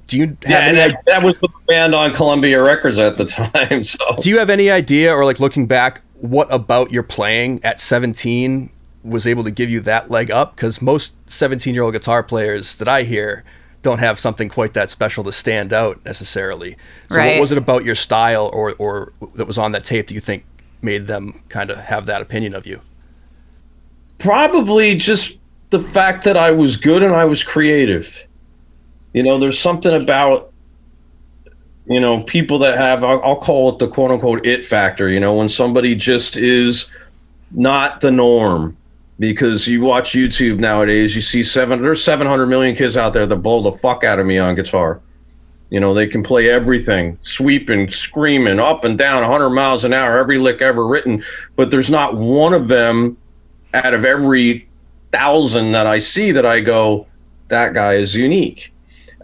Do 0.06 0.16
you 0.16 0.26
have 0.26 0.38
Yeah, 0.48 0.58
any 0.58 0.80
and 0.80 0.92
that, 0.92 1.02
that 1.06 1.22
was 1.22 1.36
the 1.38 1.48
band 1.68 1.94
on 1.94 2.14
Columbia 2.14 2.62
Records 2.62 2.98
at 2.98 3.16
the 3.16 3.24
time. 3.52 3.84
So 3.84 3.98
Do 4.20 4.30
you 4.30 4.38
have 4.38 4.50
any 4.50 4.70
idea, 4.70 5.14
or 5.14 5.24
like 5.24 5.38
looking 5.38 5.66
back, 5.66 6.00
what 6.20 6.52
about 6.52 6.90
your 6.92 7.02
playing 7.02 7.62
at 7.64 7.78
17 7.78 8.70
was 9.04 9.26
able 9.26 9.44
to 9.44 9.50
give 9.50 9.68
you 9.68 9.80
that 9.80 10.10
leg 10.10 10.30
up? 10.30 10.56
Because 10.56 10.80
most 10.80 11.14
17 11.30 11.74
year 11.74 11.82
old 11.82 11.92
guitar 11.92 12.22
players 12.22 12.76
that 12.76 12.88
I 12.88 13.02
hear 13.02 13.44
don't 13.82 13.98
have 13.98 14.18
something 14.18 14.48
quite 14.48 14.74
that 14.74 14.90
special 14.90 15.24
to 15.24 15.32
stand 15.32 15.72
out 15.72 16.04
necessarily. 16.04 16.76
So, 17.10 17.16
Right. 17.16 17.34
what 17.34 17.40
was 17.40 17.52
it 17.52 17.58
about 17.58 17.84
your 17.84 17.94
style, 17.94 18.50
or 18.52 18.74
or 18.78 19.12
that 19.34 19.46
was 19.46 19.58
on 19.58 19.72
that 19.72 19.84
tape 19.84 20.06
that 20.08 20.14
you 20.14 20.20
think 20.20 20.44
made 20.80 21.06
them 21.06 21.40
kind 21.48 21.70
of 21.70 21.78
have 21.78 22.06
that 22.06 22.22
opinion 22.22 22.54
of 22.54 22.66
you? 22.66 22.80
probably 24.18 24.94
just 24.94 25.36
the 25.70 25.80
fact 25.80 26.22
that 26.24 26.36
I 26.36 26.52
was 26.52 26.76
good 26.76 27.02
and 27.02 27.12
I 27.12 27.24
was 27.24 27.42
creative. 27.42 28.24
You 29.14 29.22
know, 29.24 29.38
there's 29.40 29.60
something 29.60 29.92
about 29.92 30.52
you 31.86 31.98
know 31.98 32.22
people 32.22 32.58
that 32.60 32.74
have 32.74 33.02
I'll, 33.02 33.20
I'll 33.24 33.40
call 33.40 33.70
it 33.70 33.78
the 33.80 33.88
quote 33.88 34.10
unquote 34.12 34.46
it 34.46 34.64
factor. 34.64 35.08
You 35.08 35.18
know, 35.20 35.34
when 35.34 35.48
somebody 35.48 35.94
just 35.94 36.36
is 36.36 36.86
not 37.50 38.00
the 38.00 38.10
norm. 38.12 38.76
Because 39.18 39.68
you 39.68 39.82
watch 39.82 40.12
YouTube 40.12 40.58
nowadays, 40.58 41.14
you 41.14 41.22
see 41.22 41.42
seven. 41.42 41.80
There's 41.82 42.02
700 42.02 42.46
million 42.46 42.74
kids 42.74 42.96
out 42.96 43.12
there 43.12 43.26
that 43.26 43.36
blow 43.36 43.62
the 43.62 43.72
fuck 43.72 44.04
out 44.04 44.18
of 44.18 44.26
me 44.26 44.38
on 44.38 44.54
guitar. 44.54 45.00
You 45.70 45.80
know, 45.80 45.94
they 45.94 46.06
can 46.06 46.22
play 46.22 46.50
everything, 46.50 47.18
sweeping, 47.22 47.90
screaming, 47.90 48.58
up 48.58 48.84
and 48.84 48.98
down, 48.98 49.22
100 49.22 49.50
miles 49.50 49.84
an 49.84 49.92
hour, 49.92 50.18
every 50.18 50.38
lick 50.38 50.60
ever 50.60 50.86
written. 50.86 51.24
But 51.56 51.70
there's 51.70 51.88
not 51.88 52.16
one 52.16 52.52
of 52.52 52.68
them 52.68 53.16
out 53.74 53.94
of 53.94 54.04
every 54.04 54.68
thousand 55.12 55.72
that 55.72 55.86
I 55.86 55.98
see 55.98 56.32
that 56.32 56.44
I 56.44 56.60
go, 56.60 57.06
that 57.48 57.74
guy 57.74 57.94
is 57.94 58.14
unique. 58.14 58.72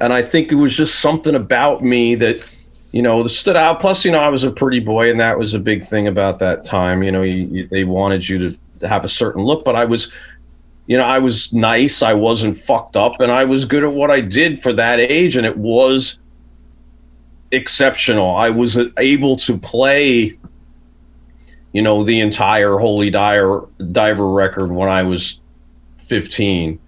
And 0.00 0.12
I 0.12 0.22
think 0.22 0.52
it 0.52 0.54
was 0.54 0.76
just 0.76 1.00
something 1.00 1.34
about 1.34 1.82
me 1.82 2.14
that, 2.16 2.46
you 2.92 3.02
know, 3.02 3.26
stood 3.26 3.56
out. 3.56 3.80
Plus, 3.80 4.04
you 4.04 4.12
know, 4.12 4.18
I 4.18 4.28
was 4.28 4.44
a 4.44 4.50
pretty 4.50 4.80
boy, 4.80 5.10
and 5.10 5.18
that 5.18 5.38
was 5.38 5.54
a 5.54 5.58
big 5.58 5.84
thing 5.84 6.06
about 6.06 6.38
that 6.38 6.64
time. 6.64 7.02
You 7.02 7.10
know, 7.10 7.22
you, 7.22 7.48
you, 7.50 7.68
they 7.68 7.84
wanted 7.84 8.28
you 8.28 8.38
to, 8.38 8.50
to 8.52 8.58
have 8.82 9.04
a 9.04 9.08
certain 9.08 9.42
look, 9.42 9.64
but 9.64 9.76
I 9.76 9.84
was, 9.84 10.12
you 10.86 10.96
know, 10.96 11.04
I 11.04 11.18
was 11.18 11.52
nice. 11.52 12.02
I 12.02 12.14
wasn't 12.14 12.56
fucked 12.56 12.96
up, 12.96 13.20
and 13.20 13.32
I 13.32 13.44
was 13.44 13.64
good 13.64 13.84
at 13.84 13.92
what 13.92 14.10
I 14.10 14.20
did 14.20 14.60
for 14.60 14.72
that 14.74 15.00
age, 15.00 15.36
and 15.36 15.46
it 15.46 15.56
was 15.56 16.18
exceptional. 17.50 18.36
I 18.36 18.50
was 18.50 18.78
able 18.98 19.36
to 19.36 19.58
play 19.58 20.38
you 21.72 21.82
know, 21.82 22.02
the 22.02 22.20
entire 22.20 22.78
Holy 22.78 23.10
Diver, 23.10 23.68
Diver 23.92 24.28
record 24.28 24.72
when 24.72 24.88
I 24.88 25.02
was 25.02 25.40
15. 25.98 26.78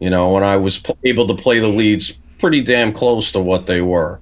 You 0.00 0.10
know, 0.10 0.32
when 0.32 0.42
I 0.42 0.56
was 0.56 0.82
able 1.04 1.26
to 1.28 1.34
play 1.34 1.60
the 1.60 1.68
leads 1.68 2.12
pretty 2.38 2.60
damn 2.60 2.92
close 2.92 3.32
to 3.32 3.40
what 3.40 3.66
they 3.66 3.80
were. 3.80 4.20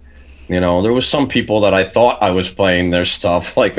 You 0.48 0.60
know, 0.60 0.82
there 0.82 0.92
was 0.92 1.06
some 1.06 1.28
people 1.28 1.60
that 1.62 1.72
I 1.72 1.84
thought 1.84 2.22
I 2.22 2.30
was 2.30 2.50
playing 2.50 2.90
their 2.90 3.04
stuff, 3.04 3.56
like 3.56 3.74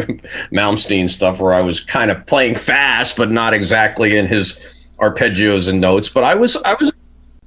Malmsteen 0.51 1.09
stuff, 1.09 1.39
where 1.39 1.53
I 1.53 1.61
was 1.61 1.79
kind 1.79 2.11
of 2.11 2.25
playing 2.25 2.55
fast, 2.55 3.17
but 3.17 3.31
not 3.31 3.53
exactly 3.53 4.17
in 4.17 4.27
his 4.27 4.57
arpeggios 4.99 5.67
and 5.67 5.81
notes. 5.81 6.09
But 6.09 6.23
I 6.23 6.35
was, 6.35 6.57
I 6.57 6.75
was, 6.79 6.91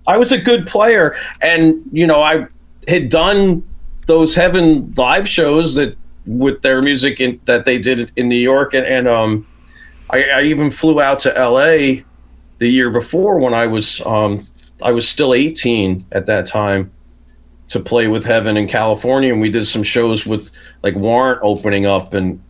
I 0.07 0.16
was 0.16 0.33
a 0.33 0.38
good 0.38 0.66
player, 0.66 1.16
and 1.42 1.83
you 1.92 2.07
know, 2.07 2.22
I 2.22 2.46
had 2.88 3.09
done 3.09 3.66
those 4.07 4.35
Heaven 4.35 4.92
live 4.96 5.29
shows 5.29 5.74
that 5.74 5.96
with 6.26 6.62
their 6.62 6.83
music 6.83 7.20
in, 7.20 7.40
that 7.44 7.64
they 7.64 7.79
did 7.79 8.12
in 8.16 8.29
New 8.29 8.37
York, 8.37 8.74
and, 8.74 8.87
and 8.87 9.09
um, 9.09 9.46
I, 10.11 10.24
I 10.24 10.42
even 10.42 10.70
flew 10.70 11.00
out 11.00 11.18
to 11.20 11.37
L.A. 11.37 12.05
the 12.59 12.68
year 12.68 12.90
before 12.90 13.38
when 13.38 13.55
I 13.55 13.66
was 13.66 14.00
um, 14.07 14.46
I 14.83 14.92
was 14.92 15.09
still 15.09 15.35
18 15.35 16.07
at 16.12 16.26
that 16.26 16.46
time 16.46 16.92
to 17.68 17.81
play 17.81 18.09
with 18.09 18.24
Heaven 18.24 18.57
in 18.57 18.68
California, 18.68 19.33
and 19.33 19.40
we 19.40 19.50
did 19.50 19.66
some 19.66 19.83
shows 19.83 20.24
with 20.26 20.48
like 20.83 20.94
Warrant 20.94 21.40
opening 21.42 21.87
up 21.87 22.14
and 22.14 22.42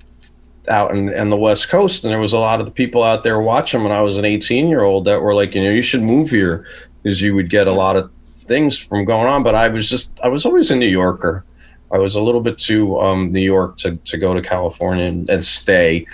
out 0.68 0.90
in, 0.92 1.08
in 1.08 1.30
the 1.30 1.36
West 1.36 1.68
Coast, 1.68 2.04
and 2.04 2.12
there 2.12 2.20
was 2.20 2.32
a 2.32 2.38
lot 2.38 2.60
of 2.60 2.66
the 2.66 2.72
people 2.72 3.02
out 3.02 3.22
there 3.22 3.40
watching 3.40 3.82
when 3.82 3.92
I 3.92 4.02
was 4.02 4.18
an 4.18 4.24
18 4.24 4.68
year 4.68 4.82
old 4.82 5.04
that 5.04 5.20
were 5.20 5.34
like, 5.34 5.54
you 5.54 5.62
know, 5.62 5.70
you 5.70 5.82
should 5.82 6.02
move 6.02 6.30
here 6.30 6.66
because 7.02 7.20
you 7.20 7.34
would 7.34 7.50
get 7.50 7.66
a 7.66 7.72
lot 7.72 7.96
of 7.96 8.10
things 8.46 8.78
from 8.78 9.04
going 9.04 9.26
on. 9.26 9.42
But 9.42 9.54
I 9.54 9.68
was 9.68 9.88
just 9.88 10.10
I 10.22 10.28
was 10.28 10.44
always 10.44 10.70
a 10.70 10.76
New 10.76 10.88
Yorker. 10.88 11.44
I 11.92 11.98
was 11.98 12.16
a 12.16 12.20
little 12.20 12.40
bit 12.40 12.58
too 12.58 12.98
um, 12.98 13.32
New 13.32 13.40
York 13.40 13.78
to, 13.78 13.96
to 13.96 14.18
go 14.18 14.34
to 14.34 14.42
California 14.42 15.04
and, 15.04 15.30
and 15.30 15.44
stay. 15.44 16.06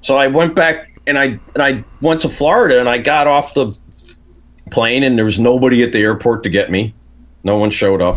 So 0.00 0.16
I 0.16 0.26
went 0.26 0.54
back 0.54 1.00
and 1.06 1.18
I 1.18 1.38
and 1.54 1.62
I 1.62 1.84
went 2.00 2.20
to 2.22 2.28
Florida 2.28 2.80
and 2.80 2.88
I 2.88 2.98
got 2.98 3.26
off 3.26 3.54
the 3.54 3.74
plane 4.70 5.02
and 5.02 5.16
there 5.16 5.24
was 5.24 5.38
nobody 5.38 5.82
at 5.82 5.92
the 5.92 6.00
airport 6.00 6.42
to 6.44 6.48
get 6.48 6.70
me. 6.70 6.94
No 7.44 7.56
one 7.56 7.70
showed 7.70 8.02
up. 8.02 8.16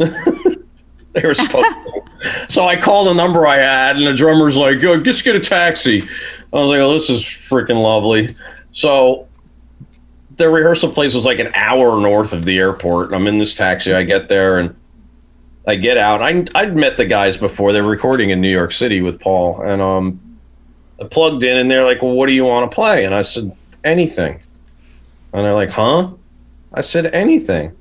they 1.12 1.22
were 1.22 1.34
supposed 1.34 1.76
to. 1.76 2.02
So 2.48 2.66
I 2.66 2.76
called 2.76 3.08
the 3.08 3.14
number 3.14 3.46
I 3.46 3.56
had 3.56 3.96
and 3.96 4.06
the 4.06 4.14
drummer's 4.14 4.56
like, 4.56 4.80
Yo, 4.80 5.00
just 5.00 5.24
get 5.24 5.36
a 5.36 5.40
taxi. 5.40 6.02
I 6.52 6.56
was 6.56 6.70
like, 6.70 6.80
oh, 6.80 6.94
this 6.94 7.10
is 7.10 7.22
freaking 7.22 7.80
lovely. 7.80 8.34
So 8.72 9.28
the 10.36 10.48
rehearsal 10.48 10.90
place 10.90 11.14
was 11.14 11.24
like 11.24 11.38
an 11.38 11.52
hour 11.54 12.00
north 12.00 12.32
of 12.32 12.44
the 12.44 12.58
airport. 12.58 13.12
I'm 13.12 13.26
in 13.26 13.38
this 13.38 13.54
taxi. 13.54 13.92
I 13.92 14.02
get 14.02 14.28
there 14.28 14.58
and 14.58 14.74
I 15.66 15.76
get 15.76 15.98
out. 15.98 16.22
I 16.22 16.46
I'd 16.54 16.76
met 16.76 16.96
the 16.96 17.04
guys 17.04 17.36
before. 17.36 17.72
They 17.72 17.80
were 17.80 17.90
recording 17.90 18.30
in 18.30 18.40
New 18.40 18.50
York 18.50 18.72
City 18.72 19.02
with 19.02 19.20
Paul, 19.20 19.60
and 19.60 19.82
um, 19.82 20.38
I 21.00 21.04
plugged 21.04 21.42
in, 21.42 21.58
and 21.58 21.70
they're 21.70 21.84
like, 21.84 22.00
"Well, 22.02 22.12
what 22.12 22.26
do 22.26 22.32
you 22.32 22.44
want 22.44 22.70
to 22.70 22.74
play?" 22.74 23.04
And 23.04 23.14
I 23.14 23.22
said, 23.22 23.54
"Anything." 23.84 24.40
And 25.32 25.44
they're 25.44 25.54
like, 25.54 25.70
"Huh?" 25.70 26.10
I 26.72 26.80
said, 26.80 27.06
"Anything." 27.14 27.76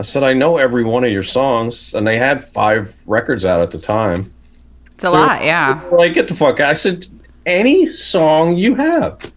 I 0.00 0.02
said, 0.02 0.24
"I 0.24 0.32
know 0.32 0.56
every 0.56 0.82
one 0.82 1.04
of 1.04 1.12
your 1.12 1.22
songs," 1.22 1.94
and 1.94 2.06
they 2.06 2.16
had 2.16 2.48
five 2.48 2.96
records 3.06 3.44
out 3.44 3.60
at 3.60 3.70
the 3.70 3.78
time. 3.78 4.32
It's 4.94 5.04
a 5.04 5.10
lot, 5.10 5.44
yeah. 5.44 5.82
Like, 5.92 6.14
get 6.14 6.26
the 6.26 6.34
fuck 6.34 6.58
out. 6.60 6.70
I 6.70 6.74
said, 6.74 7.06
any 7.46 7.86
song 7.86 8.56
you 8.56 8.74
have, 8.74 9.32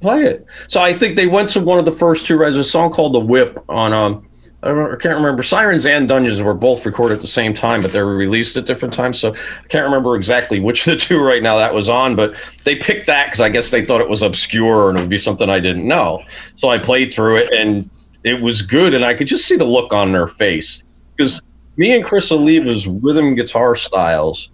play 0.00 0.24
it. 0.24 0.46
So 0.68 0.80
I 0.80 0.94
think 0.94 1.16
they 1.16 1.26
went 1.26 1.50
to 1.50 1.60
one 1.60 1.78
of 1.78 1.84
the 1.84 1.92
first 1.92 2.26
two 2.26 2.36
records, 2.36 2.56
a 2.56 2.64
song 2.64 2.90
called 2.90 3.14
The 3.14 3.20
Whip 3.20 3.62
on, 3.68 3.92
um, 3.92 4.26
I, 4.62 4.68
don't, 4.68 4.92
I 4.92 4.96
can't 4.96 5.16
remember. 5.16 5.42
Sirens 5.42 5.86
and 5.86 6.06
Dungeons 6.08 6.42
were 6.42 6.54
both 6.54 6.86
recorded 6.86 7.14
at 7.14 7.20
the 7.20 7.26
same 7.26 7.52
time, 7.54 7.82
but 7.82 7.92
they 7.92 8.02
were 8.02 8.16
released 8.16 8.56
at 8.56 8.66
different 8.66 8.94
times. 8.94 9.18
So 9.18 9.32
I 9.32 9.68
can't 9.68 9.84
remember 9.84 10.16
exactly 10.16 10.60
which 10.60 10.86
of 10.86 10.92
the 10.92 10.96
two 10.96 11.20
right 11.20 11.42
now 11.42 11.58
that 11.58 11.74
was 11.74 11.88
on, 11.88 12.14
but 12.14 12.36
they 12.64 12.76
picked 12.76 13.06
that 13.08 13.26
because 13.26 13.40
I 13.40 13.48
guess 13.48 13.70
they 13.70 13.84
thought 13.84 14.00
it 14.00 14.08
was 14.08 14.22
obscure 14.22 14.88
and 14.88 14.98
it 14.98 15.00
would 15.00 15.10
be 15.10 15.18
something 15.18 15.50
I 15.50 15.60
didn't 15.60 15.86
know. 15.86 16.22
So 16.56 16.68
I 16.68 16.78
played 16.78 17.12
through 17.12 17.38
it 17.38 17.52
and 17.52 17.90
it 18.24 18.40
was 18.40 18.62
good. 18.62 18.94
And 18.94 19.04
I 19.04 19.14
could 19.14 19.26
just 19.26 19.46
see 19.46 19.56
the 19.56 19.64
look 19.64 19.92
on 19.92 20.12
their 20.12 20.26
face 20.28 20.82
because 21.16 21.42
me 21.76 21.94
and 21.94 22.04
Chris 22.04 22.30
Oliva's 22.30 22.86
rhythm 22.86 23.34
guitar 23.34 23.74
styles 23.76 24.50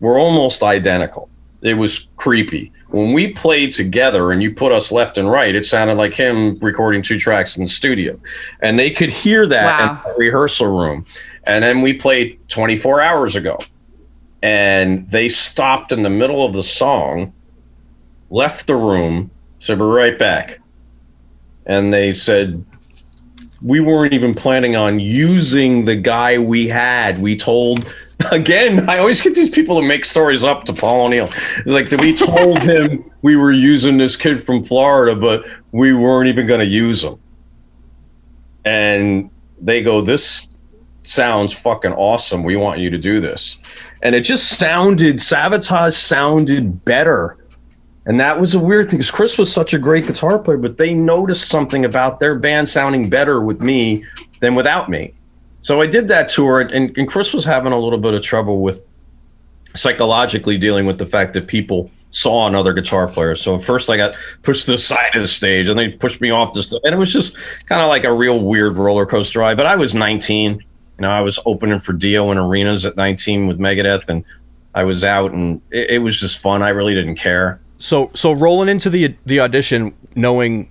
were 0.00 0.18
almost 0.18 0.62
identical. 0.62 1.28
It 1.62 1.74
was 1.74 2.08
creepy. 2.16 2.72
When 2.88 3.12
we 3.12 3.32
played 3.32 3.72
together 3.72 4.32
and 4.32 4.42
you 4.42 4.52
put 4.52 4.72
us 4.72 4.90
left 4.90 5.16
and 5.16 5.30
right, 5.30 5.54
it 5.54 5.64
sounded 5.64 5.96
like 5.96 6.12
him 6.12 6.58
recording 6.58 7.00
two 7.02 7.18
tracks 7.18 7.56
in 7.56 7.62
the 7.64 7.70
studio. 7.70 8.18
And 8.60 8.78
they 8.78 8.90
could 8.90 9.10
hear 9.10 9.46
that 9.46 9.78
Wow. 9.80 10.02
in 10.04 10.12
the 10.12 10.18
rehearsal 10.18 10.66
room. 10.66 11.06
And 11.44 11.62
then 11.62 11.80
we 11.82 11.92
played 11.94 12.38
24 12.48 13.00
hours 13.00 13.36
ago. 13.36 13.58
And 14.42 15.08
they 15.10 15.28
stopped 15.28 15.92
in 15.92 16.02
the 16.02 16.10
middle 16.10 16.44
of 16.44 16.52
the 16.52 16.64
song, 16.64 17.32
left 18.30 18.66
the 18.66 18.74
room, 18.74 19.30
said, 19.60 19.78
We're 19.78 19.94
right 19.96 20.18
back. 20.18 20.58
And 21.66 21.92
they 21.94 22.12
said, 22.12 22.64
we 23.62 23.80
weren't 23.80 24.12
even 24.12 24.34
planning 24.34 24.76
on 24.76 24.98
using 24.98 25.84
the 25.84 25.96
guy 25.96 26.38
we 26.38 26.68
had. 26.68 27.18
We 27.18 27.36
told 27.36 27.86
again, 28.32 28.88
I 28.88 28.98
always 28.98 29.20
get 29.20 29.34
these 29.34 29.50
people 29.50 29.80
to 29.80 29.86
make 29.86 30.04
stories 30.04 30.44
up 30.44 30.64
to 30.64 30.72
Paul 30.72 31.06
O'Neill. 31.06 31.30
Like 31.66 31.88
that 31.90 32.00
we 32.00 32.14
told 32.14 32.60
him 32.62 33.10
we 33.22 33.36
were 33.36 33.52
using 33.52 33.98
this 33.98 34.16
kid 34.16 34.42
from 34.42 34.64
Florida, 34.64 35.18
but 35.18 35.44
we 35.72 35.92
weren't 35.94 36.28
even 36.28 36.46
going 36.46 36.60
to 36.60 36.66
use 36.66 37.02
him. 37.02 37.18
And 38.64 39.30
they 39.60 39.82
go, 39.82 40.00
This 40.00 40.48
sounds 41.04 41.52
fucking 41.52 41.92
awesome. 41.92 42.44
We 42.44 42.56
want 42.56 42.80
you 42.80 42.90
to 42.90 42.98
do 42.98 43.20
this. 43.20 43.58
And 44.02 44.14
it 44.14 44.22
just 44.22 44.58
sounded, 44.58 45.16
Savatage 45.16 45.94
sounded 45.94 46.84
better. 46.84 47.38
And 48.06 48.18
that 48.20 48.40
was 48.40 48.54
a 48.54 48.58
weird 48.58 48.90
thing 48.90 48.98
because 48.98 49.10
Chris 49.10 49.38
was 49.38 49.52
such 49.52 49.74
a 49.74 49.78
great 49.78 50.06
guitar 50.06 50.38
player, 50.38 50.56
but 50.58 50.76
they 50.76 50.92
noticed 50.92 51.48
something 51.48 51.84
about 51.84 52.18
their 52.18 52.34
band 52.34 52.68
sounding 52.68 53.08
better 53.08 53.40
with 53.40 53.60
me 53.60 54.04
than 54.40 54.54
without 54.54 54.90
me. 54.90 55.14
So 55.60 55.80
I 55.80 55.86
did 55.86 56.08
that 56.08 56.28
tour, 56.28 56.60
and, 56.60 56.96
and 56.98 57.08
Chris 57.08 57.32
was 57.32 57.44
having 57.44 57.72
a 57.72 57.78
little 57.78 57.98
bit 57.98 58.14
of 58.14 58.22
trouble 58.22 58.60
with 58.60 58.84
psychologically 59.74 60.58
dealing 60.58 60.86
with 60.86 60.98
the 60.98 61.06
fact 61.06 61.34
that 61.34 61.46
people 61.46 61.90
saw 62.10 62.46
another 62.46 62.72
guitar 62.72 63.06
player. 63.06 63.34
So 63.36 63.54
at 63.54 63.62
first 63.62 63.88
I 63.88 63.96
got 63.96 64.16
pushed 64.42 64.66
to 64.66 64.72
the 64.72 64.78
side 64.78 65.14
of 65.14 65.22
the 65.22 65.28
stage, 65.28 65.68
and 65.68 65.78
they 65.78 65.88
pushed 65.90 66.20
me 66.20 66.30
off 66.30 66.52
the 66.52 66.64
stage. 66.64 66.80
and 66.84 66.94
it 66.94 66.98
was 66.98 67.12
just 67.12 67.36
kind 67.66 67.80
of 67.80 67.88
like 67.88 68.04
a 68.04 68.12
real 68.12 68.42
weird 68.42 68.76
roller 68.76 69.06
coaster 69.06 69.38
ride. 69.38 69.56
But 69.56 69.66
I 69.66 69.76
was 69.76 69.94
19, 69.94 70.54
you 70.54 70.60
know, 70.98 71.10
I 71.10 71.20
was 71.20 71.38
opening 71.46 71.78
for 71.78 71.92
Dio 71.92 72.32
in 72.32 72.38
arenas 72.38 72.84
at 72.84 72.96
19 72.96 73.46
with 73.46 73.58
Megadeth, 73.58 74.04
and 74.08 74.24
I 74.74 74.82
was 74.82 75.04
out, 75.04 75.32
and 75.32 75.62
it, 75.70 75.90
it 75.90 75.98
was 75.98 76.18
just 76.18 76.38
fun. 76.38 76.62
I 76.62 76.70
really 76.70 76.94
didn't 76.94 77.16
care. 77.16 77.60
So 77.82 78.12
so 78.14 78.30
rolling 78.30 78.68
into 78.68 78.88
the 78.88 79.16
the 79.26 79.40
audition, 79.40 79.96
knowing 80.14 80.70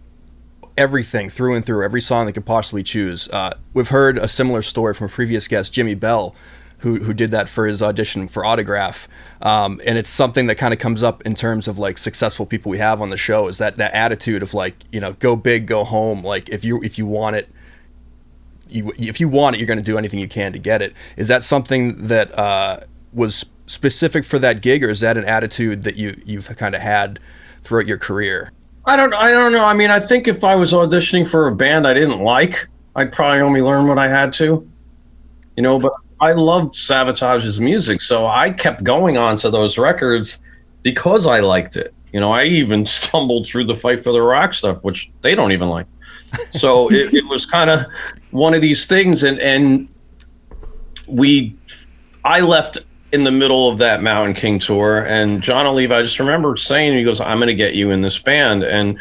everything 0.77 1.29
through 1.29 1.55
and 1.55 1.65
through, 1.65 1.83
every 1.83 1.99
song 1.99 2.25
they 2.25 2.31
could 2.31 2.45
possibly 2.45 2.83
choose. 2.83 3.27
Uh, 3.27 3.53
we've 3.73 3.89
heard 3.89 4.17
a 4.17 4.29
similar 4.29 4.61
story 4.61 4.93
from 4.93 5.07
a 5.07 5.09
previous 5.09 5.45
guest, 5.49 5.73
Jimmy 5.73 5.93
Bell, 5.93 6.33
who 6.77 7.03
who 7.03 7.13
did 7.13 7.31
that 7.31 7.49
for 7.49 7.67
his 7.67 7.83
audition 7.83 8.29
for 8.29 8.45
Autograph, 8.45 9.09
um, 9.41 9.81
and 9.85 9.97
it's 9.97 10.07
something 10.07 10.47
that 10.47 10.55
kind 10.55 10.73
of 10.73 10.79
comes 10.79 11.03
up 11.03 11.21
in 11.23 11.35
terms 11.35 11.67
of 11.67 11.77
like 11.77 11.97
successful 11.97 12.45
people 12.45 12.69
we 12.69 12.77
have 12.77 13.01
on 13.01 13.09
the 13.09 13.17
show 13.17 13.49
is 13.49 13.57
that 13.57 13.75
that 13.75 13.93
attitude 13.93 14.41
of 14.41 14.53
like 14.53 14.75
you 14.93 15.01
know 15.01 15.11
go 15.11 15.35
big, 15.35 15.67
go 15.67 15.83
home. 15.83 16.23
Like 16.23 16.47
if 16.47 16.63
you 16.63 16.81
if 16.81 16.97
you 16.97 17.05
want 17.05 17.35
it. 17.35 17.49
You, 18.69 18.93
if 18.97 19.19
you 19.19 19.27
want 19.27 19.57
it, 19.57 19.59
you're 19.59 19.67
going 19.67 19.79
to 19.79 19.83
do 19.83 19.97
anything 19.97 20.21
you 20.21 20.29
can 20.29 20.53
to 20.53 20.57
get 20.57 20.81
it. 20.81 20.93
Is 21.17 21.27
that 21.27 21.43
something 21.43 22.07
that 22.07 22.33
uh, 22.39 22.79
was 23.11 23.43
specific 23.71 24.23
for 24.23 24.37
that 24.39 24.61
gig, 24.61 24.83
or 24.83 24.89
is 24.89 24.99
that 24.99 25.17
an 25.17 25.25
attitude 25.25 25.83
that 25.83 25.95
you 25.95 26.19
you've 26.25 26.47
kind 26.57 26.75
of 26.75 26.81
had 26.81 27.19
throughout 27.63 27.87
your 27.87 27.97
career? 27.97 28.51
I 28.85 28.95
don't. 28.95 29.13
I 29.13 29.31
don't 29.31 29.51
know. 29.51 29.65
I 29.65 29.73
mean, 29.73 29.89
I 29.89 29.99
think 29.99 30.27
if 30.27 30.43
I 30.43 30.55
was 30.55 30.73
auditioning 30.73 31.27
for 31.27 31.47
a 31.47 31.55
band 31.55 31.87
I 31.87 31.93
didn't 31.93 32.19
like, 32.19 32.67
I'd 32.95 33.11
probably 33.11 33.41
only 33.41 33.61
learn 33.61 33.87
what 33.87 33.97
I 33.97 34.07
had 34.07 34.33
to. 34.33 34.67
You 35.55 35.63
know, 35.63 35.77
but 35.77 35.93
I 36.19 36.33
loved 36.33 36.73
Savatage's 36.73 37.59
music, 37.59 38.01
so 38.01 38.27
I 38.27 38.51
kept 38.51 38.83
going 38.83 39.17
on 39.17 39.37
to 39.37 39.49
those 39.49 39.77
records 39.77 40.39
because 40.83 41.27
I 41.27 41.39
liked 41.39 41.75
it. 41.75 41.93
You 42.11 42.19
know, 42.19 42.31
I 42.31 42.43
even 42.43 42.85
stumbled 42.99 43.47
through 43.47 43.65
the 43.65 43.75
Fight 43.75 44.03
for 44.03 44.11
the 44.11 44.21
Rock 44.21 44.53
stuff, 44.53 44.83
which 44.83 45.09
they 45.21 45.35
don't 45.35 45.51
even 45.51 45.69
like. 45.69 45.87
So 46.51 46.89
it, 46.91 47.13
it 47.13 47.25
was 47.25 47.45
kind 47.45 47.69
of 47.69 47.85
one 48.31 48.53
of 48.53 48.61
these 48.61 48.85
things, 48.85 49.23
and 49.23 49.39
and 49.39 49.87
we, 51.07 51.55
I 52.23 52.39
left 52.39 52.79
in 53.11 53.23
the 53.23 53.31
middle 53.31 53.69
of 53.69 53.77
that 53.79 54.01
Mountain 54.01 54.35
King 54.35 54.59
tour, 54.59 55.05
and 55.05 55.41
Jon 55.41 55.65
Oliva, 55.65 55.95
I 55.95 56.01
just 56.01 56.19
remember 56.19 56.55
saying, 56.57 56.97
he 56.97 57.03
goes, 57.03 57.19
"I'm 57.21 57.37
going 57.37 57.47
to 57.47 57.53
get 57.53 57.75
you 57.75 57.91
in 57.91 58.01
this 58.01 58.17
band," 58.19 58.63
and 58.63 58.99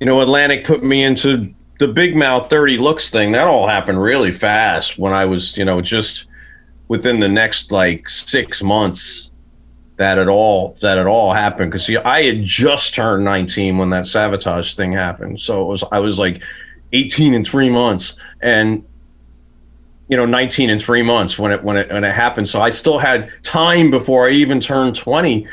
you 0.00 0.06
know, 0.06 0.20
Atlantic 0.20 0.64
put 0.64 0.82
me 0.82 1.02
into 1.02 1.52
the 1.78 1.88
Big 1.88 2.16
Mouth 2.16 2.48
Dirty 2.48 2.78
Looks 2.78 3.10
thing. 3.10 3.32
That 3.32 3.46
all 3.46 3.66
happened 3.66 4.00
really 4.00 4.32
fast 4.32 4.98
when 4.98 5.12
I 5.12 5.24
was, 5.24 5.56
you 5.56 5.64
know, 5.64 5.80
just 5.80 6.26
within 6.88 7.20
the 7.20 7.28
next 7.28 7.70
like 7.70 8.08
six 8.08 8.62
months 8.62 9.30
that 9.96 10.16
it 10.18 10.28
all 10.28 10.76
that 10.80 10.98
it 10.98 11.06
all 11.06 11.32
happened. 11.32 11.70
Because 11.70 11.86
see 11.86 11.96
I 11.96 12.22
had 12.22 12.44
just 12.44 12.94
turned 12.94 13.24
19 13.24 13.78
when 13.78 13.90
that 13.90 14.04
Savatage 14.04 14.74
thing 14.74 14.92
happened. 14.92 15.40
So 15.40 15.62
it 15.62 15.66
was 15.66 15.84
I 15.90 15.98
was 15.98 16.18
like 16.18 16.42
18 16.92 17.34
in 17.34 17.44
three 17.44 17.70
months. 17.70 18.16
And 18.40 18.84
you 20.08 20.16
know 20.16 20.24
19 20.24 20.70
in 20.70 20.78
three 20.78 21.02
months 21.02 21.38
when 21.38 21.52
it 21.52 21.62
when 21.62 21.76
it 21.76 21.90
when 21.90 22.04
it 22.04 22.14
happened 22.14 22.48
so 22.48 22.60
I 22.60 22.70
still 22.70 22.98
had 22.98 23.30
time 23.42 23.90
before 23.90 24.28
I 24.28 24.32
even 24.32 24.60
turned 24.60 24.96
20 24.96 25.46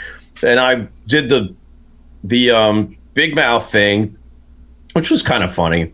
and 0.44 0.60
I 0.60 0.88
did 1.08 1.30
the 1.30 1.54
the 2.24 2.52
um, 2.52 2.98
Big 3.14 3.36
Mouth 3.36 3.72
thing 3.72 4.18
which 4.94 5.10
was 5.10 5.22
kind 5.22 5.44
of 5.44 5.54
funny 5.54 5.94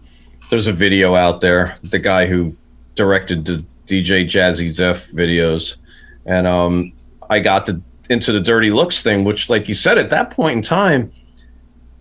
there's 0.49 0.67
a 0.67 0.73
video 0.73 1.15
out 1.15 1.41
there 1.41 1.77
the 1.83 1.99
guy 1.99 2.25
who 2.25 2.55
directed 2.95 3.45
the 3.45 3.63
DJ 3.87 4.25
Jazzy 4.25 4.75
Jeff 4.75 5.09
videos 5.09 5.77
and 6.25 6.45
um 6.45 6.93
I 7.29 7.39
got 7.39 7.65
to 7.67 7.81
into 8.11 8.33
the 8.33 8.41
dirty 8.41 8.71
looks 8.71 9.01
thing, 9.01 9.23
which, 9.23 9.49
like 9.49 9.69
you 9.69 9.73
said, 9.73 9.97
at 9.97 10.09
that 10.09 10.31
point 10.31 10.57
in 10.57 10.61
time, 10.61 11.11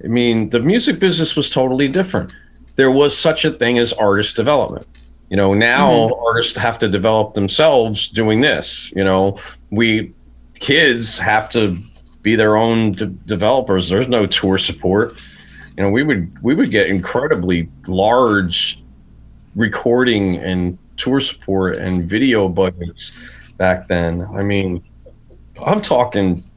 I 0.04 0.08
mean, 0.08 0.50
the 0.50 0.58
music 0.58 0.98
business 0.98 1.36
was 1.36 1.48
totally 1.48 1.86
different. 1.86 2.32
There 2.74 2.90
was 2.90 3.16
such 3.16 3.44
a 3.44 3.52
thing 3.52 3.78
as 3.78 3.92
artist 3.92 4.34
development. 4.34 4.86
You 5.30 5.36
know, 5.36 5.54
now 5.54 5.90
mm-hmm. 5.90 6.24
artists 6.26 6.56
have 6.56 6.78
to 6.80 6.88
develop 6.88 7.34
themselves 7.34 8.08
doing 8.08 8.40
this. 8.40 8.92
You 8.96 9.04
know, 9.04 9.38
we 9.70 10.12
kids 10.58 11.18
have 11.18 11.48
to 11.50 11.78
be 12.22 12.34
their 12.34 12.56
own 12.56 12.92
de- 12.92 13.06
developers. 13.06 13.88
There's 13.88 14.08
no 14.08 14.26
tour 14.26 14.58
support. 14.58 15.22
You 15.76 15.84
know, 15.84 15.90
we 15.90 16.02
would 16.02 16.42
we 16.42 16.54
would 16.54 16.70
get 16.70 16.88
incredibly 16.88 17.68
large 17.86 18.82
recording 19.54 20.36
and 20.36 20.76
tour 20.96 21.20
support 21.20 21.78
and 21.78 22.08
video 22.08 22.48
budgets 22.48 23.12
back 23.56 23.86
then. 23.86 24.26
I 24.34 24.42
mean, 24.42 24.82
I'm 25.64 25.80
talking 25.80 26.49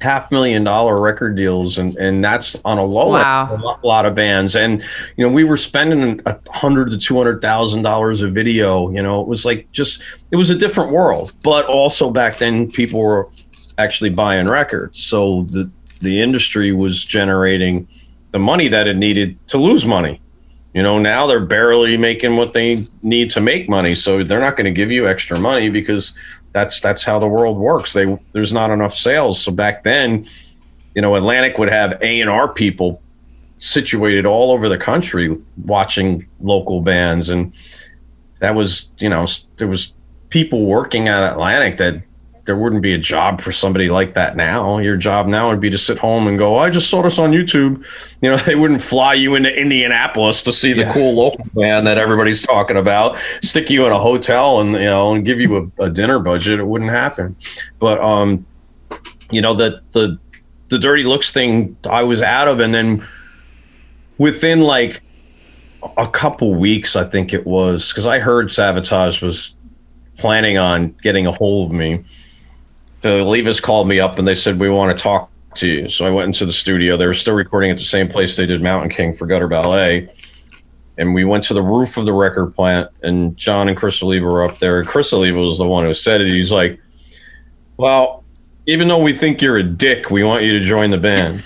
half 0.00 0.30
million 0.30 0.64
dollar 0.64 1.00
record 1.00 1.36
deals 1.36 1.76
and 1.76 1.96
and 1.96 2.24
that's 2.24 2.56
on 2.64 2.78
a 2.78 2.84
low 2.84 3.10
wow. 3.10 3.52
end, 3.52 3.62
a 3.62 3.86
lot 3.86 4.06
of 4.06 4.14
bands. 4.14 4.56
And 4.56 4.82
you 5.16 5.26
know 5.26 5.30
we 5.30 5.44
were 5.44 5.56
spending 5.56 6.20
a 6.26 6.38
hundred 6.50 6.90
to 6.92 6.98
two 6.98 7.16
hundred 7.16 7.42
thousand 7.42 7.82
dollars 7.82 8.22
a 8.22 8.28
video 8.28 8.90
you 8.90 9.02
know 9.02 9.20
it 9.20 9.28
was 9.28 9.44
like 9.44 9.70
just 9.72 10.02
it 10.30 10.36
was 10.36 10.50
a 10.50 10.54
different 10.54 10.90
world. 10.90 11.32
But 11.42 11.66
also 11.66 12.10
back 12.10 12.38
then 12.38 12.70
people 12.70 13.00
were 13.00 13.28
actually 13.78 14.10
buying 14.10 14.48
records. 14.48 15.02
So 15.02 15.44
the 15.50 15.70
the 16.00 16.20
industry 16.20 16.72
was 16.72 17.04
generating 17.04 17.86
the 18.32 18.38
money 18.38 18.68
that 18.68 18.88
it 18.88 18.96
needed 18.96 19.38
to 19.48 19.58
lose 19.58 19.84
money. 19.84 20.20
You 20.72 20.82
know 20.82 20.98
now 20.98 21.26
they're 21.26 21.44
barely 21.44 21.98
making 21.98 22.36
what 22.36 22.54
they 22.54 22.88
need 23.02 23.30
to 23.32 23.40
make 23.40 23.68
money. 23.68 23.94
So 23.94 24.24
they're 24.24 24.40
not 24.40 24.56
going 24.56 24.64
to 24.64 24.70
give 24.70 24.90
you 24.90 25.06
extra 25.06 25.38
money 25.38 25.68
because 25.68 26.14
that's 26.52 26.80
that's 26.80 27.04
how 27.04 27.18
the 27.18 27.28
world 27.28 27.58
works. 27.58 27.92
They 27.92 28.18
there's 28.32 28.52
not 28.52 28.70
enough 28.70 28.94
sales. 28.94 29.40
So 29.40 29.52
back 29.52 29.84
then, 29.84 30.26
you 30.94 31.02
know, 31.02 31.14
Atlantic 31.14 31.58
would 31.58 31.70
have 31.70 32.00
A 32.02 32.20
and 32.20 32.30
R 32.30 32.52
people 32.52 33.00
situated 33.58 34.26
all 34.26 34.52
over 34.52 34.68
the 34.68 34.78
country 34.78 35.36
watching 35.64 36.26
local 36.40 36.80
bands, 36.80 37.28
and 37.28 37.52
that 38.40 38.54
was 38.54 38.88
you 38.98 39.08
know 39.08 39.26
there 39.58 39.68
was 39.68 39.92
people 40.30 40.66
working 40.66 41.08
at 41.08 41.32
Atlantic 41.32 41.76
that 41.78 42.02
there 42.50 42.56
wouldn't 42.56 42.82
be 42.82 42.94
a 42.94 42.98
job 42.98 43.40
for 43.40 43.52
somebody 43.52 43.88
like 43.88 44.14
that 44.14 44.34
now. 44.34 44.78
Your 44.78 44.96
job 44.96 45.28
now 45.28 45.50
would 45.50 45.60
be 45.60 45.70
to 45.70 45.78
sit 45.78 45.96
home 46.00 46.26
and 46.26 46.36
go, 46.36 46.58
I 46.58 46.68
just 46.68 46.90
saw 46.90 47.00
this 47.00 47.16
on 47.16 47.30
YouTube. 47.30 47.84
You 48.22 48.30
know, 48.30 48.36
they 48.44 48.56
wouldn't 48.56 48.82
fly 48.82 49.14
you 49.14 49.36
into 49.36 49.56
Indianapolis 49.56 50.42
to 50.42 50.52
see 50.52 50.72
the 50.72 50.80
yeah. 50.80 50.92
cool 50.92 51.14
local 51.14 51.44
band 51.54 51.86
that 51.86 51.96
everybody's 51.96 52.42
talking 52.42 52.76
about, 52.76 53.16
stick 53.40 53.70
you 53.70 53.86
in 53.86 53.92
a 53.92 54.00
hotel 54.00 54.58
and, 54.58 54.72
you 54.72 54.80
know, 54.80 55.14
and 55.14 55.24
give 55.24 55.38
you 55.38 55.70
a, 55.78 55.84
a 55.84 55.90
dinner 55.90 56.18
budget. 56.18 56.58
It 56.58 56.64
wouldn't 56.64 56.90
happen. 56.90 57.36
But, 57.78 58.00
um, 58.00 58.44
you 59.30 59.40
know, 59.40 59.54
the, 59.54 59.80
the, 59.92 60.18
the 60.70 60.78
dirty 60.80 61.04
looks 61.04 61.30
thing 61.30 61.76
I 61.88 62.02
was 62.02 62.20
out 62.20 62.48
of. 62.48 62.58
And 62.58 62.74
then 62.74 63.06
within 64.18 64.62
like 64.62 65.02
a 65.96 66.08
couple 66.08 66.52
weeks, 66.56 66.96
I 66.96 67.04
think 67.04 67.32
it 67.32 67.46
was, 67.46 67.90
because 67.90 68.08
I 68.08 68.18
heard 68.18 68.48
Savatage 68.48 69.22
was 69.22 69.54
planning 70.16 70.58
on 70.58 70.96
getting 71.00 71.28
a 71.28 71.32
hold 71.32 71.70
of 71.70 71.76
me 71.76 72.04
the 73.00 73.08
Olivas 73.08 73.60
called 73.62 73.88
me 73.88 74.00
up 74.00 74.18
and 74.18 74.26
they 74.26 74.34
said, 74.34 74.58
We 74.58 74.70
want 74.70 74.96
to 74.96 75.02
talk 75.02 75.30
to 75.56 75.66
you. 75.66 75.88
So 75.88 76.06
I 76.06 76.10
went 76.10 76.26
into 76.26 76.46
the 76.46 76.52
studio. 76.52 76.96
They 76.96 77.06
were 77.06 77.14
still 77.14 77.34
recording 77.34 77.70
at 77.70 77.78
the 77.78 77.84
same 77.84 78.08
place 78.08 78.36
they 78.36 78.46
did 78.46 78.62
Mountain 78.62 78.90
King 78.90 79.12
for 79.12 79.26
Gutter 79.26 79.48
Ballet. 79.48 80.08
And 80.98 81.14
we 81.14 81.24
went 81.24 81.44
to 81.44 81.54
the 81.54 81.62
roof 81.62 81.96
of 81.96 82.04
the 82.04 82.12
record 82.12 82.54
plant, 82.54 82.90
and 83.02 83.34
Jon 83.36 83.68
and 83.68 83.76
Chris 83.76 84.02
Oliva 84.02 84.26
were 84.26 84.44
up 84.46 84.58
there. 84.58 84.84
Chris 84.84 85.12
Oliva 85.14 85.40
was 85.40 85.56
the 85.56 85.66
one 85.66 85.84
who 85.84 85.94
said 85.94 86.20
it. 86.20 86.26
He's 86.26 86.52
like, 86.52 86.80
Well, 87.76 88.24
even 88.66 88.88
though 88.88 89.02
we 89.02 89.12
think 89.12 89.40
you're 89.40 89.56
a 89.56 89.62
dick, 89.62 90.10
we 90.10 90.22
want 90.22 90.44
you 90.44 90.58
to 90.58 90.64
join 90.64 90.90
the 90.90 90.98
band. 90.98 91.42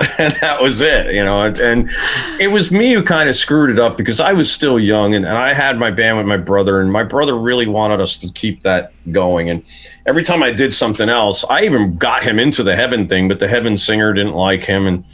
and 0.18 0.34
that 0.40 0.60
was 0.60 0.80
it, 0.80 1.14
you 1.14 1.24
know. 1.24 1.42
And, 1.42 1.58
and, 1.58 1.90
it 2.38 2.48
was 2.48 2.70
me 2.70 2.92
who 2.92 3.02
kind 3.02 3.28
of 3.28 3.36
screwed 3.36 3.70
it 3.70 3.78
up 3.78 3.96
because 3.96 4.20
I 4.20 4.32
was 4.32 4.50
still 4.50 4.78
young 4.78 5.14
and, 5.14 5.26
and 5.26 5.36
I 5.36 5.52
had 5.52 5.78
my 5.78 5.90
band 5.90 6.16
with 6.16 6.26
my 6.26 6.36
brother, 6.36 6.80
and 6.80 6.90
my 6.90 7.02
brother 7.02 7.36
really 7.36 7.66
wanted 7.66 8.00
us 8.00 8.16
to 8.18 8.30
keep 8.30 8.62
that 8.62 8.92
going. 9.12 9.50
And 9.50 9.62
every 10.06 10.22
time 10.22 10.42
I 10.42 10.50
did 10.50 10.72
something 10.74 11.08
else, 11.08 11.44
I 11.48 11.62
even 11.62 11.96
got 11.96 12.22
him 12.22 12.38
into 12.38 12.62
the 12.62 12.76
heaven 12.76 13.08
thing, 13.08 13.28
but 13.28 13.38
the 13.38 13.48
heaven 13.48 13.76
singer 13.78 14.12
didn't 14.12 14.34
like 14.34 14.64
him. 14.64 14.86
And, 14.86 15.04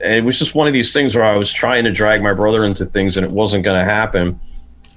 and 0.00 0.12
it 0.12 0.24
was 0.24 0.38
just 0.38 0.54
one 0.54 0.66
of 0.66 0.72
these 0.72 0.92
things 0.92 1.14
where 1.14 1.24
I 1.24 1.36
was 1.36 1.52
trying 1.52 1.84
to 1.84 1.92
drag 1.92 2.22
my 2.22 2.32
brother 2.32 2.64
into 2.64 2.84
things 2.84 3.16
and 3.16 3.26
it 3.26 3.32
wasn't 3.32 3.64
going 3.64 3.78
to 3.78 3.84
happen. 3.84 4.38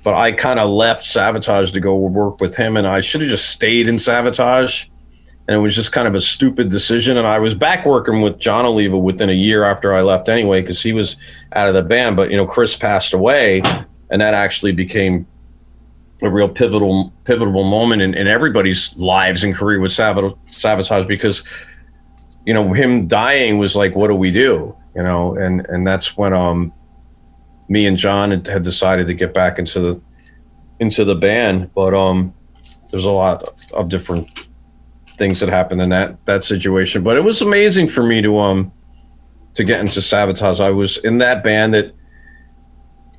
But 0.03 0.15
I 0.15 0.31
kind 0.31 0.59
of 0.59 0.69
left 0.69 1.03
Savatage 1.03 1.73
to 1.73 1.79
go 1.79 1.95
work 1.95 2.41
with 2.41 2.57
him, 2.57 2.75
and 2.75 2.87
I 2.87 3.01
should 3.01 3.21
have 3.21 3.29
just 3.29 3.51
stayed 3.51 3.87
in 3.87 3.95
Savatage. 3.95 4.87
And 5.47 5.55
it 5.55 5.59
was 5.59 5.75
just 5.75 5.91
kind 5.91 6.07
of 6.07 6.15
a 6.15 6.21
stupid 6.21 6.69
decision. 6.69 7.17
And 7.17 7.27
I 7.27 7.37
was 7.37 7.53
back 7.53 7.85
working 7.85 8.21
with 8.21 8.39
Jon 8.39 8.65
Oliva 8.65 8.97
within 8.97 9.29
a 9.29 9.33
year 9.33 9.63
after 9.63 9.93
I 9.93 10.01
left 10.01 10.27
anyway, 10.27 10.61
because 10.61 10.81
he 10.81 10.93
was 10.93 11.17
out 11.53 11.67
of 11.67 11.75
the 11.75 11.83
band. 11.83 12.15
But, 12.15 12.31
you 12.31 12.37
know, 12.37 12.47
Chris 12.47 12.75
passed 12.75 13.13
away, 13.13 13.61
and 14.09 14.21
that 14.21 14.33
actually 14.33 14.71
became 14.71 15.27
a 16.21 16.29
real 16.29 16.47
pivotal 16.47 17.11
pivotal 17.23 17.63
moment 17.63 18.01
in, 18.01 18.13
in 18.13 18.27
everybody's 18.27 18.95
lives 18.97 19.43
and 19.43 19.55
career 19.55 19.79
with 19.79 19.91
Savatage 19.91 21.07
because 21.07 21.43
you 22.45 22.53
know 22.53 22.73
him 22.73 23.07
dying 23.07 23.57
was 23.57 23.75
like 23.75 23.95
what 23.95 24.07
do 24.07 24.15
we 24.15 24.31
do? 24.31 24.75
You 24.95 25.03
know 25.03 25.35
and 25.35 25.65
and 25.69 25.85
that's 25.85 26.17
when 26.17 26.33
um 26.33 26.73
me 27.69 27.85
and 27.85 27.97
Jon 27.97 28.31
had, 28.31 28.45
had 28.47 28.63
decided 28.63 29.07
to 29.07 29.13
get 29.13 29.33
back 29.33 29.57
into 29.57 29.79
the 29.79 30.01
into 30.79 31.05
the 31.05 31.15
band. 31.15 31.71
But 31.73 31.93
um 31.93 32.33
there's 32.91 33.05
a 33.05 33.11
lot 33.11 33.43
of 33.73 33.89
different 33.89 34.29
things 35.17 35.39
that 35.39 35.49
happened 35.49 35.81
in 35.81 35.89
that 35.89 36.23
that 36.25 36.43
situation. 36.43 37.03
But 37.03 37.17
it 37.17 37.23
was 37.23 37.41
amazing 37.41 37.87
for 37.87 38.03
me 38.03 38.21
to 38.21 38.37
um 38.37 38.71
to 39.55 39.63
get 39.63 39.79
into 39.79 39.99
Savatage 39.99 40.61
I 40.61 40.69
was 40.69 40.97
in 40.97 41.17
that 41.17 41.43
band 41.43 41.73
that 41.73 41.93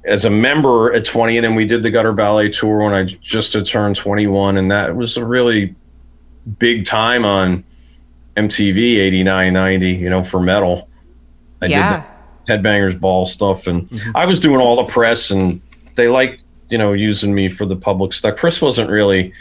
as 0.04 0.24
a 0.24 0.30
member 0.30 0.92
at 0.92 1.04
20 1.04 1.36
and 1.36 1.44
then 1.44 1.54
we 1.54 1.64
did 1.64 1.82
the 1.82 1.90
gutter 1.90 2.12
ballet 2.12 2.48
tour 2.48 2.78
when 2.78 2.92
i 2.92 3.04
just 3.04 3.52
had 3.52 3.64
turned 3.64 3.94
21 3.96 4.56
and 4.56 4.70
that 4.70 4.96
was 4.96 5.16
a 5.16 5.24
really 5.24 5.74
big 6.58 6.84
time 6.84 7.24
on 7.24 7.62
mtv 8.36 8.76
89 8.76 9.52
90 9.52 9.90
you 9.90 10.10
know 10.10 10.24
for 10.24 10.40
metal 10.40 10.88
i 11.60 11.66
yeah. 11.66 11.88
did 11.88 11.96
that 11.98 12.12
Headbangers 12.46 12.98
Ball 12.98 13.24
stuff, 13.24 13.66
and 13.66 13.88
mm-hmm. 13.88 14.16
I 14.16 14.26
was 14.26 14.40
doing 14.40 14.60
all 14.60 14.76
the 14.76 14.84
press, 14.84 15.30
and 15.30 15.60
they 15.94 16.08
liked 16.08 16.44
you 16.68 16.78
know 16.78 16.92
using 16.92 17.34
me 17.34 17.48
for 17.48 17.66
the 17.66 17.76
public 17.76 18.12
stuff. 18.12 18.36
Chris 18.36 18.60
wasn't 18.60 18.90
really 18.90 19.32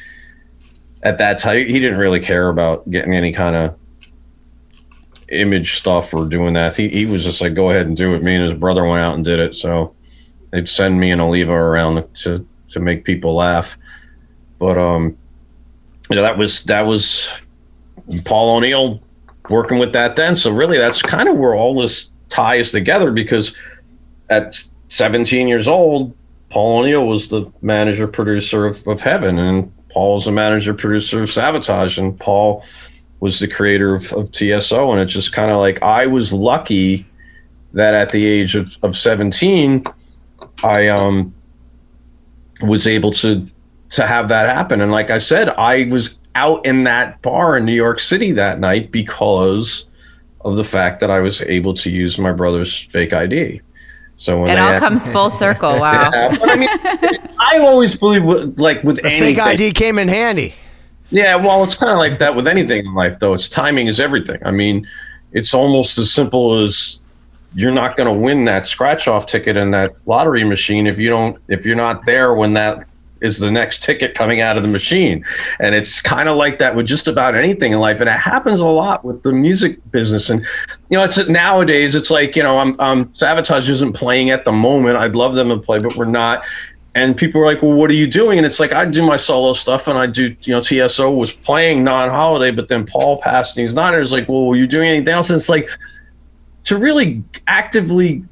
at 1.04 1.18
that 1.18 1.38
time. 1.40 1.68
He 1.68 1.80
didn't 1.80 1.98
really 1.98 2.20
care 2.20 2.50
about 2.50 2.90
getting 2.90 3.14
any 3.14 3.32
kind 3.32 3.56
of 3.56 3.78
image 5.30 5.76
stuff 5.76 6.14
or 6.14 6.26
doing 6.26 6.54
that. 6.54 6.76
He 6.76 6.90
he 6.90 7.06
was 7.06 7.24
just 7.24 7.42
like, 7.42 7.54
go 7.54 7.72
ahead 7.72 7.88
and 7.88 7.98
do 7.98 8.14
it. 8.14 8.24
Me 8.24 8.36
and 8.36 8.50
his 8.50 8.60
brother 8.60 8.86
went 8.86 9.02
out 9.02 9.16
and 9.16 9.26
did 9.26 9.40
it, 9.40 9.56
so 9.56 9.96
they'd 10.52 10.70
send 10.70 11.00
me 11.00 11.12
and 11.12 11.22
Oliva 11.22 11.54
around 11.54 12.04
to 12.16 12.46
to 12.70 12.80
make 12.80 13.04
people 13.04 13.36
laugh. 13.36 13.78
But 14.60 14.78
um, 14.78 15.18
you 16.10 16.16
know 16.16 16.22
that 16.22 16.38
was 16.38 16.64
that 16.66 16.86
was 16.86 17.30
Paul 18.26 18.58
O'Neill 18.58 19.02
working 19.50 19.80
with 19.80 19.94
that 19.94 20.16
then. 20.16 20.36
So 20.36 20.52
really, 20.52 20.78
that's 20.78 21.02
kind 21.02 21.30
of 21.30 21.38
where 21.38 21.56
all 21.56 21.80
this 21.80 22.12
ties 22.30 22.72
together 22.72 23.12
because 23.12 23.54
at 24.30 24.64
17 24.90 25.48
years 25.48 25.68
old, 25.68 26.16
Paul 26.50 26.80
O'Neill 26.80 27.06
was 27.06 27.28
the 27.28 27.52
manager 27.62 28.08
producer 28.08 28.66
of, 28.66 28.86
of 28.88 29.02
Heaven, 29.02 29.38
and 29.40 29.72
Paul 29.90 30.16
was 30.16 30.26
the 30.26 30.32
manager 30.32 30.74
producer 30.74 31.24
of 31.24 31.30
Savatage, 31.30 31.98
and 31.98 32.18
Paul 32.20 32.66
was 33.20 33.40
the 33.40 33.48
creator 33.48 33.96
of, 33.96 34.12
of 34.14 34.32
TSO. 34.32 34.92
And 34.92 35.02
it's 35.02 35.14
just 35.14 35.32
kind 35.32 35.52
of 35.52 35.58
like 35.58 35.82
I 35.82 36.08
was 36.08 36.34
lucky 36.34 37.06
that 37.74 37.94
at 37.94 38.12
the 38.12 38.26
age 38.26 38.56
of, 38.56 38.78
of 38.84 38.98
17, 38.98 39.86
I 40.64 40.88
um 40.90 41.34
was 42.62 42.88
able 42.88 43.12
to 43.12 43.48
to 43.92 44.08
have 44.08 44.30
that 44.30 44.56
happen. 44.56 44.82
And 44.82 44.92
like 44.92 45.10
I 45.12 45.18
said, 45.18 45.50
I 45.50 45.86
was 45.86 46.18
out 46.36 46.66
in 46.66 46.86
that 46.86 47.22
bar 47.22 47.58
in 47.58 47.66
New 47.66 47.74
York 47.74 48.00
City 48.00 48.32
that 48.34 48.60
night 48.60 48.92
because 48.92 49.86
of 50.46 50.56
the 50.56 50.64
fact 50.64 51.02
that 51.02 51.12
I 51.12 51.20
was 51.20 51.42
able 51.42 51.74
to 51.74 51.90
use 51.92 52.18
my 52.18 52.32
brother's 52.32 52.74
fake 52.86 53.12
ID. 53.14 53.60
So 54.16 54.40
when 54.40 54.52
It 54.52 54.60
all 54.60 54.72
had- 54.74 54.80
comes 54.80 55.10
full 55.10 55.30
circle. 55.30 55.72
Wow. 55.80 56.10
Yeah, 56.14 56.38
but 56.40 56.50
I 56.50 56.56
mean, 56.56 56.70
I 57.40 57.58
always 57.60 57.96
believe, 57.98 58.24
with, 58.24 58.60
like 58.60 58.82
with 58.84 58.98
The 58.98 59.08
anything, 59.08 59.36
fake 59.36 59.44
ID 59.46 59.72
came 59.74 60.00
in 60.00 60.08
handy. 60.08 60.54
yeah, 61.10 61.36
well, 61.36 61.64
it's 61.66 61.76
kind 61.76 61.92
of 61.92 61.98
like 61.98 62.18
that 62.20 62.34
with 62.36 62.48
anything 62.48 62.86
in 62.86 62.94
life, 62.94 63.20
though. 63.20 63.34
It's 63.34 63.50
timing 63.50 63.88
is 63.88 64.00
everything. 64.00 64.40
I 64.46 64.52
mean, 64.52 64.88
it's 65.34 65.54
almost 65.54 65.98
as 65.98 66.12
simple 66.14 66.64
as 66.64 67.01
you're 67.54 67.74
not 67.74 67.98
going 67.98 68.08
to 68.08 68.20
win 68.26 68.46
that 68.46 68.66
scratch 68.66 69.08
off 69.08 69.26
ticket 69.26 69.58
in 69.58 69.72
that 69.72 69.96
lottery 70.06 70.44
machine 70.44 70.88
if 70.88 70.98
you 70.98 71.10
don't 71.10 71.38
if 71.48 71.66
you're 71.66 71.76
not 71.76 72.06
there 72.06 72.34
when 72.34 72.54
that 72.54 72.88
is 73.22 73.38
the 73.38 73.52
next 73.52 73.84
ticket 73.84 74.16
coming 74.16 74.42
out 74.42 74.58
of 74.58 74.64
the 74.64 74.70
machine. 74.70 75.24
And 75.60 75.76
it's 75.76 76.02
kind 76.02 76.28
of 76.28 76.38
like 76.38 76.58
that 76.60 76.76
with 76.76 76.88
just 76.88 77.08
about 77.08 77.36
anything 77.36 77.72
in 77.72 77.80
life. 77.80 78.02
And 78.02 78.10
it 78.10 78.20
happens 78.20 78.60
a 78.60 78.66
lot 78.66 79.06
with 79.06 79.22
the 79.24 79.32
music 79.32 79.80
business. 79.92 80.30
And, 80.30 80.42
you 80.90 80.98
know, 80.98 81.04
it's 81.04 81.18
nowadays, 81.28 81.94
it's 81.96 82.10
like, 82.10 82.36
you 82.36 82.44
know, 82.44 82.58
I'm, 82.58 82.80
um, 82.80 83.06
Savatage 83.10 83.70
isn't 83.70 83.94
playing 83.94 84.32
at 84.32 84.44
the 84.44 84.52
moment. 84.52 84.98
I'd 84.98 85.16
love 85.16 85.36
them 85.36 85.50
to 85.50 85.58
play, 85.58 85.80
but 85.80 85.96
we're 85.96 86.06
not. 86.06 86.44
And 86.94 87.16
people 87.16 87.42
are 87.42 87.46
like, 87.46 87.62
well, 87.62 87.74
what 87.74 87.90
are 87.90 87.96
you 87.96 88.08
doing? 88.08 88.38
And 88.38 88.46
it's 88.46 88.60
like, 88.60 88.74
I 88.74 88.84
do 88.84 89.02
my 89.02 89.16
solo 89.16 89.54
stuff 89.54 89.88
and 89.88 89.98
I 89.98 90.08
do, 90.08 90.36
you 90.42 90.54
know, 90.54 90.62
TSO 90.62 91.12
was 91.12 91.32
playing 91.32 91.84
non 91.84 92.10
holiday, 92.10 92.52
but 92.52 92.68
then 92.68 92.86
Paul 92.86 93.22
passed 93.22 93.56
and 93.56 93.62
he's 93.62 93.74
not. 93.74 93.94
And 93.94 94.02
it's 94.02 94.12
like, 94.12 94.28
well, 94.28 94.48
were 94.48 94.58
you 94.58 94.68
doing 94.68 94.90
anything 94.90 95.14
else? 95.14 95.30
And 95.30 95.38
it's 95.38 95.48
like, 95.48 95.70
to 96.66 96.78
really 96.78 97.24
actively 97.48 98.24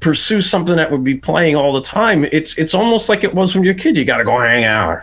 pursue 0.00 0.40
something 0.40 0.76
that 0.76 0.90
would 0.90 1.04
be 1.04 1.14
playing 1.14 1.56
all 1.56 1.72
the 1.72 1.80
time, 1.80 2.24
it's 2.32 2.56
it's 2.58 2.74
almost 2.74 3.08
like 3.08 3.24
it 3.24 3.34
was 3.34 3.54
when 3.54 3.64
you're 3.64 3.74
a 3.74 3.78
kid. 3.78 3.96
You 3.96 4.04
got 4.04 4.18
to 4.18 4.24
go 4.24 4.38
hang 4.40 4.64
out. 4.64 5.02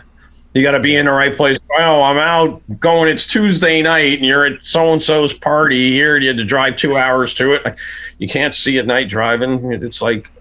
You 0.54 0.64
got 0.64 0.72
to 0.72 0.80
be 0.80 0.96
in 0.96 1.06
the 1.06 1.12
right 1.12 1.36
place. 1.36 1.58
Well, 1.70 2.02
I'm 2.02 2.18
out 2.18 2.62
going. 2.80 3.10
It's 3.10 3.26
Tuesday 3.26 3.82
night, 3.82 4.18
and 4.18 4.26
you're 4.26 4.46
at 4.46 4.64
so 4.64 4.94
and 4.94 5.02
so's 5.02 5.34
party 5.34 5.90
here. 5.90 6.18
You 6.18 6.28
had 6.28 6.38
to 6.38 6.44
drive 6.44 6.76
two 6.76 6.98
hours 6.98 7.34
to 7.36 7.54
it. 7.54 7.76
You 8.18 8.28
can't 8.28 8.56
see 8.56 8.80
at 8.80 8.88
night 8.88 9.10
driving. 9.10 9.72
It's 9.72 10.02
like 10.02 10.32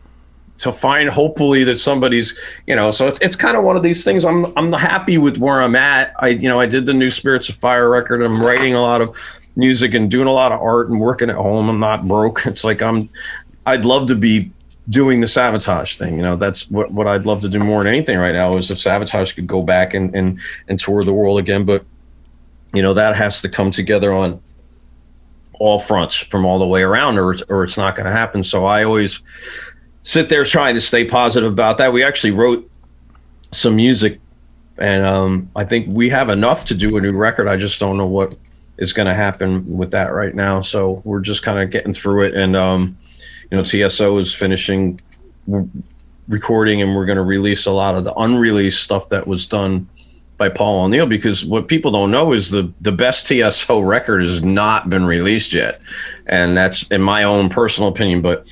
to 0.58 0.72
find 0.72 1.08
hopefully 1.08 1.64
that 1.64 1.78
somebody's 1.78 2.38
you 2.66 2.74
know 2.74 2.90
so 2.90 3.06
it's, 3.06 3.18
it's 3.20 3.36
kind 3.36 3.56
of 3.56 3.64
one 3.64 3.76
of 3.76 3.82
these 3.82 4.04
things 4.04 4.24
i'm 4.24 4.52
i'm 4.56 4.72
happy 4.72 5.16
with 5.16 5.38
where 5.38 5.62
i'm 5.62 5.76
at 5.76 6.12
i 6.18 6.28
you 6.28 6.48
know 6.48 6.60
i 6.60 6.66
did 6.66 6.84
the 6.84 6.92
new 6.92 7.10
spirits 7.10 7.48
of 7.48 7.54
fire 7.54 7.88
record 7.88 8.20
i'm 8.22 8.42
writing 8.42 8.74
a 8.74 8.80
lot 8.80 9.00
of 9.00 9.16
music 9.58 9.92
and 9.92 10.10
doing 10.10 10.26
a 10.26 10.32
lot 10.32 10.52
of 10.52 10.60
art 10.60 10.88
and 10.88 10.98
working 10.98 11.28
at 11.28 11.36
home 11.36 11.68
i'm 11.68 11.80
not 11.80 12.08
broke 12.08 12.42
it's 12.46 12.64
like 12.64 12.80
i'm 12.80 13.08
i'd 13.66 13.84
love 13.84 14.06
to 14.06 14.14
be 14.14 14.50
doing 14.88 15.20
the 15.20 15.26
savatage 15.26 15.98
thing 15.98 16.16
you 16.16 16.22
know 16.22 16.36
that's 16.36 16.70
what, 16.70 16.90
what 16.90 17.06
i'd 17.06 17.26
love 17.26 17.40
to 17.40 17.48
do 17.48 17.58
more 17.58 17.84
than 17.84 17.92
anything 17.92 18.16
right 18.16 18.34
now 18.34 18.56
is 18.56 18.70
if 18.70 18.78
savatage 18.78 19.34
could 19.34 19.46
go 19.46 19.62
back 19.62 19.92
and 19.92 20.14
and, 20.14 20.38
and 20.68 20.80
tour 20.80 21.04
the 21.04 21.12
world 21.12 21.38
again 21.38 21.64
but 21.64 21.84
you 22.72 22.80
know 22.80 22.94
that 22.94 23.16
has 23.16 23.42
to 23.42 23.48
come 23.48 23.70
together 23.70 24.12
on 24.12 24.40
all 25.60 25.78
fronts 25.78 26.14
from 26.14 26.46
all 26.46 26.58
the 26.58 26.66
way 26.66 26.82
around 26.82 27.18
or 27.18 27.32
it's, 27.32 27.42
or 27.48 27.64
it's 27.64 27.76
not 27.76 27.96
going 27.96 28.06
to 28.06 28.12
happen 28.12 28.42
so 28.42 28.64
i 28.64 28.84
always 28.84 29.20
sit 30.08 30.30
there 30.30 30.42
trying 30.42 30.74
to 30.74 30.80
stay 30.80 31.04
positive 31.04 31.52
about 31.52 31.76
that. 31.76 31.92
We 31.92 32.02
actually 32.02 32.30
wrote 32.30 32.68
some 33.52 33.76
music, 33.76 34.18
and 34.78 35.04
um, 35.04 35.50
I 35.54 35.64
think 35.64 35.86
we 35.90 36.08
have 36.08 36.30
enough 36.30 36.64
to 36.66 36.74
do 36.74 36.96
a 36.96 37.00
new 37.02 37.12
record. 37.12 37.46
I 37.46 37.58
just 37.58 37.78
don't 37.78 37.98
know 37.98 38.06
what 38.06 38.34
is 38.78 38.92
going 38.92 39.06
to 39.06 39.14
happen 39.14 39.76
with 39.76 39.90
that 39.90 40.12
right 40.12 40.34
now. 40.34 40.60
So 40.60 41.02
we're 41.04 41.20
just 41.20 41.42
kind 41.42 41.58
of 41.58 41.70
getting 41.70 41.92
through 41.92 42.26
it, 42.26 42.34
and 42.34 42.56
um, 42.56 42.96
you 43.50 43.56
know, 43.56 43.64
TSO 43.64 44.18
is 44.18 44.34
finishing 44.34 45.00
recording, 46.28 46.82
and 46.82 46.94
we're 46.94 47.06
going 47.06 47.16
to 47.16 47.22
release 47.22 47.66
a 47.66 47.72
lot 47.72 47.94
of 47.94 48.04
the 48.04 48.14
unreleased 48.14 48.82
stuff 48.82 49.08
that 49.08 49.26
was 49.26 49.46
done 49.46 49.88
by 50.36 50.48
Paul 50.48 50.84
O'Neill 50.84 51.06
because 51.06 51.44
what 51.44 51.66
people 51.66 51.90
don't 51.90 52.10
know 52.10 52.32
is 52.32 52.50
the 52.50 52.72
the 52.80 52.92
best 52.92 53.26
TSO 53.26 53.80
record 53.80 54.20
has 54.20 54.42
not 54.42 54.88
been 54.88 55.04
released 55.04 55.52
yet, 55.52 55.80
and 56.26 56.56
that's 56.56 56.84
in 56.84 57.02
my 57.02 57.24
own 57.24 57.48
personal 57.48 57.88
opinion, 57.88 58.22
but 58.22 58.46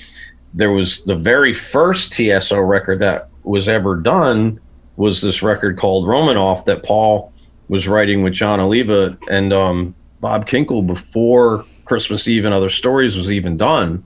there 0.52 0.72
was 0.72 1.02
the 1.02 1.14
very 1.14 1.52
first 1.52 2.12
TSO 2.12 2.58
record 2.58 3.00
that 3.00 3.28
was 3.44 3.68
ever 3.68 3.96
done 3.96 4.58
was 4.96 5.20
this 5.20 5.42
record 5.42 5.76
called 5.76 6.08
Romanoff 6.08 6.64
that 6.64 6.82
Paul 6.82 7.32
was 7.68 7.86
writing 7.86 8.22
with 8.22 8.32
Jon 8.32 8.58
Oliva 8.60 9.16
and 9.28 9.52
um, 9.52 9.94
Bob 10.20 10.46
Kinkel 10.46 10.86
before 10.86 11.64
Christmas 11.84 12.26
Eve 12.28 12.44
and 12.44 12.54
Other 12.54 12.68
Stories 12.68 13.16
was 13.16 13.30
even 13.30 13.56
done. 13.56 14.04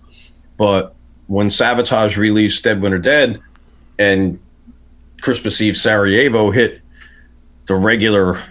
But 0.56 0.94
when 1.26 1.48
Savatage 1.48 2.16
released 2.16 2.64
Dead 2.64 2.80
Winter 2.82 2.98
Dead 2.98 3.40
and 3.98 4.38
Christmas 5.22 5.60
Eve 5.60 5.76
Sarajevo 5.76 6.50
hit 6.50 6.80
the 7.66 7.74
regular 7.74 8.42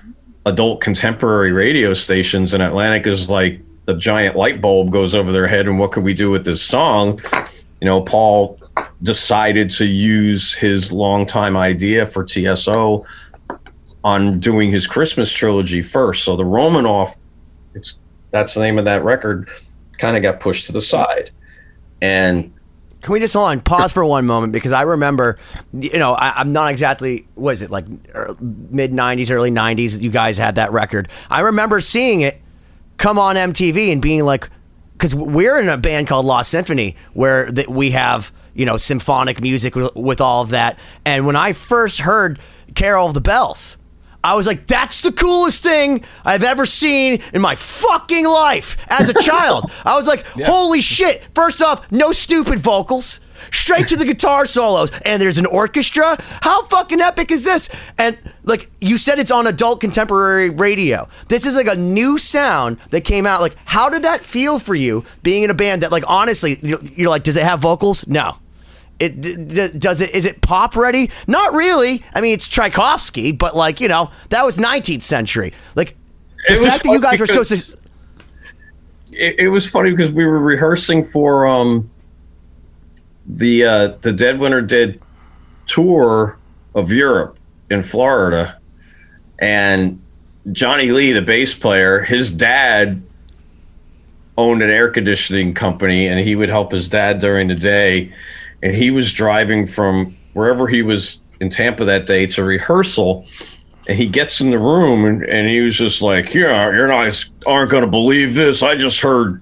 adult 0.45 0.81
contemporary 0.81 1.51
radio 1.51 1.93
stations 1.93 2.53
and 2.53 2.63
Atlantic 2.63 3.05
is 3.05 3.29
like 3.29 3.59
the 3.85 3.95
giant 3.95 4.35
light 4.35 4.61
bulb 4.61 4.91
goes 4.91 5.13
over 5.13 5.31
their 5.31 5.47
head 5.47 5.67
and 5.67 5.79
what 5.79 5.91
could 5.91 6.03
we 6.03 6.13
do 6.13 6.29
with 6.31 6.45
this 6.45 6.61
song? 6.61 7.19
you 7.81 7.85
know, 7.85 8.01
Paul 8.01 8.59
decided 9.01 9.69
to 9.71 9.85
use 9.85 10.53
his 10.53 10.91
longtime 10.91 11.55
idea 11.55 12.05
for 12.05 12.25
TSO 12.27 13.05
on 14.03 14.39
doing 14.39 14.71
his 14.71 14.87
Christmas 14.87 15.31
trilogy 15.31 15.81
first. 15.81 16.23
So 16.23 16.35
the 16.35 16.45
Romanoff, 16.45 17.17
that's 18.31 18.53
the 18.53 18.59
name 18.61 18.77
of 18.77 18.85
that 18.85 19.03
record, 19.03 19.49
kind 19.97 20.15
of 20.15 20.23
got 20.23 20.39
pushed 20.39 20.65
to 20.67 20.71
the 20.71 20.81
side. 20.81 21.31
And 22.01 22.53
Can 23.01 23.13
we 23.13 23.19
just 23.19 23.33
hold 23.33 23.49
on, 23.49 23.61
pause 23.61 23.91
for 23.91 24.05
one 24.05 24.25
moment 24.25 24.53
because 24.53 24.71
I 24.71 24.83
remember, 24.83 25.37
you 25.73 25.97
know, 25.97 26.13
I, 26.13 26.39
I'm 26.39 26.53
not 26.53 26.71
exactly, 26.71 27.27
was 27.35 27.61
it 27.61 27.69
like 27.71 27.85
er, 28.15 28.35
mid 28.39 28.91
'90s, 28.91 29.31
early 29.31 29.51
'90s? 29.51 30.01
You 30.01 30.11
guys 30.11 30.37
had 30.37 30.55
that 30.55 30.71
record. 30.71 31.09
I 31.29 31.41
remember 31.41 31.81
seeing 31.81 32.21
it 32.21 32.41
come 32.97 33.17
on 33.17 33.35
MTV 33.35 33.91
and 33.91 34.01
being 34.01 34.25
like, 34.25 34.49
because 34.93 35.15
we're 35.15 35.57
in 35.59 35.69
a 35.69 35.77
band 35.77 36.07
called 36.07 36.25
Lost 36.25 36.51
Symphony 36.51 36.95
where 37.13 37.49
we 37.69 37.91
have 37.91 38.33
you 38.53 38.65
know 38.65 38.75
symphonic 38.75 39.41
music 39.41 39.75
with 39.75 40.19
all 40.19 40.43
of 40.43 40.49
that. 40.49 40.77
And 41.05 41.25
when 41.25 41.35
I 41.35 41.53
first 41.53 41.99
heard 41.99 42.39
Carol 42.75 43.07
of 43.07 43.13
the 43.13 43.21
Bells. 43.21 43.77
I 44.23 44.35
was 44.35 44.45
like, 44.45 44.67
that's 44.67 45.01
the 45.01 45.11
coolest 45.11 45.63
thing 45.63 46.03
I've 46.25 46.43
ever 46.43 46.65
seen 46.65 47.21
in 47.33 47.41
my 47.41 47.55
fucking 47.55 48.25
life 48.25 48.75
as 48.89 49.09
a 49.09 49.13
child. 49.13 49.71
I 49.85 49.95
was 49.95 50.07
like, 50.07 50.25
holy 50.25 50.81
shit. 50.81 51.23
First 51.33 51.61
off, 51.61 51.89
no 51.91 52.11
stupid 52.11 52.59
vocals, 52.59 53.21
straight 53.51 53.87
to 53.87 53.95
the 53.95 54.03
guitar 54.03 54.45
solos, 54.45 54.91
and 55.05 55.21
there's 55.21 55.37
an 55.37 55.45
orchestra. 55.45 56.17
How 56.41 56.65
fucking 56.65 56.99
epic 56.99 57.31
is 57.31 57.45
this? 57.45 57.69
And 57.97 58.17
like 58.43 58.69
you 58.81 58.97
said, 58.97 59.19
it's 59.19 59.31
on 59.31 59.47
adult 59.47 59.79
contemporary 59.79 60.49
radio. 60.49 61.07
This 61.29 61.45
is 61.45 61.55
like 61.55 61.67
a 61.67 61.75
new 61.75 62.17
sound 62.17 62.77
that 62.89 63.01
came 63.01 63.25
out. 63.25 63.39
Like, 63.39 63.55
how 63.65 63.89
did 63.89 64.03
that 64.03 64.25
feel 64.25 64.59
for 64.59 64.75
you 64.75 65.05
being 65.23 65.43
in 65.43 65.49
a 65.49 65.53
band 65.53 65.83
that, 65.83 65.91
like, 65.91 66.03
honestly, 66.07 66.59
you're 66.61 66.81
you're 66.83 67.09
like, 67.09 67.23
does 67.23 67.37
it 67.37 67.43
have 67.43 67.61
vocals? 67.61 68.05
No. 68.07 68.37
It 68.99 69.21
d- 69.21 69.35
d- 69.37 69.77
does 69.77 70.01
it 70.01 70.13
is 70.15 70.25
it 70.25 70.41
pop 70.41 70.75
ready? 70.75 71.09
Not 71.27 71.53
really. 71.53 72.03
I 72.13 72.21
mean, 72.21 72.33
it's 72.33 72.47
Tchaikovsky, 72.47 73.31
but 73.31 73.55
like 73.55 73.79
you 73.79 73.87
know, 73.87 74.11
that 74.29 74.45
was 74.45 74.57
19th 74.57 75.03
century. 75.03 75.53
Like 75.75 75.95
the 76.47 76.55
It 76.55 76.61
fact 76.63 76.83
that 76.83 76.89
you 76.89 77.01
guys 77.01 77.19
were 77.19 77.27
so. 77.27 77.43
it, 79.11 79.35
it 79.39 79.47
was 79.49 79.67
funny 79.67 79.91
because 79.91 80.11
we 80.13 80.25
were 80.25 80.39
rehearsing 80.39 81.03
for 81.03 81.47
um 81.47 81.89
the 83.25 83.63
uh 83.65 83.87
the 84.01 84.11
Dead 84.13 84.39
Winter 84.39 84.61
Dead 84.61 84.99
tour 85.67 86.37
of 86.75 86.91
Europe 86.91 87.37
in 87.69 87.83
Florida 87.83 88.59
and 89.39 90.01
Johnny 90.51 90.91
Lee 90.91 91.11
the 91.11 91.21
bass 91.21 91.53
player 91.53 92.01
his 92.01 92.31
dad 92.31 93.01
owned 94.37 94.61
an 94.61 94.69
air 94.69 94.89
conditioning 94.89 95.53
company, 95.53 96.07
and 96.07 96.19
he 96.19 96.35
would 96.35 96.49
help 96.49 96.71
his 96.71 96.87
dad 96.87 97.19
during 97.19 97.49
the 97.49 97.55
day. 97.55 98.13
And 98.61 98.75
he 98.75 98.91
was 98.91 99.13
driving 99.13 99.65
from 99.65 100.15
wherever 100.33 100.67
he 100.67 100.81
was 100.81 101.21
in 101.39 101.49
Tampa 101.49 101.85
that 101.85 102.05
day 102.05 102.25
to 102.27 102.43
rehearsal. 102.43 103.25
And 103.87 103.97
he 103.97 104.07
gets 104.07 104.41
in 104.41 104.51
the 104.51 104.59
room, 104.59 105.05
and, 105.05 105.23
and 105.23 105.47
he 105.47 105.61
was 105.61 105.77
just 105.77 106.01
like, 106.01 106.33
"Yeah, 106.33 106.71
you're 106.71 106.87
not 106.87 107.25
aren't 107.47 107.71
going 107.71 107.83
to 107.83 107.89
believe 107.89 108.35
this. 108.35 108.61
I 108.63 108.75
just 108.75 109.01
heard." 109.01 109.41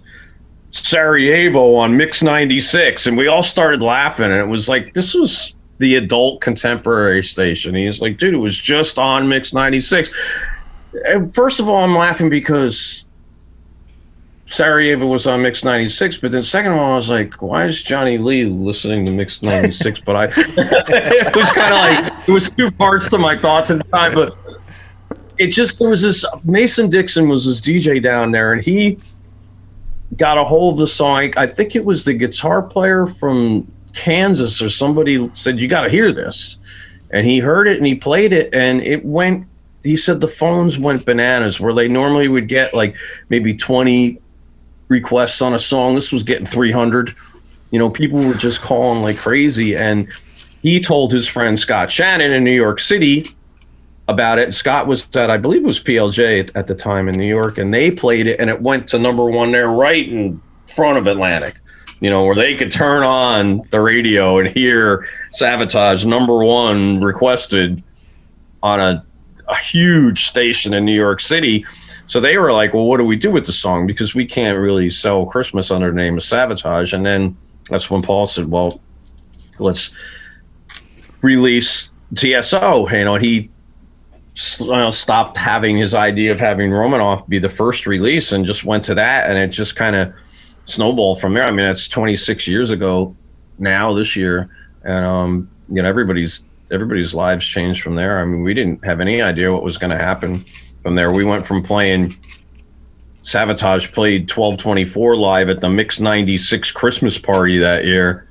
Sarajevo 0.71 1.73
on 1.75 1.97
Mix 1.97 2.21
96 2.21 3.07
and 3.07 3.17
we 3.17 3.25
all 3.27 3.41
started 3.41 3.81
laughing 3.81 4.25
and 4.25 4.35
it 4.35 4.45
was 4.45 4.69
like 4.69 4.93
this 4.93 5.15
was 5.15 5.55
the 5.79 5.95
adult 5.95 6.41
contemporary 6.41 7.23
station. 7.23 7.75
He's 7.75 8.01
like, 8.01 8.17
dude, 8.17 8.33
it 8.33 8.37
was 8.37 8.57
just 8.57 8.97
on 8.97 9.27
Mix 9.27 9.53
96. 9.53 10.09
And 11.05 11.33
first 11.33 11.59
of 11.59 11.69
all, 11.69 11.83
I'm 11.83 11.95
laughing 11.95 12.29
because 12.29 13.06
Sarajevo 14.49 15.05
was 15.05 15.27
on 15.27 15.41
Mix 15.41 15.63
96, 15.63 16.17
but 16.17 16.31
then 16.31 16.41
second 16.41 16.71
of 16.71 16.77
all, 16.77 16.93
I 16.93 16.95
was 16.95 17.09
like, 17.09 17.41
why 17.41 17.65
is 17.65 17.83
Johnny 17.83 18.17
Lee 18.17 18.45
listening 18.45 19.05
to 19.05 19.11
Mix 19.11 19.41
96? 19.41 19.99
but 20.01 20.15
I, 20.15 20.23
it 20.37 21.35
was 21.35 21.51
kind 21.51 21.73
of 21.73 22.13
like, 22.13 22.29
it 22.29 22.31
was 22.31 22.49
two 22.51 22.71
parts 22.71 23.09
to 23.09 23.17
my 23.17 23.37
thoughts 23.37 23.71
at 23.71 23.77
the 23.77 23.83
time, 23.85 24.13
but 24.13 24.37
it 25.37 25.47
just, 25.47 25.79
there 25.79 25.89
was 25.89 26.01
this, 26.01 26.23
Mason 26.45 26.89
Dixon 26.89 27.27
was 27.27 27.45
this 27.45 27.59
DJ 27.59 28.01
down 28.01 28.31
there 28.31 28.53
and 28.53 28.63
he 28.63 28.97
got 30.15 30.37
a 30.37 30.43
hold 30.43 30.75
of 30.75 30.79
the 30.79 30.87
song. 30.87 31.31
I 31.35 31.45
think 31.45 31.75
it 31.75 31.83
was 31.83 32.05
the 32.05 32.13
guitar 32.13 32.61
player 32.61 33.05
from 33.05 33.69
Kansas 33.93 34.61
or 34.61 34.69
somebody 34.69 35.29
said, 35.33 35.59
You 35.59 35.67
got 35.67 35.81
to 35.81 35.89
hear 35.89 36.11
this. 36.11 36.57
And 37.11 37.25
he 37.25 37.39
heard 37.39 37.67
it 37.67 37.77
and 37.77 37.85
he 37.85 37.95
played 37.95 38.33
it 38.33 38.53
and 38.53 38.81
it 38.81 39.03
went. 39.03 39.47
He 39.83 39.95
said 39.95 40.19
the 40.19 40.27
phones 40.27 40.77
went 40.77 41.05
bananas 41.05 41.59
where 41.59 41.73
they 41.73 41.87
normally 41.87 42.27
would 42.27 42.47
get 42.47 42.73
like 42.73 42.95
maybe 43.29 43.53
20 43.53 44.19
requests 44.87 45.41
on 45.41 45.53
a 45.53 45.59
song. 45.59 45.95
This 45.95 46.11
was 46.11 46.23
getting 46.23 46.45
300. 46.45 47.15
You 47.71 47.79
know, 47.79 47.89
people 47.89 48.19
were 48.25 48.33
just 48.33 48.61
calling 48.61 49.01
like 49.01 49.17
crazy. 49.17 49.75
And 49.75 50.07
he 50.61 50.79
told 50.79 51.11
his 51.11 51.27
friend 51.27 51.59
Scott 51.59 51.91
Shannon 51.91 52.31
in 52.31 52.43
New 52.43 52.55
York 52.55 52.79
City 52.79 53.35
about 54.07 54.39
it. 54.39 54.53
Scott 54.53 54.87
was 54.87 55.07
at, 55.15 55.29
I 55.29 55.37
believe 55.37 55.63
it 55.63 55.67
was 55.67 55.81
PLJ 55.81 56.51
at, 56.55 56.67
the 56.67 56.75
time 56.75 57.09
in 57.09 57.17
New 57.17 57.27
York, 57.27 57.57
and 57.57 57.73
they 57.73 57.91
played 57.91 58.27
it, 58.27 58.39
and 58.39 58.49
it 58.49 58.61
went 58.61 58.87
to 58.89 58.99
number 58.99 59.25
one 59.25 59.51
there 59.51 59.67
right 59.67 60.07
in 60.07 60.41
front 60.67 60.97
of 60.97 61.07
Atlantic 61.07 61.59
you 61.99 62.09
know, 62.09 62.25
where 62.25 62.35
they 62.35 62.55
could 62.55 62.71
turn 62.71 63.03
on 63.03 63.63
the 63.71 63.81
radio 63.81 64.37
and 64.37 64.49
hear 64.49 65.07
Savatage 65.31 66.05
number 66.05 66.43
one 66.43 66.99
requested 67.01 67.83
on 68.61 68.79
a, 68.79 69.03
a 69.47 69.55
huge 69.55 70.25
station 70.25 70.73
in 70.73 70.85
New 70.85 70.95
York 70.95 71.19
City. 71.19 71.65
So 72.07 72.19
they 72.19 72.37
were 72.37 72.51
like, 72.51 72.73
well, 72.73 72.85
what 72.85 72.97
do 72.97 73.05
we 73.05 73.15
do 73.15 73.31
with 73.31 73.45
the 73.45 73.53
song? 73.53 73.85
Because 73.85 74.15
we 74.15 74.25
can't 74.25 74.57
really 74.57 74.89
sell 74.89 75.25
Christmas 75.25 75.71
under 75.71 75.89
the 75.89 75.95
name 75.95 76.15
of 76.15 76.23
Savatage. 76.23 76.93
And 76.93 77.05
then 77.05 77.37
that's 77.69 77.89
when 77.89 78.01
Paul 78.01 78.25
said, 78.25 78.49
well, 78.49 78.81
let's 79.59 79.91
release 81.21 81.89
TSO. 82.15 82.89
You 82.89 83.05
know, 83.05 83.15
he 83.15 83.49
you 84.59 84.67
know, 84.67 84.91
stopped 84.91 85.37
having 85.37 85.77
his 85.77 85.93
idea 85.93 86.31
of 86.31 86.39
having 86.39 86.71
Romanoff 86.71 87.27
be 87.27 87.39
the 87.39 87.49
first 87.49 87.85
release 87.85 88.31
and 88.31 88.45
just 88.45 88.63
went 88.63 88.83
to 88.85 88.95
that. 88.95 89.29
And 89.29 89.37
it 89.37 89.47
just 89.47 89.75
kind 89.75 89.95
of– 89.95 90.13
snowballed 90.67 91.19
from 91.19 91.33
there. 91.33 91.43
I 91.43 91.51
mean, 91.51 91.65
that's 91.65 91.87
26 91.87 92.47
years 92.47 92.69
ago 92.69 93.15
now 93.57 93.93
this 93.93 94.15
year, 94.15 94.49
and 94.83 95.05
um, 95.05 95.49
you 95.69 95.81
know 95.81 95.89
everybody's 95.89 96.43
everybody's 96.69 97.15
lives 97.15 97.45
changed 97.45 97.81
from 97.81 97.95
there. 97.95 98.19
I 98.21 98.25
mean, 98.25 98.43
we 98.43 98.53
didn't 98.53 98.85
have 98.85 98.99
any 98.99 99.21
idea 99.21 99.51
what 99.51 99.63
was 99.63 99.77
going 99.77 99.97
to 99.97 99.97
happen 99.97 100.43
from 100.87 100.95
there. 100.95 101.11
We 101.11 101.25
went 101.25 101.45
from 101.45 101.61
playing. 101.61 102.15
Savatage 103.21 103.91
played 103.91 104.21
1224 104.21 105.17
live 105.17 105.49
at 105.49 105.59
the 105.59 105.69
Mix 105.69 105.99
96 105.99 106.71
Christmas 106.71 107.17
party 107.17 107.57
that 107.57 107.83
year. 107.83 108.25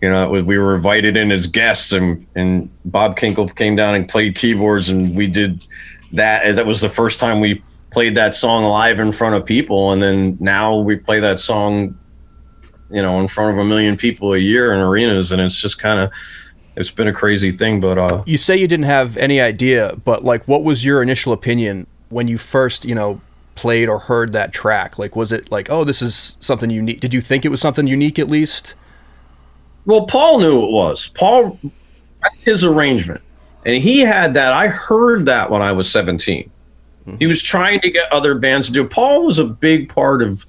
You 0.00 0.08
know, 0.08 0.30
we 0.30 0.58
were 0.58 0.76
invited 0.76 1.16
in 1.16 1.32
as 1.32 1.48
guests, 1.48 1.92
and, 1.92 2.24
and 2.36 2.70
Bob 2.84 3.18
Kinkel 3.18 3.52
came 3.56 3.74
down 3.74 3.96
and 3.96 4.08
played 4.08 4.36
keyboards, 4.36 4.90
and 4.90 5.16
we 5.16 5.26
did 5.26 5.66
that. 6.12 6.44
As 6.44 6.54
that 6.54 6.66
was 6.66 6.80
the 6.80 6.88
first 6.88 7.18
time 7.18 7.40
we 7.40 7.64
played 7.90 8.14
that 8.14 8.32
song 8.32 8.62
live 8.62 9.00
in 9.00 9.10
front 9.10 9.34
of 9.34 9.44
people 9.44 9.92
and 9.92 10.02
then 10.02 10.36
now 10.40 10.76
we 10.76 10.94
play 10.94 11.18
that 11.20 11.40
song 11.40 11.98
you 12.90 13.00
know 13.00 13.18
in 13.18 13.26
front 13.26 13.50
of 13.50 13.58
a 13.58 13.64
million 13.64 13.96
people 13.96 14.34
a 14.34 14.38
year 14.38 14.74
in 14.74 14.78
arenas 14.78 15.32
and 15.32 15.40
it's 15.40 15.58
just 15.58 15.78
kind 15.78 15.98
of 15.98 16.12
it's 16.78 16.90
been 16.90 17.08
a 17.08 17.12
crazy 17.12 17.50
thing 17.50 17.80
but 17.80 17.98
uh 17.98 18.22
you 18.26 18.38
say 18.38 18.56
you 18.56 18.68
didn't 18.68 18.84
have 18.86 19.16
any 19.16 19.40
idea 19.40 19.94
but 20.04 20.24
like 20.24 20.46
what 20.46 20.62
was 20.62 20.84
your 20.84 21.02
initial 21.02 21.32
opinion 21.32 21.86
when 22.08 22.28
you 22.28 22.38
first 22.38 22.84
you 22.84 22.94
know 22.94 23.20
played 23.54 23.88
or 23.88 23.98
heard 23.98 24.30
that 24.32 24.52
track? 24.52 24.98
Like 25.00 25.16
was 25.16 25.32
it 25.32 25.50
like 25.50 25.68
oh 25.68 25.82
this 25.84 26.00
is 26.00 26.36
something 26.40 26.70
unique 26.70 27.00
did 27.00 27.12
you 27.12 27.20
think 27.20 27.44
it 27.44 27.48
was 27.48 27.60
something 27.60 27.86
unique 27.86 28.18
at 28.18 28.28
least? 28.28 28.74
Well 29.84 30.06
paul 30.06 30.38
knew 30.38 30.64
it 30.64 30.70
was. 30.70 31.08
Paul 31.08 31.58
his 32.40 32.64
arrangement. 32.64 33.20
And 33.66 33.82
he 33.82 34.00
had 34.00 34.34
that 34.34 34.52
i 34.52 34.68
heard 34.68 35.26
that 35.26 35.50
when 35.50 35.60
i 35.60 35.72
was 35.72 35.90
17 35.90 36.50
he 37.18 37.26
was 37.26 37.42
trying 37.42 37.80
to 37.80 37.90
get 37.90 38.12
other 38.12 38.34
bands 38.34 38.66
to 38.66 38.72
do. 38.74 38.86
Paul 38.86 39.24
was 39.24 39.38
a 39.38 39.44
big 39.44 39.88
part 39.88 40.20
of 40.20 40.44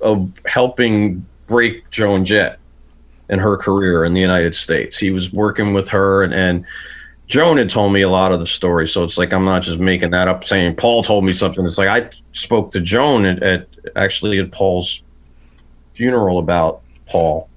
of 0.00 0.32
helping 0.44 1.24
break 1.46 1.88
Joan 1.90 2.24
Jett 2.24 2.58
and 3.28 3.40
her 3.40 3.56
career 3.56 4.04
in 4.04 4.14
the 4.14 4.20
United 4.20 4.54
States. 4.54 4.96
He 4.96 5.10
was 5.10 5.32
working 5.32 5.74
with 5.74 5.88
her 5.90 6.22
and, 6.22 6.32
and 6.32 6.64
Joan 7.28 7.58
had 7.58 7.68
told 7.68 7.92
me 7.92 8.00
a 8.00 8.08
lot 8.08 8.32
of 8.32 8.40
the 8.40 8.46
story. 8.46 8.88
So 8.88 9.04
it's 9.04 9.18
like 9.18 9.32
I'm 9.32 9.44
not 9.44 9.62
just 9.62 9.78
making 9.78 10.10
that 10.10 10.28
up 10.28 10.44
saying 10.44 10.76
Paul 10.76 11.02
told 11.02 11.24
me 11.24 11.34
something. 11.34 11.64
It's 11.66 11.76
like 11.76 11.88
I 11.88 12.10
spoke 12.32 12.70
to 12.70 12.80
Joan 12.80 13.26
at, 13.26 13.42
at 13.42 13.68
actually 13.96 14.38
at 14.38 14.50
Paul's 14.50 15.02
funeral 15.92 16.38
about 16.38 16.80
Paul. 17.06 17.48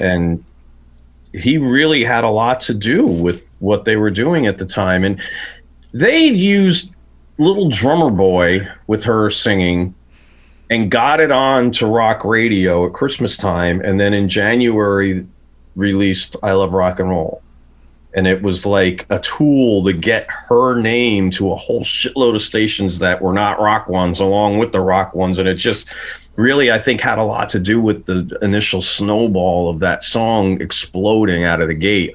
And 0.00 0.44
he 1.32 1.56
really 1.56 2.02
had 2.02 2.24
a 2.24 2.28
lot 2.28 2.58
to 2.60 2.74
do 2.74 3.06
with 3.06 3.46
what 3.60 3.84
they 3.84 3.96
were 3.96 4.10
doing 4.10 4.46
at 4.46 4.58
the 4.58 4.66
time. 4.66 5.04
And 5.04 5.20
they 5.92 6.26
used 6.26 6.92
little 7.38 7.68
drummer 7.68 8.10
boy 8.10 8.66
with 8.86 9.04
her 9.04 9.30
singing 9.30 9.94
and 10.70 10.90
got 10.90 11.20
it 11.20 11.30
on 11.30 11.70
to 11.72 11.86
rock 11.86 12.24
radio 12.24 12.86
at 12.86 12.92
Christmas 12.92 13.36
time. 13.36 13.80
And 13.80 14.00
then 14.00 14.12
in 14.12 14.28
January, 14.28 15.26
released 15.76 16.36
I 16.42 16.52
Love 16.52 16.72
Rock 16.72 16.98
and 16.98 17.10
Roll. 17.10 17.42
And 18.14 18.26
it 18.26 18.42
was 18.42 18.64
like 18.64 19.04
a 19.10 19.18
tool 19.18 19.84
to 19.84 19.92
get 19.92 20.26
her 20.30 20.80
name 20.80 21.30
to 21.32 21.52
a 21.52 21.56
whole 21.56 21.82
shitload 21.82 22.34
of 22.34 22.40
stations 22.40 22.98
that 23.00 23.20
were 23.20 23.34
not 23.34 23.60
rock 23.60 23.88
ones, 23.88 24.20
along 24.20 24.58
with 24.58 24.72
the 24.72 24.80
rock 24.80 25.14
ones. 25.14 25.38
And 25.38 25.46
it 25.46 25.54
just 25.54 25.86
really, 26.36 26.72
I 26.72 26.78
think, 26.78 27.02
had 27.02 27.18
a 27.18 27.24
lot 27.24 27.50
to 27.50 27.58
do 27.58 27.80
with 27.80 28.06
the 28.06 28.38
initial 28.40 28.80
snowball 28.80 29.68
of 29.68 29.80
that 29.80 30.02
song 30.02 30.60
exploding 30.62 31.44
out 31.44 31.60
of 31.60 31.68
the 31.68 31.74
gate. 31.74 32.14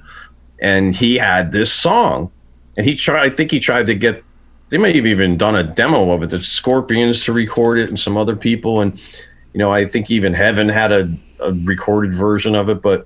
And 0.59 0.95
he 0.95 1.17
had 1.17 1.51
this 1.51 1.71
song. 1.71 2.31
And 2.77 2.85
he 2.85 2.95
tried, 2.95 3.31
I 3.31 3.35
think 3.35 3.51
he 3.51 3.59
tried 3.59 3.85
to 3.87 3.95
get 3.95 4.23
they 4.71 4.77
may 4.77 4.95
have 4.95 5.05
even 5.05 5.37
done 5.37 5.55
a 5.55 5.63
demo 5.63 6.11
of 6.11 6.23
it. 6.23 6.29
The 6.29 6.41
Scorpions 6.41 7.23
to 7.25 7.33
record 7.33 7.77
it 7.77 7.89
and 7.89 7.99
some 7.99 8.17
other 8.17 8.37
people, 8.37 8.79
and 8.81 8.99
you 9.53 9.59
know, 9.59 9.71
I 9.71 9.85
think 9.85 10.09
even 10.09 10.33
Heaven 10.33 10.69
had 10.69 10.93
a, 10.93 11.13
a 11.41 11.51
recorded 11.51 12.13
version 12.13 12.55
of 12.55 12.69
it. 12.69 12.81
But 12.81 13.05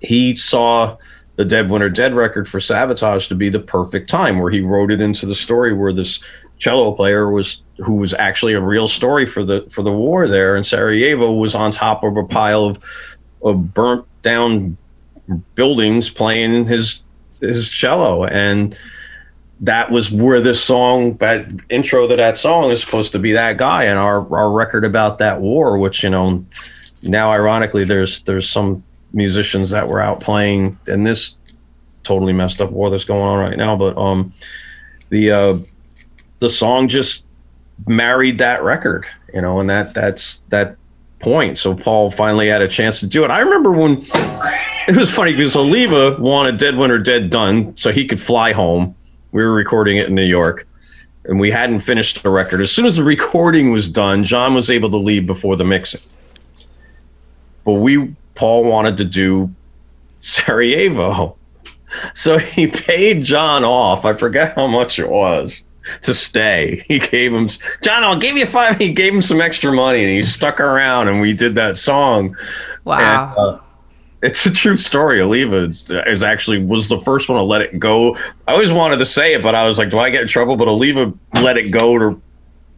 he 0.00 0.36
saw 0.36 0.96
the 1.34 1.44
Dead 1.44 1.68
Winter 1.68 1.90
Dead 1.90 2.14
record 2.14 2.48
for 2.48 2.60
Savatage 2.60 3.28
to 3.28 3.34
be 3.34 3.48
the 3.48 3.58
perfect 3.58 4.08
time, 4.08 4.38
where 4.38 4.52
he 4.52 4.60
wrote 4.60 4.92
it 4.92 5.00
into 5.00 5.26
the 5.26 5.34
story 5.34 5.74
where 5.74 5.92
this 5.92 6.20
cello 6.58 6.92
player 6.92 7.28
was 7.28 7.60
who 7.78 7.94
was 7.94 8.14
actually 8.14 8.52
a 8.52 8.60
real 8.60 8.86
story 8.86 9.26
for 9.26 9.42
the 9.42 9.66
for 9.68 9.82
the 9.82 9.90
war 9.90 10.28
there 10.28 10.54
in 10.54 10.62
Sarajevo 10.62 11.32
was 11.32 11.56
on 11.56 11.72
top 11.72 12.04
of 12.04 12.16
a 12.16 12.22
pile 12.22 12.64
of 12.64 12.78
of 13.42 13.74
burnt 13.74 14.04
down 14.22 14.76
buildings 15.56 16.08
playing 16.08 16.66
his 16.66 17.02
his 17.40 17.68
cello 17.68 18.24
and 18.26 18.76
that 19.62 19.92
was 19.92 20.10
where 20.10 20.40
this 20.40 20.62
song, 20.62 21.16
that 21.18 21.46
intro 21.70 22.08
to 22.08 22.16
that 22.16 22.36
song 22.36 22.70
is 22.72 22.80
supposed 22.80 23.12
to 23.12 23.18
be 23.18 23.32
that 23.32 23.56
guy 23.56 23.84
and 23.84 23.98
our, 23.98 24.18
our 24.34 24.50
record 24.50 24.84
about 24.84 25.18
that 25.18 25.40
war, 25.40 25.78
which, 25.78 26.02
you 26.02 26.10
know, 26.10 26.44
now 27.02 27.30
ironically 27.30 27.84
there's 27.84 28.20
there's 28.22 28.48
some 28.48 28.82
musicians 29.12 29.70
that 29.70 29.88
were 29.88 30.00
out 30.00 30.20
playing 30.20 30.78
in 30.88 31.04
this 31.04 31.36
totally 32.02 32.32
messed 32.32 32.60
up 32.60 32.70
war 32.70 32.90
that's 32.90 33.04
going 33.04 33.22
on 33.22 33.38
right 33.38 33.56
now. 33.56 33.76
But 33.76 33.96
um 33.96 34.32
the 35.10 35.30
uh 35.30 35.58
the 36.40 36.50
song 36.50 36.88
just 36.88 37.24
married 37.86 38.38
that 38.38 38.62
record, 38.62 39.08
you 39.32 39.40
know, 39.40 39.60
and 39.60 39.70
that 39.70 39.94
that's 39.94 40.42
that 40.48 40.76
point. 41.20 41.56
So 41.56 41.74
Paul 41.74 42.10
finally 42.10 42.48
had 42.48 42.62
a 42.62 42.68
chance 42.68 42.98
to 43.00 43.06
do 43.06 43.24
it. 43.24 43.30
I 43.30 43.38
remember 43.38 43.70
when 43.70 44.04
it 44.88 44.96
was 44.96 45.08
funny 45.08 45.32
because 45.32 45.54
Oliva 45.54 46.16
wanted 46.20 46.56
Dead 46.56 46.76
Winter 46.76 46.98
Dead 46.98 47.30
done 47.30 47.76
so 47.76 47.92
he 47.92 48.06
could 48.06 48.20
fly 48.20 48.52
home 48.52 48.96
we 49.32 49.42
were 49.42 49.52
recording 49.52 49.96
it 49.96 50.08
in 50.08 50.14
New 50.14 50.24
York, 50.24 50.66
and 51.24 51.40
we 51.40 51.50
hadn't 51.50 51.80
finished 51.80 52.22
the 52.22 52.30
record. 52.30 52.60
As 52.60 52.70
soon 52.70 52.86
as 52.86 52.96
the 52.96 53.04
recording 53.04 53.72
was 53.72 53.88
done, 53.88 54.24
Jon 54.24 54.54
was 54.54 54.70
able 54.70 54.90
to 54.90 54.96
leave 54.96 55.26
before 55.26 55.56
the 55.56 55.64
mixing. 55.64 56.00
But 57.64 57.74
we, 57.74 58.14
Paul 58.34 58.64
wanted 58.64 58.96
to 58.98 59.04
do 59.04 59.52
Sarajevo. 60.20 61.36
So 62.14 62.38
he 62.38 62.68
paid 62.68 63.22
Jon 63.22 63.64
off. 63.64 64.06
I 64.06 64.14
forget 64.14 64.54
how 64.54 64.66
much 64.66 64.98
it 64.98 65.10
was. 65.10 65.62
to 66.02 66.14
stay. 66.14 66.84
He 66.88 66.98
gave 66.98 67.32
him 67.32 67.48
Jon. 67.82 68.04
I'll 68.04 68.18
give 68.18 68.36
you 68.36 68.46
five. 68.46 68.78
He 68.78 68.92
gave 68.92 69.12
him 69.12 69.20
some 69.20 69.40
extra 69.40 69.72
money, 69.72 70.00
and 70.02 70.10
he 70.10 70.22
stuck 70.22 70.60
around, 70.60 71.08
and 71.08 71.20
we 71.20 71.32
did 71.32 71.54
that 71.56 71.76
song. 71.76 72.36
Wow. 72.84 73.34
And, 73.36 73.38
uh, 73.38 73.61
it's 74.22 74.46
a 74.46 74.50
true 74.50 74.76
story. 74.76 75.20
Oliva 75.20 75.64
is, 75.64 75.90
actually 76.22 76.62
was 76.62 76.88
the 76.88 76.98
first 76.98 77.28
one 77.28 77.38
to 77.38 77.44
let 77.44 77.60
it 77.60 77.78
go. 77.78 78.16
I 78.46 78.52
always 78.52 78.70
wanted 78.70 78.98
to 78.98 79.06
say 79.06 79.34
it, 79.34 79.42
but 79.42 79.54
I 79.54 79.66
was 79.66 79.78
like, 79.78 79.90
do 79.90 79.98
I 79.98 80.10
get 80.10 80.22
in 80.22 80.28
trouble? 80.28 80.56
But 80.56 80.68
Oliva 80.68 81.12
let 81.34 81.58
it 81.58 81.70
go 81.70 81.98
to 81.98 82.22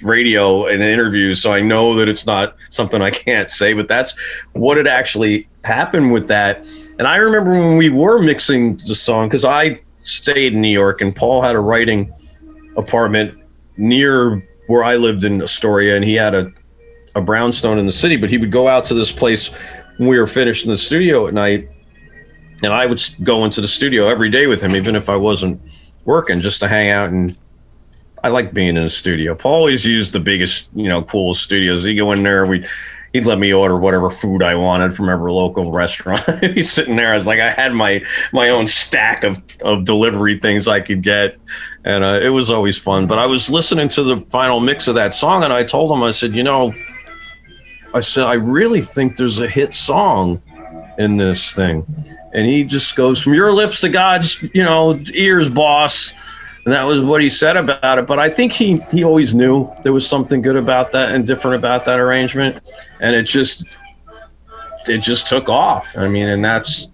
radio 0.02 0.66
and 0.66 0.82
interviews, 0.82 1.40
so 1.40 1.52
I 1.52 1.60
know 1.60 1.94
that 1.96 2.08
it's 2.08 2.26
not 2.26 2.56
something 2.70 3.02
I 3.02 3.10
can't 3.10 3.50
say. 3.50 3.74
But 3.74 3.88
that's 3.88 4.18
what 4.52 4.78
had 4.78 4.88
actually 4.88 5.46
happened 5.64 6.12
with 6.12 6.28
that. 6.28 6.66
And 6.98 7.06
I 7.06 7.16
remember 7.16 7.50
when 7.50 7.76
we 7.76 7.90
were 7.90 8.22
mixing 8.22 8.76
the 8.78 8.94
song 8.94 9.28
because 9.28 9.44
I 9.44 9.80
stayed 10.02 10.54
in 10.54 10.62
New 10.62 10.68
York, 10.68 11.02
and 11.02 11.14
Paul 11.14 11.42
had 11.42 11.56
a 11.56 11.60
writing 11.60 12.12
apartment 12.76 13.38
near 13.76 14.46
where 14.66 14.82
I 14.82 14.96
lived 14.96 15.24
in 15.24 15.42
Astoria, 15.42 15.94
and 15.94 16.04
he 16.04 16.14
had 16.14 16.34
a 16.34 16.50
a 17.14 17.20
brownstone 17.20 17.78
in 17.78 17.86
the 17.86 17.92
city. 17.92 18.16
But 18.16 18.30
he 18.30 18.38
would 18.38 18.52
go 18.52 18.68
out 18.68 18.84
to 18.84 18.94
this 18.94 19.12
place 19.12 19.48
when 19.96 20.08
we 20.08 20.18
were 20.18 20.26
finished 20.26 20.64
in 20.64 20.70
the 20.70 20.76
studio 20.76 21.26
at 21.26 21.34
night, 21.34 21.68
and 22.62 22.72
I 22.72 22.86
would 22.86 23.00
go 23.22 23.44
into 23.44 23.60
the 23.60 23.68
studio 23.68 24.08
every 24.08 24.30
day 24.30 24.46
with 24.46 24.62
him, 24.62 24.74
even 24.74 24.96
if 24.96 25.08
I 25.08 25.16
wasn't 25.16 25.60
working, 26.04 26.40
just 26.40 26.60
to 26.60 26.68
hang 26.68 26.90
out. 26.90 27.10
And 27.10 27.36
I 28.22 28.28
like 28.28 28.54
being 28.54 28.76
in 28.76 28.84
the 28.84 28.90
studio. 28.90 29.34
Paul 29.34 29.54
always 29.54 29.84
used 29.84 30.12
the 30.12 30.20
biggest, 30.20 30.70
you 30.74 30.88
know, 30.88 31.02
coolest 31.02 31.42
studios. 31.42 31.84
He'd 31.84 31.96
go 31.96 32.12
in 32.12 32.22
there, 32.22 32.46
we 32.46 32.66
he'd 33.12 33.26
let 33.26 33.38
me 33.38 33.52
order 33.52 33.78
whatever 33.78 34.10
food 34.10 34.42
I 34.42 34.56
wanted 34.56 34.94
from 34.94 35.08
every 35.08 35.30
local 35.30 35.70
restaurant. 35.72 36.22
He's 36.54 36.72
sitting 36.72 36.96
there. 36.96 37.12
I 37.12 37.14
was 37.14 37.26
like, 37.26 37.40
I 37.40 37.50
had 37.50 37.72
my 37.72 38.02
my 38.32 38.48
own 38.48 38.66
stack 38.66 39.24
of 39.24 39.42
of 39.62 39.84
delivery 39.84 40.38
things 40.38 40.66
I 40.66 40.80
could 40.80 41.02
get, 41.02 41.38
and 41.84 42.02
uh, 42.02 42.18
it 42.20 42.30
was 42.30 42.50
always 42.50 42.76
fun. 42.76 43.06
But 43.06 43.18
I 43.18 43.26
was 43.26 43.48
listening 43.48 43.88
to 43.90 44.02
the 44.02 44.20
final 44.30 44.60
mix 44.60 44.88
of 44.88 44.94
that 44.96 45.14
song, 45.14 45.44
and 45.44 45.52
I 45.52 45.62
told 45.62 45.92
him, 45.92 46.02
I 46.02 46.10
said, 46.10 46.34
you 46.34 46.42
know 46.42 46.74
I 47.94 48.00
said, 48.00 48.24
I 48.24 48.34
really 48.34 48.80
think 48.80 49.16
there's 49.16 49.38
a 49.38 49.48
hit 49.48 49.72
song 49.72 50.42
in 50.98 51.16
this 51.16 51.52
thing. 51.52 51.86
And 52.32 52.44
he 52.46 52.64
just 52.64 52.96
goes, 52.96 53.22
From 53.22 53.34
your 53.34 53.52
lips 53.52 53.80
to 53.82 53.88
God's, 53.88 54.42
you 54.42 54.64
know, 54.64 55.00
ears, 55.14 55.48
boss. 55.48 56.12
And 56.64 56.72
that 56.72 56.82
was 56.82 57.04
what 57.04 57.22
he 57.22 57.30
said 57.30 57.56
about 57.56 57.98
it. 57.98 58.06
But 58.06 58.18
I 58.18 58.28
think 58.28 58.52
he 58.52 58.78
he 58.90 59.04
always 59.04 59.34
knew 59.34 59.70
there 59.82 59.92
was 59.92 60.08
something 60.08 60.42
good 60.42 60.56
about 60.56 60.92
that 60.92 61.10
and 61.10 61.26
different 61.26 61.56
about 61.56 61.84
that 61.84 62.00
arrangement. 62.00 62.62
And 63.00 63.14
it 63.14 63.24
just 63.24 63.66
it 64.88 64.98
just 64.98 65.28
took 65.28 65.48
off. 65.48 65.96
I 65.96 66.08
mean, 66.08 66.28
and 66.28 66.44
that's 66.44 66.88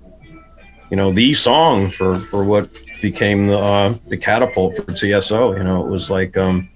you 0.91 0.97
know, 0.97 1.13
the 1.13 1.33
song 1.33 1.91
for 1.91 2.15
for 2.17 2.45
what 2.45 2.69
became 3.01 3.47
the 3.47 3.59
uh, 3.59 3.95
the 4.09 4.17
catapult 4.17 4.77
for 4.77 4.93
TSO. 4.93 5.57
You 5.57 5.65
know, 5.65 5.85
it 5.85 5.89
was 5.89 6.11
like 6.11 6.37
um 6.37 6.69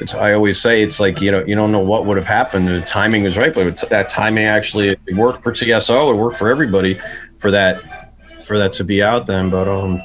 it's, 0.00 0.14
I 0.14 0.32
always 0.32 0.60
say 0.60 0.82
it's 0.82 1.00
like 1.00 1.20
you 1.20 1.30
know 1.30 1.44
you 1.44 1.54
don't 1.54 1.72
know 1.72 1.80
what 1.80 2.06
would 2.06 2.16
have 2.16 2.26
happened. 2.26 2.66
The 2.66 2.80
timing 2.82 3.24
was 3.24 3.36
right, 3.36 3.52
but 3.52 3.88
that 3.90 4.08
timing 4.08 4.44
actually 4.44 4.96
worked 5.14 5.42
for 5.42 5.52
TSO. 5.52 6.10
It 6.10 6.14
worked 6.16 6.38
for 6.38 6.48
everybody 6.48 7.00
for 7.38 7.50
that 7.50 8.14
for 8.44 8.58
that 8.58 8.72
to 8.72 8.84
be 8.84 9.02
out 9.02 9.26
then. 9.26 9.50
But 9.50 9.68
um, 9.68 10.00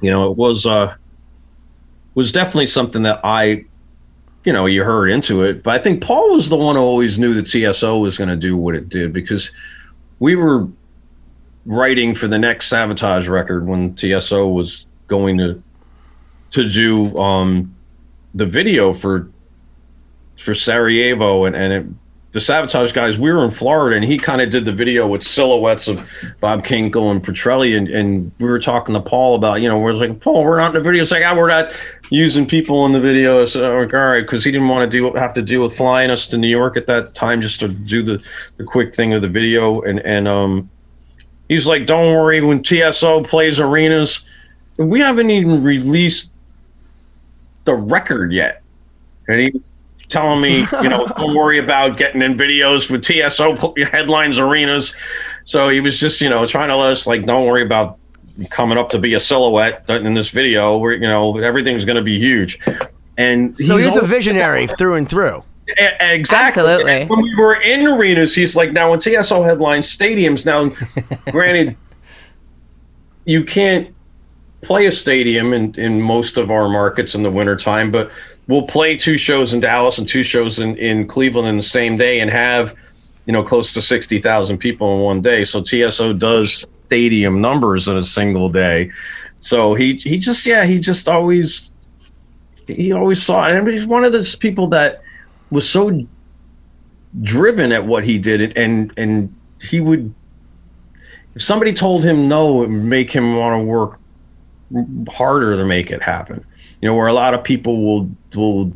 you 0.00 0.10
know, 0.10 0.30
it 0.30 0.36
was 0.36 0.66
uh 0.66 0.94
was 2.14 2.32
definitely 2.32 2.66
something 2.66 3.02
that 3.02 3.20
I, 3.22 3.64
you 4.44 4.52
know, 4.52 4.66
you 4.66 4.82
heard 4.82 5.08
into 5.08 5.42
it. 5.42 5.62
But 5.62 5.74
I 5.74 5.78
think 5.78 6.02
Paul 6.02 6.32
was 6.32 6.48
the 6.48 6.56
one 6.56 6.74
who 6.74 6.82
always 6.82 7.18
knew 7.18 7.34
that 7.34 7.46
TSO 7.46 7.98
was 7.98 8.18
going 8.18 8.28
to 8.30 8.36
do 8.36 8.56
what 8.56 8.74
it 8.74 8.88
did 8.88 9.12
because 9.12 9.52
we 10.18 10.34
were 10.34 10.66
writing 11.64 12.14
for 12.14 12.26
the 12.26 12.38
next 12.38 12.72
Savatage 12.72 13.28
record 13.28 13.66
when 13.66 13.94
TSO 13.94 14.48
was 14.48 14.86
going 15.06 15.38
to 15.38 15.62
to 16.50 16.68
do 16.70 17.16
um 17.18 17.74
the 18.38 18.46
video 18.46 18.94
for 18.94 19.28
for 20.38 20.54
Sarajevo 20.54 21.44
and 21.44 21.56
and 21.56 21.72
it, 21.72 21.86
the 22.32 22.38
Savatage 22.38 22.92
guys. 22.92 23.18
We 23.18 23.32
were 23.32 23.44
in 23.44 23.50
Florida, 23.50 23.96
and 23.96 24.04
he 24.04 24.18
kind 24.18 24.40
of 24.40 24.50
did 24.50 24.64
the 24.64 24.72
video 24.72 25.06
with 25.06 25.22
silhouettes 25.22 25.88
of 25.88 26.06
Bob 26.40 26.62
Kinkel 26.62 27.10
and 27.10 27.24
Pitrelli, 27.24 27.76
and, 27.76 27.88
and 27.88 28.30
we 28.38 28.46
were 28.46 28.58
talking 28.60 28.94
to 28.94 29.00
Paul 29.00 29.34
about 29.34 29.60
you 29.60 29.68
know 29.68 29.78
we're 29.78 29.94
like 29.94 30.20
Paul, 30.20 30.44
we're 30.44 30.60
not 30.60 30.74
in 30.74 30.82
the 30.82 30.88
video. 30.88 31.02
It's 31.02 31.10
like 31.10 31.24
ah, 31.24 31.34
we're 31.34 31.48
not 31.48 31.74
using 32.10 32.46
people 32.46 32.86
in 32.86 32.92
the 32.92 33.00
video. 33.00 33.44
So 33.44 33.78
like, 33.78 33.92
all 33.92 34.00
right, 34.00 34.20
because 34.20 34.44
he 34.44 34.52
didn't 34.52 34.68
want 34.68 34.90
to 34.90 34.96
do 34.96 35.12
have 35.14 35.34
to 35.34 35.42
deal 35.42 35.62
with 35.64 35.76
flying 35.76 36.10
us 36.10 36.26
to 36.28 36.38
New 36.38 36.48
York 36.48 36.76
at 36.76 36.86
that 36.86 37.14
time 37.14 37.42
just 37.42 37.60
to 37.60 37.68
do 37.68 38.02
the 38.02 38.22
the 38.56 38.64
quick 38.64 38.94
thing 38.94 39.12
of 39.14 39.22
the 39.22 39.28
video, 39.28 39.80
and 39.82 40.00
and 40.00 40.28
um. 40.28 40.70
He's 41.48 41.66
like, 41.66 41.86
don't 41.86 42.14
worry. 42.14 42.42
When 42.42 42.62
TSO 42.62 43.22
plays 43.22 43.58
arenas, 43.58 44.22
we 44.76 45.00
haven't 45.00 45.30
even 45.30 45.62
released 45.62 46.30
the 47.68 47.74
record 47.74 48.32
yet. 48.32 48.62
And 49.28 49.40
he 49.40 49.62
telling 50.08 50.40
me, 50.40 50.66
you 50.82 50.88
know, 50.88 51.06
don't 51.18 51.34
worry 51.34 51.58
about 51.58 51.98
getting 51.98 52.22
in 52.22 52.34
videos 52.34 52.90
with 52.90 53.04
TSO 53.04 53.74
headlines 53.90 54.38
arenas. 54.38 54.94
So 55.44 55.68
he 55.68 55.80
was 55.80 56.00
just, 56.00 56.22
you 56.22 56.30
know, 56.30 56.46
trying 56.46 56.68
to 56.68 56.76
let 56.76 56.92
us 56.92 57.06
like, 57.06 57.26
don't 57.26 57.46
worry 57.46 57.62
about 57.62 57.98
coming 58.48 58.78
up 58.78 58.88
to 58.90 58.98
be 58.98 59.12
a 59.14 59.20
silhouette 59.20 59.84
in 59.90 60.14
this 60.14 60.30
video 60.30 60.78
where, 60.78 60.94
you 60.94 61.06
know, 61.06 61.36
everything's 61.38 61.84
going 61.84 61.96
to 61.96 62.02
be 62.02 62.18
huge. 62.18 62.58
And 63.18 63.54
so 63.58 63.76
he's, 63.76 63.84
he's 63.84 63.96
a 63.96 64.06
visionary 64.06 64.66
through 64.66 64.94
and 64.94 65.08
through. 65.08 65.44
Exactly. 65.76 66.62
Absolutely. 66.62 67.04
When 67.04 67.20
we 67.20 67.34
were 67.34 67.60
in 67.60 67.86
arenas, 67.86 68.34
he's 68.34 68.56
like, 68.56 68.72
now 68.72 68.94
in 68.94 69.00
TSO 69.00 69.42
headlines 69.42 69.94
stadiums, 69.94 70.46
now, 70.46 70.70
granted, 71.30 71.76
you 73.26 73.44
can't 73.44 73.94
play 74.62 74.86
a 74.86 74.92
stadium 74.92 75.52
in, 75.52 75.74
in 75.76 76.00
most 76.00 76.36
of 76.36 76.50
our 76.50 76.68
markets 76.68 77.14
in 77.14 77.22
the 77.22 77.30
wintertime, 77.30 77.90
but 77.90 78.10
we'll 78.48 78.66
play 78.66 78.96
two 78.96 79.16
shows 79.16 79.54
in 79.54 79.60
Dallas 79.60 79.98
and 79.98 80.08
two 80.08 80.22
shows 80.22 80.58
in, 80.58 80.76
in 80.76 81.06
Cleveland 81.06 81.48
in 81.48 81.56
the 81.56 81.62
same 81.62 81.96
day 81.96 82.20
and 82.20 82.30
have, 82.30 82.74
you 83.26 83.32
know, 83.32 83.42
close 83.42 83.72
to 83.74 83.82
60,000 83.82 84.58
people 84.58 84.96
in 84.96 85.04
one 85.04 85.20
day. 85.20 85.44
So 85.44 85.62
TSO 85.62 86.14
does 86.14 86.66
stadium 86.86 87.40
numbers 87.40 87.86
in 87.86 87.96
a 87.96 88.02
single 88.02 88.48
day. 88.48 88.90
So 89.38 89.74
he, 89.74 89.94
he 89.96 90.18
just, 90.18 90.44
yeah, 90.46 90.64
he 90.64 90.80
just 90.80 91.08
always, 91.08 91.70
he 92.66 92.92
always 92.92 93.22
saw 93.22 93.46
it. 93.48 93.56
And 93.56 93.68
he's 93.68 93.86
one 93.86 94.04
of 94.04 94.12
those 94.12 94.34
people 94.34 94.66
that 94.68 95.02
was 95.50 95.68
so 95.68 96.04
driven 97.22 97.70
at 97.70 97.86
what 97.86 98.04
he 98.04 98.18
did 98.18 98.56
and, 98.56 98.92
and 98.96 99.34
he 99.60 99.80
would, 99.80 100.12
if 101.34 101.42
somebody 101.42 101.72
told 101.72 102.02
him 102.02 102.28
no, 102.28 102.64
it 102.64 102.68
would 102.68 102.70
make 102.70 103.12
him 103.12 103.36
want 103.36 103.60
to 103.60 103.64
work 103.64 104.00
harder 105.08 105.56
to 105.56 105.64
make 105.64 105.90
it 105.90 106.02
happen. 106.02 106.44
You 106.80 106.88
know, 106.88 106.94
where 106.94 107.06
a 107.06 107.12
lot 107.12 107.34
of 107.34 107.42
people 107.44 107.84
will 107.84 108.10
will 108.34 108.72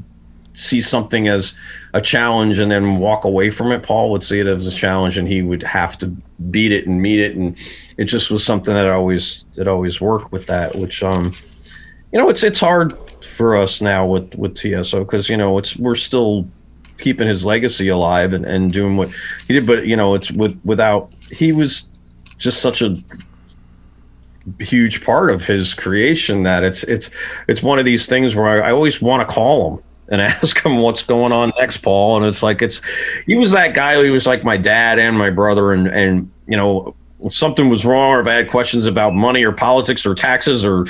see 0.54 0.80
something 0.80 1.28
as 1.28 1.54
a 1.94 2.00
challenge 2.00 2.58
and 2.58 2.70
then 2.70 2.98
walk 2.98 3.24
away 3.24 3.48
from 3.50 3.72
it. 3.72 3.82
Paul 3.82 4.10
would 4.10 4.22
see 4.22 4.38
it 4.38 4.46
as 4.46 4.66
a 4.66 4.70
challenge 4.70 5.16
and 5.16 5.26
he 5.26 5.40
would 5.40 5.62
have 5.62 5.96
to 5.98 6.08
beat 6.50 6.72
it 6.72 6.86
and 6.86 7.00
meet 7.00 7.20
it. 7.20 7.36
And 7.36 7.56
it 7.96 8.04
just 8.04 8.30
was 8.30 8.44
something 8.44 8.74
that 8.74 8.88
always 8.88 9.44
that 9.54 9.68
always 9.68 10.00
worked 10.00 10.30
with 10.32 10.46
that, 10.46 10.74
which 10.74 11.02
um 11.02 11.32
you 12.12 12.18
know, 12.18 12.28
it's 12.28 12.42
it's 12.42 12.60
hard 12.60 12.96
for 13.24 13.56
us 13.56 13.80
now 13.80 14.06
with 14.06 14.34
with 14.34 14.56
TSO 14.56 15.04
because 15.04 15.28
you 15.28 15.36
know 15.36 15.58
it's 15.58 15.76
we're 15.76 15.94
still 15.94 16.46
keeping 16.98 17.26
his 17.26 17.44
legacy 17.44 17.88
alive 17.88 18.32
and, 18.32 18.44
and 18.44 18.70
doing 18.70 18.96
what 18.96 19.10
he 19.48 19.54
did, 19.54 19.66
but 19.66 19.86
you 19.86 19.96
know 19.96 20.14
it's 20.14 20.30
with 20.30 20.60
without 20.64 21.10
he 21.30 21.52
was 21.52 21.88
just 22.36 22.60
such 22.60 22.82
a 22.82 22.96
huge 24.58 25.04
part 25.04 25.30
of 25.30 25.44
his 25.44 25.74
creation 25.74 26.42
that 26.42 26.64
it's 26.64 26.82
it's 26.84 27.10
it's 27.48 27.62
one 27.62 27.78
of 27.78 27.84
these 27.84 28.06
things 28.06 28.34
where 28.34 28.62
I, 28.62 28.68
I 28.68 28.72
always 28.72 29.00
want 29.00 29.26
to 29.26 29.32
call 29.32 29.76
him 29.76 29.84
and 30.08 30.20
ask 30.22 30.64
him 30.64 30.78
what's 30.78 31.02
going 31.02 31.32
on 31.32 31.52
next, 31.58 31.78
Paul. 31.78 32.16
And 32.18 32.26
it's 32.26 32.42
like 32.42 32.62
it's 32.62 32.80
he 33.26 33.34
was 33.34 33.52
that 33.52 33.74
guy. 33.74 34.02
He 34.02 34.10
was 34.10 34.26
like 34.26 34.44
my 34.44 34.56
dad 34.56 34.98
and 34.98 35.16
my 35.16 35.30
brother, 35.30 35.72
and 35.72 35.88
and 35.88 36.30
you 36.46 36.56
know 36.56 36.94
something 37.30 37.68
was 37.68 37.84
wrong 37.84 38.10
or 38.10 38.20
if 38.20 38.26
I 38.26 38.34
had 38.34 38.50
questions 38.50 38.86
about 38.86 39.14
money 39.14 39.44
or 39.44 39.52
politics 39.52 40.04
or 40.04 40.14
taxes 40.14 40.64
or 40.64 40.86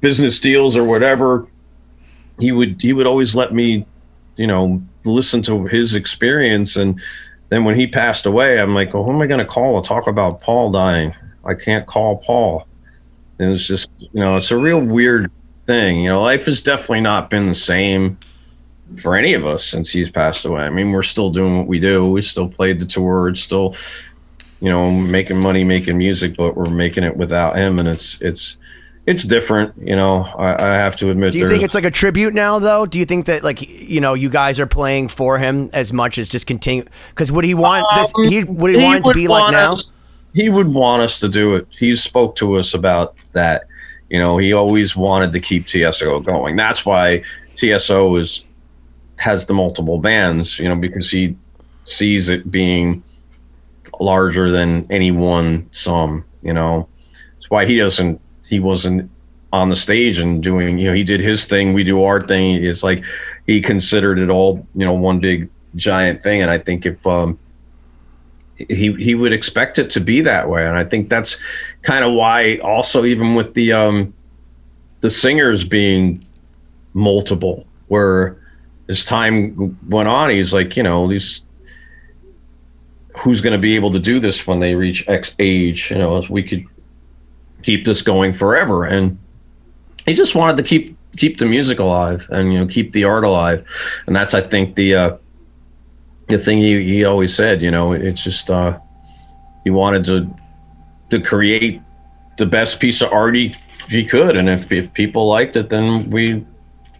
business 0.00 0.40
deals 0.40 0.76
or 0.76 0.84
whatever, 0.84 1.46
he 2.40 2.52
would 2.52 2.80
he 2.80 2.92
would 2.92 3.06
always 3.06 3.34
let 3.36 3.54
me, 3.54 3.86
you 4.36 4.46
know, 4.46 4.82
listen 5.04 5.42
to 5.42 5.66
his 5.66 5.94
experience. 5.94 6.76
And 6.76 7.00
then 7.50 7.64
when 7.64 7.76
he 7.76 7.86
passed 7.86 8.26
away, 8.26 8.60
I'm 8.60 8.74
like, 8.74 8.94
well, 8.94 9.04
who 9.04 9.12
am 9.12 9.20
I 9.20 9.26
going 9.26 9.38
to 9.38 9.44
call 9.44 9.80
to 9.80 9.86
talk 9.86 10.06
about 10.06 10.40
Paul 10.40 10.72
dying? 10.72 11.14
I 11.46 11.54
can't 11.54 11.86
call 11.86 12.16
Paul. 12.16 12.66
And 13.38 13.52
it's 13.52 13.66
just, 13.66 13.90
you 13.98 14.20
know, 14.20 14.36
it's 14.36 14.50
a 14.50 14.58
real 14.58 14.80
weird 14.80 15.30
thing. 15.66 16.02
You 16.02 16.10
know, 16.10 16.22
life 16.22 16.46
has 16.46 16.62
definitely 16.62 17.00
not 17.00 17.30
been 17.30 17.48
the 17.48 17.54
same 17.54 18.18
for 18.96 19.16
any 19.16 19.34
of 19.34 19.46
us 19.46 19.64
since 19.64 19.90
he's 19.90 20.10
passed 20.10 20.44
away. 20.44 20.62
I 20.62 20.70
mean, 20.70 20.92
we're 20.92 21.02
still 21.02 21.30
doing 21.30 21.56
what 21.56 21.66
we 21.66 21.80
do. 21.80 22.08
We 22.08 22.22
still 22.22 22.48
played 22.48 22.80
the 22.80 22.86
tour. 22.86 23.28
It's 23.28 23.40
still, 23.40 23.74
you 24.60 24.70
know, 24.70 24.90
making 24.90 25.40
money, 25.40 25.64
making 25.64 25.98
music, 25.98 26.36
but 26.36 26.56
we're 26.56 26.70
making 26.70 27.04
it 27.04 27.16
without 27.16 27.56
him, 27.56 27.78
and 27.78 27.88
it's 27.88 28.20
it's 28.20 28.56
it's 29.06 29.24
different. 29.24 29.74
You 29.78 29.96
know, 29.96 30.22
I, 30.22 30.72
I 30.72 30.74
have 30.76 30.96
to 30.96 31.10
admit. 31.10 31.32
Do 31.32 31.38
you 31.38 31.48
think 31.48 31.62
it's 31.62 31.74
like 31.74 31.84
a 31.84 31.90
tribute 31.90 32.34
now, 32.34 32.58
though? 32.58 32.86
Do 32.86 32.98
you 32.98 33.04
think 33.04 33.26
that 33.26 33.42
like 33.42 33.62
you 33.62 34.00
know 34.00 34.14
you 34.14 34.30
guys 34.30 34.60
are 34.60 34.66
playing 34.66 35.08
for 35.08 35.38
him 35.38 35.70
as 35.72 35.92
much 35.92 36.18
as 36.18 36.28
just 36.28 36.46
continue? 36.46 36.84
Because 37.10 37.32
would 37.32 37.44
he 37.44 37.54
want 37.54 37.86
this? 37.94 38.12
Um, 38.14 38.24
he 38.28 38.44
would 38.44 38.72
he, 38.72 38.78
he 38.78 38.84
want 38.84 39.00
it 39.00 39.04
to 39.06 39.14
be 39.14 39.28
like 39.28 39.50
now? 39.50 39.78
He 40.34 40.48
would 40.50 40.74
want 40.74 41.00
us 41.00 41.20
to 41.20 41.28
do 41.28 41.54
it. 41.54 41.66
He 41.70 41.94
spoke 41.94 42.34
to 42.36 42.58
us 42.58 42.74
about 42.74 43.16
that. 43.32 43.66
You 44.10 44.20
know, 44.20 44.36
he 44.36 44.52
always 44.52 44.94
wanted 44.96 45.32
to 45.32 45.40
keep 45.40 45.66
TSO 45.66 46.20
going. 46.20 46.56
That's 46.56 46.84
why 46.84 47.22
TSO 47.56 48.16
is 48.16 48.42
has 49.18 49.46
the 49.46 49.54
multiple 49.54 49.98
bands. 49.98 50.58
You 50.58 50.68
know, 50.68 50.76
because 50.76 51.10
he 51.10 51.36
sees 51.84 52.28
it 52.28 52.50
being 52.50 53.02
larger 54.00 54.50
than 54.50 54.86
any 54.90 55.12
one 55.12 55.68
sum. 55.72 56.24
You 56.42 56.52
know, 56.52 56.88
that's 57.34 57.48
why 57.48 57.64
he 57.64 57.76
doesn't. 57.76 58.20
He 58.46 58.58
wasn't 58.58 59.10
on 59.52 59.68
the 59.68 59.76
stage 59.76 60.18
and 60.18 60.42
doing. 60.42 60.78
You 60.78 60.88
know, 60.88 60.94
he 60.94 61.04
did 61.04 61.20
his 61.20 61.46
thing. 61.46 61.72
We 61.72 61.84
do 61.84 62.02
our 62.02 62.20
thing. 62.20 62.62
It's 62.64 62.82
like 62.82 63.04
he 63.46 63.60
considered 63.60 64.18
it 64.18 64.30
all. 64.30 64.66
You 64.74 64.84
know, 64.84 64.94
one 64.94 65.20
big 65.20 65.48
giant 65.76 66.24
thing. 66.24 66.42
And 66.42 66.50
I 66.50 66.58
think 66.58 66.86
if 66.86 67.06
um, 67.06 67.38
he 68.56 68.92
he 68.94 69.14
would 69.14 69.32
expect 69.32 69.78
it 69.78 69.90
to 69.90 70.00
be 70.00 70.20
that 70.22 70.48
way, 70.48 70.66
and 70.66 70.76
I 70.76 70.84
think 70.84 71.08
that's 71.08 71.36
kind 71.82 72.04
of 72.04 72.12
why. 72.12 72.58
Also, 72.58 73.04
even 73.04 73.34
with 73.34 73.54
the 73.54 73.72
um, 73.72 74.14
the 75.00 75.10
singers 75.10 75.64
being 75.64 76.24
multiple, 76.92 77.66
where 77.88 78.36
as 78.88 79.04
time 79.04 79.78
went 79.88 80.08
on, 80.08 80.30
he's 80.30 80.52
like, 80.52 80.76
you 80.76 80.82
know, 80.82 81.08
these 81.08 81.42
who's 83.18 83.40
going 83.40 83.52
to 83.52 83.58
be 83.58 83.76
able 83.76 83.92
to 83.92 83.98
do 83.98 84.18
this 84.18 84.46
when 84.46 84.60
they 84.60 84.74
reach 84.74 85.08
X 85.08 85.34
age? 85.38 85.90
You 85.90 85.98
know, 85.98 86.22
we 86.28 86.42
could 86.42 86.64
keep 87.62 87.84
this 87.84 88.02
going 88.02 88.32
forever, 88.32 88.84
and 88.84 89.18
he 90.06 90.14
just 90.14 90.34
wanted 90.34 90.56
to 90.58 90.62
keep 90.62 90.96
keep 91.16 91.38
the 91.38 91.46
music 91.46 91.78
alive 91.78 92.26
and 92.30 92.52
you 92.52 92.58
know 92.58 92.66
keep 92.66 92.92
the 92.92 93.04
art 93.04 93.24
alive, 93.24 93.66
and 94.06 94.14
that's 94.14 94.34
I 94.34 94.40
think 94.40 94.74
the 94.76 94.94
uh, 94.94 95.16
the 96.28 96.38
thing 96.38 96.58
he, 96.58 96.82
he 96.84 97.04
always 97.04 97.34
said, 97.34 97.62
you 97.62 97.70
know, 97.70 97.92
it's 97.92 98.22
just 98.22 98.50
uh, 98.50 98.78
he 99.62 99.70
wanted 99.70 100.04
to 100.04 100.34
to 101.10 101.20
create 101.20 101.80
the 102.38 102.46
best 102.46 102.80
piece 102.80 103.02
of 103.02 103.12
art 103.12 103.34
he, 103.34 103.54
he 103.88 104.04
could, 104.04 104.36
and 104.36 104.48
if 104.48 104.70
if 104.72 104.92
people 104.92 105.28
liked 105.28 105.56
it, 105.56 105.68
then 105.68 106.08
we 106.10 106.44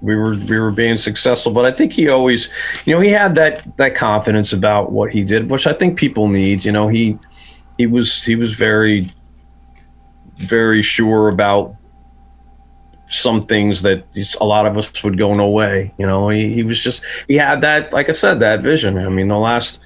we 0.00 0.14
were 0.14 0.34
we 0.34 0.58
were 0.58 0.70
being 0.70 0.96
successful. 0.96 1.52
But 1.52 1.64
I 1.64 1.72
think 1.72 1.92
he 1.92 2.08
always, 2.08 2.50
you 2.84 2.94
know, 2.94 3.00
he 3.00 3.10
had 3.10 3.34
that 3.36 3.76
that 3.78 3.94
confidence 3.94 4.52
about 4.52 4.92
what 4.92 5.10
he 5.10 5.24
did, 5.24 5.50
which 5.50 5.66
I 5.66 5.72
think 5.72 5.98
people 5.98 6.28
need. 6.28 6.64
You 6.64 6.72
know, 6.72 6.88
he 6.88 7.18
he 7.78 7.86
was 7.86 8.22
he 8.22 8.36
was 8.36 8.54
very 8.54 9.06
very 10.36 10.82
sure 10.82 11.28
about 11.28 11.76
some 13.14 13.42
things 13.46 13.82
that 13.82 14.04
a 14.40 14.44
lot 14.44 14.66
of 14.66 14.76
us 14.76 15.02
would 15.02 15.18
go 15.18 15.34
no 15.34 15.48
way. 15.48 15.92
You 15.98 16.06
know, 16.06 16.28
he, 16.28 16.52
he 16.52 16.62
was 16.62 16.80
just 16.80 17.04
he 17.28 17.36
had 17.36 17.60
that, 17.62 17.92
like 17.92 18.08
I 18.08 18.12
said, 18.12 18.40
that 18.40 18.62
vision. 18.62 18.98
I 18.98 19.08
mean, 19.08 19.28
the 19.28 19.38
last 19.38 19.80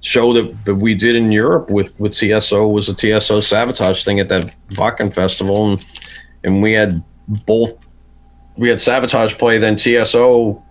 show 0.00 0.32
that, 0.32 0.64
that 0.64 0.76
we 0.76 0.94
did 0.94 1.16
in 1.16 1.32
Europe 1.32 1.70
with 1.70 1.98
with 1.98 2.14
TSO 2.14 2.68
was 2.68 2.88
a 2.88 2.94
TSO 2.94 3.40
savatage 3.40 4.04
thing 4.04 4.20
at 4.20 4.28
that 4.28 4.54
Wacken 4.70 5.12
festival, 5.12 5.72
and 5.72 5.84
and 6.44 6.62
we 6.62 6.72
had 6.72 7.02
both 7.46 7.76
we 8.56 8.68
had 8.68 8.78
savatage 8.78 9.38
play, 9.38 9.58
then 9.58 9.76
TSO 9.76 10.62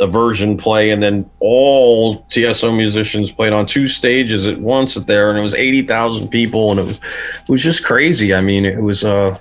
a 0.00 0.06
version 0.06 0.56
play, 0.56 0.90
and 0.90 1.02
then 1.02 1.28
all 1.40 2.24
TSO 2.30 2.72
musicians 2.72 3.32
played 3.32 3.52
on 3.52 3.66
two 3.66 3.88
stages 3.88 4.46
at 4.46 4.60
once 4.60 4.94
there, 4.94 5.30
and 5.30 5.38
it 5.38 5.42
was 5.42 5.54
eighty 5.54 5.82
thousand 5.82 6.28
people, 6.28 6.70
and 6.70 6.80
it 6.80 6.86
was 6.86 6.98
it 6.98 7.48
was 7.48 7.62
just 7.62 7.84
crazy. 7.84 8.34
I 8.34 8.40
mean, 8.40 8.64
it 8.64 8.80
was 8.80 9.04
uh 9.04 9.36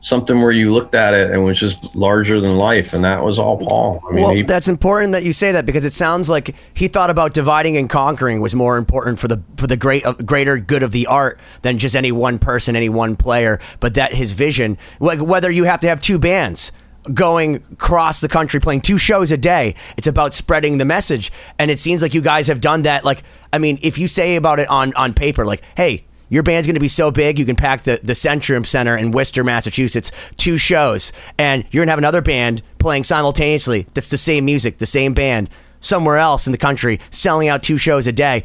something 0.00 0.40
where 0.40 0.50
you 0.50 0.72
looked 0.72 0.94
at 0.94 1.14
it 1.14 1.30
and 1.30 1.44
was 1.44 1.58
just 1.58 1.94
larger 1.94 2.40
than 2.40 2.56
life, 2.56 2.92
and 2.92 3.04
that 3.04 3.22
was 3.22 3.38
all 3.38 3.58
Paul. 3.58 4.02
I 4.08 4.12
mean, 4.12 4.24
well, 4.24 4.34
he, 4.34 4.42
that's 4.42 4.68
important 4.68 5.12
that 5.12 5.22
you 5.22 5.32
say 5.32 5.52
that 5.52 5.66
because 5.66 5.84
it 5.84 5.92
sounds 5.92 6.28
like 6.28 6.54
he 6.74 6.88
thought 6.88 7.10
about 7.10 7.34
dividing 7.34 7.76
and 7.76 7.88
conquering 7.88 8.40
was 8.40 8.54
more 8.54 8.76
important 8.76 9.18
for 9.18 9.28
the 9.28 9.42
for 9.56 9.66
the 9.66 9.76
great 9.76 10.04
uh, 10.04 10.14
greater 10.14 10.58
good 10.58 10.82
of 10.82 10.92
the 10.92 11.06
art 11.06 11.38
than 11.62 11.78
just 11.78 11.94
any 11.94 12.12
one 12.12 12.38
person, 12.38 12.76
any 12.76 12.88
one 12.88 13.16
player. 13.16 13.60
But 13.80 13.94
that 13.94 14.14
his 14.14 14.32
vision, 14.32 14.78
like 14.98 15.20
whether 15.20 15.50
you 15.50 15.64
have 15.64 15.80
to 15.80 15.88
have 15.88 16.00
two 16.00 16.18
bands 16.18 16.72
going 17.14 17.56
across 17.72 18.20
the 18.20 18.28
country 18.28 18.60
playing 18.60 18.82
two 18.82 18.98
shows 18.98 19.30
a 19.30 19.36
day. 19.36 19.74
It's 19.96 20.06
about 20.06 20.34
spreading 20.34 20.78
the 20.78 20.84
message. 20.84 21.32
And 21.58 21.70
it 21.70 21.78
seems 21.78 22.02
like 22.02 22.14
you 22.14 22.20
guys 22.20 22.46
have 22.48 22.60
done 22.60 22.82
that. 22.82 23.04
Like, 23.04 23.22
I 23.52 23.58
mean, 23.58 23.78
if 23.82 23.98
you 23.98 24.06
say 24.06 24.36
about 24.36 24.60
it 24.60 24.68
on, 24.68 24.92
on 24.94 25.14
paper, 25.14 25.46
like, 25.46 25.62
hey, 25.76 26.04
your 26.30 26.42
band's 26.42 26.66
going 26.66 26.74
to 26.74 26.80
be 26.80 26.88
so 26.88 27.10
big, 27.10 27.38
you 27.38 27.44
can 27.44 27.56
pack 27.56 27.82
the, 27.82 28.00
the 28.02 28.14
Centrum 28.14 28.66
Center 28.66 28.96
in 28.96 29.10
Worcester, 29.10 29.44
Massachusetts, 29.44 30.10
two 30.36 30.56
shows, 30.56 31.12
and 31.36 31.64
you're 31.70 31.82
going 31.82 31.88
to 31.88 31.92
have 31.92 31.98
another 31.98 32.22
band 32.22 32.62
playing 32.78 33.04
simultaneously 33.04 33.86
that's 33.92 34.08
the 34.08 34.16
same 34.16 34.46
music, 34.46 34.78
the 34.78 34.86
same 34.86 35.12
band, 35.12 35.50
somewhere 35.80 36.16
else 36.16 36.46
in 36.46 36.52
the 36.52 36.58
country, 36.58 36.98
selling 37.10 37.48
out 37.48 37.62
two 37.62 37.76
shows 37.76 38.06
a 38.06 38.12
day. 38.12 38.44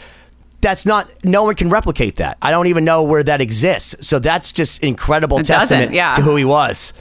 That's 0.61 0.85
not, 0.85 1.07
no 1.23 1.43
one 1.43 1.53
can 1.53 1.69
replicate 1.69 2.15
that. 2.15 2.37
I 2.41 2.49
don't 2.49 2.67
even 2.67 2.83
know 2.83 3.03
where 3.03 3.21
that 3.23 3.39
exists. 3.39 4.07
So 4.07 4.17
that's 4.17 4.51
just 4.51 4.83
incredible 4.83 5.37
It 5.39 5.45
testament 5.45 5.93
yeah. 5.93 6.15
to 6.15 6.21
who 6.23 6.35
he 6.35 6.45
was. 6.45 6.91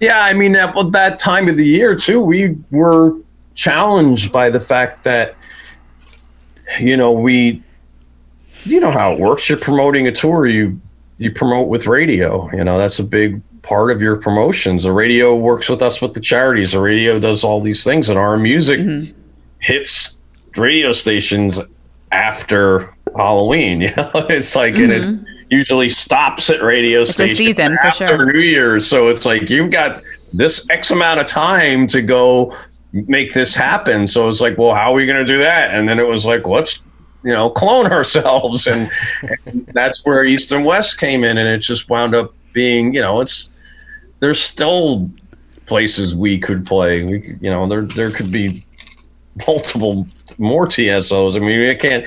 Yeah, 0.00 0.20
I 0.20 0.32
mean, 0.32 0.56
at 0.56 0.74
that 0.92 1.18
time 1.18 1.48
of 1.48 1.58
the 1.58 1.66
year 1.66 1.94
too, 1.94 2.20
we 2.20 2.56
were 2.70 3.14
challenged 3.54 4.32
by 4.32 4.48
the 4.48 4.60
fact 4.60 5.04
that, 5.04 5.36
you 6.80 6.96
know, 6.96 7.12
we, 7.12 7.62
you 8.64 8.80
know 8.80 8.90
how 8.90 9.12
it 9.12 9.18
works. 9.18 9.48
You're 9.48 9.58
promoting 9.58 10.06
a 10.06 10.12
tour. 10.12 10.46
You 10.46 10.80
you 11.18 11.30
promote 11.30 11.68
with 11.68 11.86
radio. 11.86 12.50
You 12.52 12.64
know 12.64 12.78
that's 12.78 12.98
a 12.98 13.04
big 13.04 13.40
part 13.62 13.90
of 13.90 14.02
your 14.02 14.16
promotions. 14.16 14.84
The 14.84 14.92
radio 14.92 15.36
works 15.36 15.68
with 15.68 15.82
us 15.82 16.00
with 16.00 16.14
the 16.14 16.20
charities. 16.20 16.72
The 16.72 16.80
radio 16.80 17.18
does 17.18 17.44
all 17.44 17.60
these 17.60 17.84
things, 17.84 18.08
and 18.08 18.18
our 18.18 18.36
music 18.36 18.80
mm-hmm. 18.80 19.18
hits 19.60 20.18
radio 20.56 20.92
stations 20.92 21.60
after 22.10 22.94
Halloween. 23.16 23.80
You 23.82 23.94
know, 23.96 24.10
it's 24.14 24.54
like 24.54 24.76
and 24.76 24.92
it 24.92 25.02
mm-hmm. 25.02 25.24
usually 25.50 25.88
stops 25.88 26.50
at 26.50 26.62
radio 26.62 27.02
a 27.02 27.06
stations 27.06 27.38
season, 27.38 27.76
for 27.76 27.86
after 27.86 28.06
sure. 28.06 28.32
New 28.32 28.40
Year's. 28.40 28.86
So 28.86 29.08
it's 29.08 29.26
like 29.26 29.50
you've 29.50 29.70
got 29.70 30.02
this 30.32 30.66
X 30.70 30.90
amount 30.90 31.20
of 31.20 31.26
time 31.26 31.86
to 31.88 32.02
go 32.02 32.56
make 32.92 33.32
this 33.32 33.54
happen. 33.54 34.06
So 34.06 34.28
it's 34.28 34.40
like, 34.40 34.58
well, 34.58 34.74
how 34.74 34.92
are 34.92 34.94
we 34.94 35.06
going 35.06 35.24
to 35.24 35.30
do 35.30 35.38
that? 35.38 35.70
And 35.74 35.88
then 35.88 35.98
it 35.98 36.06
was 36.06 36.26
like, 36.26 36.46
let's 36.46 36.80
you 37.24 37.32
know 37.32 37.50
clone 37.50 37.86
ourselves, 37.92 38.66
and, 38.66 38.90
and 39.46 39.66
that's 39.66 40.04
where 40.04 40.24
East 40.24 40.52
and 40.52 40.64
West 40.64 40.98
came 40.98 41.24
in, 41.24 41.38
and 41.38 41.48
it 41.48 41.58
just 41.58 41.88
wound 41.88 42.14
up 42.14 42.34
being, 42.52 42.94
you 42.94 43.00
know, 43.00 43.20
it's 43.20 43.50
there's 44.20 44.40
still 44.40 45.10
places 45.66 46.14
we 46.14 46.38
could 46.38 46.66
play. 46.66 47.02
We, 47.02 47.36
you 47.40 47.50
know, 47.50 47.66
there 47.66 47.82
there 47.82 48.10
could 48.10 48.30
be 48.30 48.64
multiple 49.46 50.06
more 50.38 50.66
TSOs. 50.66 51.36
I 51.36 51.38
mean, 51.38 51.60
you 51.60 51.76
can't 51.76 52.06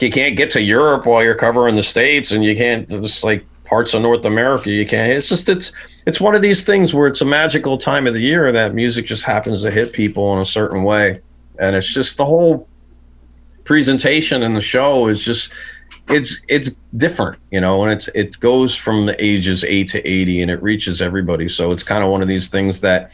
you 0.00 0.10
can't 0.10 0.36
get 0.36 0.50
to 0.52 0.60
Europe 0.60 1.06
while 1.06 1.22
you're 1.22 1.34
covering 1.34 1.74
the 1.74 1.82
states, 1.82 2.32
and 2.32 2.44
you 2.44 2.56
can't 2.56 2.88
just 2.88 3.24
like 3.24 3.44
parts 3.64 3.94
of 3.94 4.02
North 4.02 4.24
America. 4.24 4.70
You 4.70 4.86
can't. 4.86 5.12
It's 5.12 5.28
just 5.28 5.48
it's 5.48 5.72
it's 6.06 6.20
one 6.20 6.34
of 6.34 6.42
these 6.42 6.64
things 6.64 6.92
where 6.94 7.06
it's 7.06 7.20
a 7.20 7.26
magical 7.26 7.78
time 7.78 8.06
of 8.06 8.14
the 8.14 8.20
year 8.20 8.52
that 8.52 8.74
music 8.74 9.06
just 9.06 9.24
happens 9.24 9.62
to 9.62 9.70
hit 9.70 9.92
people 9.92 10.34
in 10.34 10.40
a 10.40 10.44
certain 10.44 10.82
way, 10.82 11.20
and 11.58 11.76
it's 11.76 11.92
just 11.92 12.16
the 12.16 12.24
whole 12.24 12.68
presentation 13.64 14.42
in 14.42 14.54
the 14.54 14.60
show 14.60 15.08
is 15.08 15.24
just 15.24 15.50
it's 16.08 16.40
it's 16.48 16.70
different 16.96 17.40
you 17.50 17.60
know 17.60 17.82
and 17.82 17.90
it's 17.90 18.08
it 18.08 18.38
goes 18.38 18.76
from 18.76 19.06
the 19.06 19.24
ages 19.24 19.64
8 19.64 19.88
to 19.88 20.06
80 20.06 20.42
and 20.42 20.50
it 20.50 20.62
reaches 20.62 21.00
everybody. 21.00 21.48
So 21.48 21.70
it's 21.70 21.82
kind 21.82 22.04
of 22.04 22.10
one 22.10 22.22
of 22.22 22.28
these 22.28 22.48
things 22.48 22.80
that 22.82 23.10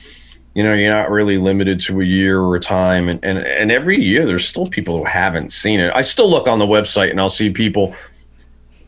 you 0.54 0.64
know 0.64 0.74
you're 0.74 0.92
not 0.92 1.10
really 1.10 1.38
limited 1.38 1.80
to 1.82 2.00
a 2.00 2.04
year 2.04 2.40
or 2.40 2.56
a 2.56 2.60
time. 2.60 3.08
And, 3.08 3.24
and 3.24 3.38
and 3.38 3.70
every 3.70 4.02
year 4.02 4.26
there's 4.26 4.46
still 4.46 4.66
people 4.66 4.98
who 4.98 5.04
haven't 5.04 5.52
seen 5.52 5.80
it. 5.80 5.92
I 5.94 6.02
still 6.02 6.28
look 6.28 6.48
on 6.48 6.58
the 6.58 6.66
website 6.66 7.10
and 7.10 7.20
i'll 7.20 7.30
see 7.30 7.50
people 7.50 7.94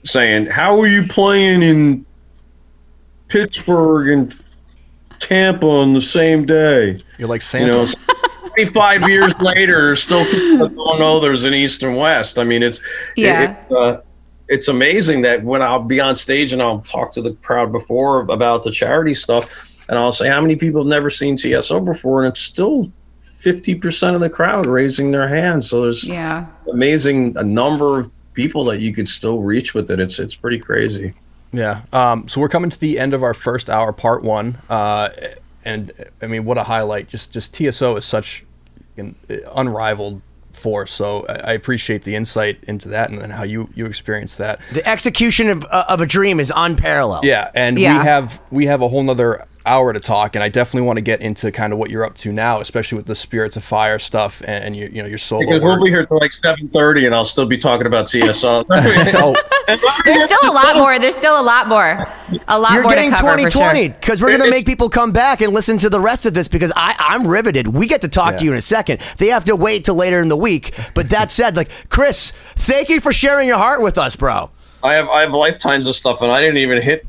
saying 0.05 0.47
how 0.47 0.79
are 0.81 0.89
you 0.89 1.07
playing 1.07 1.63
in 1.63 2.05
pittsburgh 3.29 4.09
and 4.09 4.45
tampa 5.21 5.67
on 5.67 5.93
the 5.93 6.03
same 6.03 6.45
day? 6.45 6.99
You're 7.19 7.29
like 7.29 7.43
Santa. 7.43 7.67
you 7.67 7.73
know 7.73 8.13
25 8.63 9.09
years 9.09 9.33
later 9.41 9.97
still 9.97 10.25
people 10.27 10.69
don't 10.69 10.99
know 10.99 11.21
there's 11.21 11.45
an 11.45 11.55
east 11.55 11.83
and 11.83 11.97
west 11.97 12.39
i 12.39 12.45
mean 12.45 12.63
it's 12.63 12.81
Yeah. 13.17 13.57
it, 13.69 13.73
uh, 13.73 14.01
it's 14.49 14.69
amazing 14.69 15.23
that 15.23 15.43
when 15.43 15.63
i'll 15.63 15.83
be 15.83 16.01
on 16.01 16.15
stage 16.17 16.53
and 16.53 16.61
i'll 16.61 16.81
talk 16.81 17.13
to 17.13 17.23
the 17.23 17.33
crowd 17.43 17.73
before 17.73 18.21
about 18.21 18.65
the 18.65 18.71
charity 18.71 19.15
stuff 19.15 19.75
and 19.89 19.99
i'll 19.99 20.13
say 20.13 20.29
how 20.29 20.41
many 20.41 20.57
people 20.57 20.83
have 20.83 20.89
never 20.89 21.11
seen 21.11 21.37
tso 21.37 21.81
before 21.81 22.25
and 22.25 22.33
it's 22.33 22.41
still 22.41 22.91
50% 23.43 24.15
of 24.15 24.21
the 24.21 24.31
crowd 24.31 24.67
raising 24.67 25.11
their 25.11 25.27
hands 25.27 25.69
so 25.71 25.83
there's 25.83 26.09
Yeah. 26.09 26.47
amazing 26.71 27.37
a 27.37 27.43
number 27.43 27.99
of 28.01 28.11
people 28.35 28.65
that 28.67 28.81
you 28.81 28.93
could 28.95 29.09
still 29.09 29.41
reach 29.41 29.75
with 29.75 29.91
it 29.91 29.99
it's 30.01 30.19
it's 30.19 30.35
pretty 30.37 30.59
crazy 30.59 31.15
Yeah. 31.53 31.83
Um, 31.93 32.29
so 32.29 32.41
we're 32.41 32.49
coming 32.49 32.71
to 32.71 32.79
the 32.81 32.99
end 32.99 33.13
of 33.13 33.23
our 33.23 33.35
first 33.35 33.69
hour, 33.69 33.93
part 33.93 34.23
one. 34.23 34.57
Uh, 34.71 35.11
and 35.65 35.93
I 36.21 36.27
mean, 36.27 36.45
what 36.45 36.59
a 36.59 36.65
highlight! 36.65 37.09
Just 37.09 37.33
just 37.33 37.55
TSO 37.55 37.97
is 37.97 38.05
such 38.05 38.45
an 38.97 39.15
unrivaled 39.55 40.23
force. 40.53 40.93
So 40.93 41.25
I 41.29 41.33
I 41.33 41.53
appreciate 41.53 42.05
the 42.05 42.15
insight 42.15 42.63
into 42.65 42.89
that 42.91 43.11
and, 43.11 43.21
and 43.21 43.33
how 43.33 43.43
you 43.43 43.69
you 43.75 43.87
experienced 43.87 44.39
that. 44.39 44.61
The 44.73 44.87
execution 44.89 45.49
of, 45.49 45.65
uh, 45.71 45.85
of 45.89 46.01
a 46.01 46.07
dream 46.07 46.39
is 46.41 46.53
unparalleled. 46.55 47.25
Yeah, 47.25 47.51
and 47.55 47.79
Yeah. 47.79 47.99
we 47.99 48.05
have 48.05 48.43
we 48.51 48.67
have 48.67 48.83
a 48.83 48.89
whole 48.89 49.03
nother 49.03 49.47
hour 49.67 49.93
to 49.93 50.01
talk, 50.01 50.35
and 50.35 50.43
I 50.43 50.49
definitely 50.49 50.87
want 50.87 50.97
to 50.97 51.03
get 51.03 51.21
into 51.21 51.51
kind 51.53 51.73
of 51.73 51.79
what 51.79 51.91
you're 51.91 52.05
up 52.05 52.15
to 52.17 52.33
now, 52.33 52.61
especially 52.61 52.97
with 52.97 53.07
the 53.07 53.15
Spirits 53.15 53.57
of 53.57 53.65
Fire 53.65 53.99
stuff 53.99 54.41
and, 54.43 54.65
and 54.65 54.77
your, 54.77 54.89
you 54.89 55.03
know, 55.03 55.09
your 55.09 55.19
solo 55.19 55.41
Because 55.41 55.63
work. 55.63 55.79
we'll 55.79 55.87
be 55.87 55.91
here 55.91 56.07
till 56.07 56.19
like 56.19 56.35
seven 56.35 56.69
thirty, 56.69 57.07
and 57.07 57.15
I'll 57.15 57.25
still 57.25 57.47
be 57.47 57.59
talking 57.59 57.87
about 57.87 58.09
TSO. 58.09 58.65
oh, 58.71 59.35
There's 60.05 60.25
still 60.25 60.51
a 60.51 60.53
lot 60.53 60.77
more. 60.77 60.99
There's 60.99 61.17
still 61.17 61.41
a 61.41 61.43
lot 61.43 61.69
more. 61.69 62.09
A 62.49 62.59
lot 62.59 62.73
You're 62.73 62.83
more 62.83 62.93
getting 62.93 63.11
to 63.11 63.17
cover 63.17 63.33
for 63.33 63.49
2020 63.51 63.81
sure. 63.85 63.89
because 63.91 64.23
we're 64.23 64.37
going 64.37 64.41
to 64.41 64.51
make 64.51 64.67
people 64.67 64.89
come 64.89 65.13
back 65.13 65.41
and 65.41 65.53
listen 65.53 65.79
to 65.79 65.91
the 65.91 66.01
rest 66.01 66.27
of 66.27 66.35
this 66.35 66.49
because 66.49 66.73
I, 66.75 66.95
I'm 66.99 67.27
riveted. 67.27 67.69
We 67.69 67.87
get 67.87 68.01
to 68.03 68.09
talk 68.09 68.37
to 68.39 68.45
you 68.45 68.53
in 68.53 68.59
a 68.59 68.63
second. 68.63 69.01
They 69.19 69.29
have 69.29 69.45
to 69.47 69.57
wait 69.57 69.85
till 69.85 69.95
later 69.95 70.21
in 70.21 70.29
the 70.29 70.37
week. 70.37 70.75
But 70.95 71.11
that 71.11 71.31
said, 71.31 71.57
like 71.57 71.71
Chris, 71.89 72.33
thank 72.57 72.89
you 72.89 73.01
for 73.01 73.13
sharing 73.13 73.49
your 73.49 73.59
heart 73.59 73.83
with 73.83 73.99
us, 73.99 74.17
bro. 74.17 74.51
I 74.83 74.95
have 74.95 75.09
I 75.09 75.21
have 75.21 75.33
lifetimes 75.33 75.87
of 75.87 75.95
stuff, 75.95 76.23
and 76.23 76.31
I 76.33 76.41
didn't 76.41 76.57
even 76.57 76.83
hit, 76.83 77.07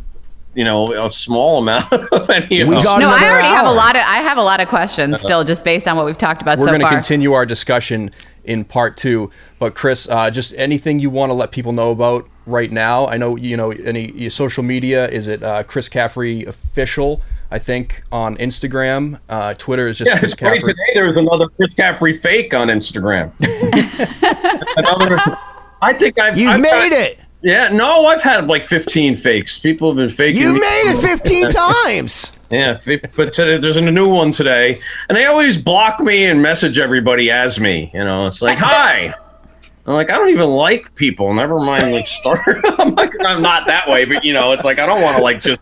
you 0.56 0.64
know, 0.64 0.94
a 1.06 1.10
small 1.10 1.60
amount 1.60 1.92
of 2.12 2.30
any 2.30 2.62
of 2.62 2.68
We 2.68 2.76
them. 2.76 2.84
got 2.84 3.00
No, 3.00 3.08
I 3.08 3.18
another 3.18 3.26
already 3.34 3.48
have 3.48 3.66
a 3.66 3.72
lot 3.72 3.96
of 3.96 4.02
I 4.06 4.18
have 4.18 4.38
a 4.38 4.42
lot 4.44 4.60
of 4.62 4.68
questions 4.68 5.20
still, 5.20 5.44
just 5.44 5.64
based 5.64 5.88
on 5.88 5.96
what 5.98 6.06
we've 6.06 6.18
talked 6.18 6.42
about 6.42 6.58
we're 6.60 6.66
so 6.66 6.72
going 6.72 6.82
to 6.82 6.86
far. 6.86 6.94
continue 6.94 7.34
our 7.34 7.46
discussion 7.46 8.12
in 8.44 8.64
part 8.66 8.98
two. 8.98 9.32
But 9.60 9.74
Chris, 9.76 10.08
uh, 10.10 10.30
just 10.30 10.54
anything 10.58 11.00
you 11.00 11.10
want 11.10 11.30
to 11.30 11.34
let 11.34 11.52
people 11.52 11.74
know 11.74 11.92
about 11.92 12.28
right 12.46 12.72
now? 12.72 13.08
I 13.08 13.18
know 13.18 13.36
you 13.36 13.58
know 13.58 13.72
any 13.72 14.12
your 14.12 14.30
social 14.30 14.64
media. 14.64 15.08
Is 15.10 15.28
it 15.28 15.42
uh, 15.44 15.64
Chris 15.64 15.90
Caffery 15.90 16.46
official? 16.46 17.22
I 17.52 17.60
think 17.60 18.02
on 18.12 18.36
Instagram, 18.38 19.20
uh, 19.30 19.54
Twitter 19.54 19.88
is 19.88 19.98
just 20.00 20.10
Yeah, 20.12 20.18
Chris 20.20 20.34
Caffery. 20.34 20.60
today. 20.62 20.74
There 20.96 21.06
was 21.06 21.18
another 21.18 21.48
Chris 21.50 21.72
Caffery 21.76 22.14
fake 22.20 22.54
on 22.56 22.68
Instagram. 22.68 23.32
another, 24.78 25.38
I 25.82 25.94
think 25.94 26.18
I've 26.20 26.38
You've 26.38 26.52
I've 26.52 26.62
made 26.62 26.90
got- 26.90 26.92
it. 26.94 27.20
Yeah, 27.44 27.68
no, 27.68 28.06
I've 28.06 28.22
had 28.22 28.48
like 28.48 28.64
15 28.64 29.18
fakes. 29.18 29.60
People 29.60 29.90
have 29.90 29.98
been 29.98 30.10
faking. 30.10 30.42
You 30.42 30.54
me. 30.54 30.62
made 30.62 30.96
it 30.96 31.02
15 31.02 31.50
times. 31.50 32.34
Yeah, 32.54 32.80
but 33.16 33.34
today, 33.34 33.58
there's 33.58 33.78
a 33.78 33.82
new 33.82 34.08
one 34.08 34.30
today, 34.30 34.78
and 35.10 35.16
they 35.16 35.26
always 35.26 35.58
block 35.58 36.00
me 36.00 36.26
and 36.26 36.40
message 36.40 36.78
everybody 36.78 37.32
as 37.32 37.60
me. 37.60 37.90
You 37.96 38.04
know, 38.04 38.28
it's 38.28 38.44
like, 38.44 38.60
hi. 38.60 39.12
I'm 39.88 39.94
like, 39.96 40.12
I 40.12 40.20
don't 40.20 40.30
even 40.30 40.52
like 40.52 40.94
people. 40.94 41.34
Never 41.34 41.58
mind, 41.58 41.92
like, 41.92 42.06
start. 42.06 42.42
I'm 42.78 42.94
like, 42.94 43.10
I'm 43.26 43.42
not 43.42 43.66
that 43.66 43.90
way, 43.90 44.06
but 44.06 44.24
you 44.24 44.34
know, 44.34 44.52
it's 44.52 44.64
like 44.64 44.78
I 44.78 44.86
don't 44.86 45.02
want 45.02 45.18
to 45.18 45.24
like 45.24 45.42
just 45.42 45.62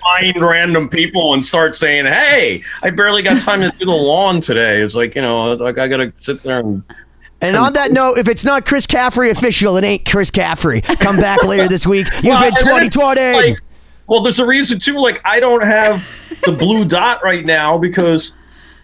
find 0.00 0.40
random 0.40 0.88
people 0.88 1.34
and 1.34 1.44
start 1.44 1.74
saying, 1.74 2.04
hey, 2.06 2.62
I 2.84 2.90
barely 2.90 3.22
got 3.22 3.40
time 3.40 3.60
to 3.60 3.72
do 3.76 3.86
the 3.86 3.90
lawn 3.90 4.40
today. 4.40 4.80
It's 4.80 4.94
like, 4.94 5.16
you 5.16 5.22
know, 5.22 5.50
it's 5.50 5.60
like 5.60 5.78
I 5.78 5.88
gotta 5.88 6.12
sit 6.18 6.44
there 6.44 6.60
and 6.60 6.84
And 7.40 7.54
on 7.56 7.72
that 7.74 7.92
note, 7.92 8.18
if 8.18 8.26
it's 8.28 8.44
not 8.44 8.66
Chris 8.66 8.86
Caffery 8.86 9.30
official, 9.30 9.76
it 9.76 9.84
ain't 9.84 10.04
Chris 10.04 10.30
Caffery. 10.30 10.80
Come 10.98 11.16
back 11.16 11.44
later 11.44 11.68
this 11.68 11.86
week. 11.86 12.08
You've 12.16 12.24
Well, 12.34 12.38
been 12.40 12.54
and 12.58 12.66
then 12.68 12.82
it's 12.82 12.96
2020. 12.96 13.32
like- 13.50 13.58
well, 14.08 14.22
there's 14.22 14.38
a 14.40 14.46
reason 14.46 14.78
too. 14.78 14.98
Like, 14.98 15.20
I 15.24 15.38
don't 15.38 15.62
have 15.62 16.04
the 16.44 16.52
blue 16.52 16.84
dot 16.84 17.20
right 17.22 17.44
now 17.44 17.76
because 17.78 18.32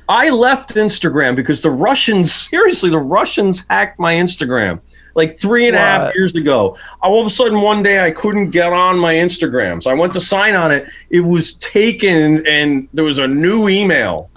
I 0.09 0.29
left 0.31 0.75
Instagram 0.75 1.35
because 1.35 1.63
the 1.63 1.71
Russians, 1.71 2.33
seriously, 2.51 2.91
the 2.91 2.99
Russians 2.99 3.65
hacked 3.71 3.99
my 3.99 4.15
Instagram 4.15 4.81
like 5.17 5.39
three 5.39 5.67
and 5.69 5.77
a 5.77 5.79
half 5.79 6.03
What? 6.07 6.15
years 6.17 6.35
ago. 6.35 6.77
All 7.01 7.21
of 7.21 7.27
a 7.27 7.31
sudden, 7.31 7.61
one 7.63 7.83
day 7.83 8.05
I 8.05 8.11
couldn't 8.11 8.51
get 8.51 8.73
on 8.73 8.99
my 8.99 9.15
Instagram. 9.15 9.83
So 9.83 9.91
I 9.91 9.95
went 9.95 10.13
to 10.15 10.21
sign 10.21 10.55
on 10.57 10.71
it. 10.73 10.87
It 11.11 11.21
was 11.21 11.55
taken, 11.55 12.45
and 12.47 12.89
there 12.93 13.05
was 13.05 13.19
a 13.19 13.27
new 13.29 13.69
email 13.69 14.29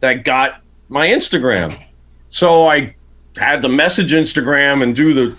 that 0.00 0.24
got 0.24 0.62
my 0.88 1.08
Instagram. 1.08 1.76
So 2.30 2.68
I 2.68 2.94
had 3.36 3.62
to 3.62 3.68
message 3.68 4.12
Instagram 4.12 4.82
and 4.82 4.94
do 4.94 5.14
the 5.14 5.36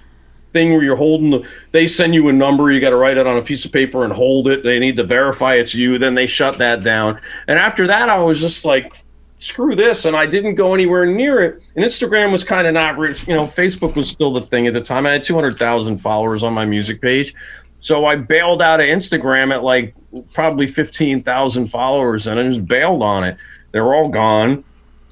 thing 0.55 0.71
where 0.71 0.83
you're 0.83 0.95
holding 0.95 1.31
the 1.31 1.45
they 1.73 1.85
send 1.85 2.15
you 2.15 2.29
a 2.29 2.33
number 2.33 2.71
you 2.71 2.79
got 2.79 2.91
to 2.91 2.95
write 2.95 3.17
it 3.17 3.27
on 3.27 3.35
a 3.35 3.41
piece 3.41 3.65
of 3.65 3.73
paper 3.73 4.05
and 4.05 4.13
hold 4.13 4.47
it 4.47 4.63
they 4.63 4.79
need 4.79 4.95
to 4.95 5.03
verify 5.03 5.55
it's 5.55 5.75
you 5.75 5.97
then 5.97 6.15
they 6.15 6.25
shut 6.25 6.57
that 6.57 6.81
down. 6.81 7.19
And 7.49 7.59
after 7.59 7.85
that 7.87 8.07
i 8.07 8.17
was 8.17 8.39
just 8.39 8.63
like 8.63 9.03
screw 9.37 9.75
this 9.75 10.05
and 10.05 10.15
i 10.15 10.25
didn't 10.25 10.55
go 10.55 10.73
anywhere 10.73 11.05
near 11.05 11.43
it. 11.43 11.61
And 11.75 11.83
instagram 11.83 12.31
was 12.31 12.45
kind 12.45 12.67
of 12.67 12.73
not 12.73 12.97
rich 12.97 13.27
you 13.27 13.33
know 13.33 13.47
facebook 13.47 13.95
was 13.95 14.07
still 14.09 14.31
the 14.31 14.41
thing 14.41 14.65
at 14.65 14.71
the 14.71 14.79
time. 14.79 15.05
I 15.05 15.11
had 15.11 15.25
200000 15.25 15.97
followers 15.97 16.41
on 16.41 16.53
my 16.53 16.63
music 16.65 17.01
page. 17.01 17.35
So 17.81 18.05
i 18.05 18.15
bailed 18.15 18.61
out 18.61 18.79
of 18.79 18.85
instagram 18.85 19.53
at 19.53 19.61
like 19.61 19.93
probably 20.31 20.67
15000 20.67 21.67
followers 21.67 22.27
and 22.27 22.39
i 22.39 22.47
just 22.47 22.65
bailed 22.65 23.03
on 23.03 23.25
it. 23.25 23.35
They're 23.73 23.93
all 23.93 24.07
gone 24.07 24.63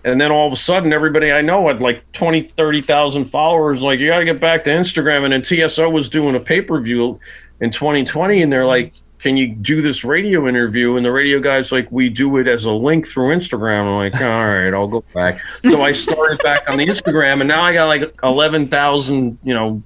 and 0.04 0.20
then 0.20 0.32
all 0.32 0.48
of 0.48 0.54
a 0.54 0.58
sudden 0.58 0.92
everybody 0.92 1.32
i 1.32 1.42
know 1.42 1.68
had 1.68 1.82
like 1.82 2.10
20 2.14 2.44
30000 2.44 3.26
followers. 3.26 3.82
Like 3.82 4.00
you 4.00 4.08
got 4.08 4.20
to 4.20 4.26
get 4.26 4.40
back 4.40 4.64
to 4.66 4.70
instagram. 4.70 5.24
And 5.24 5.34
then 5.34 5.70
tso 5.70 5.90
was 5.90 6.10
doing 6.10 6.36
a 6.36 6.40
pay-per-view 6.40 7.20
in 7.62 7.72
2020 7.72 8.42
and 8.42 8.52
they're 8.52 8.66
like 8.66 8.94
can 9.20 9.38
you 9.38 9.48
do 9.48 9.82
this 9.82 10.04
radio 10.04 10.50
interview? 10.50 10.98
And 10.98 11.06
the 11.06 11.12
radio 11.12 11.40
guy's 11.40 11.72
like 11.72 11.90
we 11.92 12.10
do 12.10 12.36
it 12.38 12.48
as 12.48 12.66
a 12.66 12.72
link 12.72 13.08
through 13.08 13.36
instagram. 13.36 13.84
I'm 13.84 14.12
like 14.12 14.22
all 14.22 14.46
right 14.46 14.74
i'll 14.74 14.88
go 14.88 15.04
back. 15.14 15.42
So 15.70 15.82
i 15.82 15.92
started 15.92 16.40
back 16.44 16.70
on 16.70 16.78
the 16.78 16.86
instagram 16.86 17.40
and 17.40 17.48
now 17.48 17.64
i 17.64 17.74
got 17.74 17.88
like 17.88 18.22
11000 18.22 19.38
you 19.44 19.54
know 19.54 19.82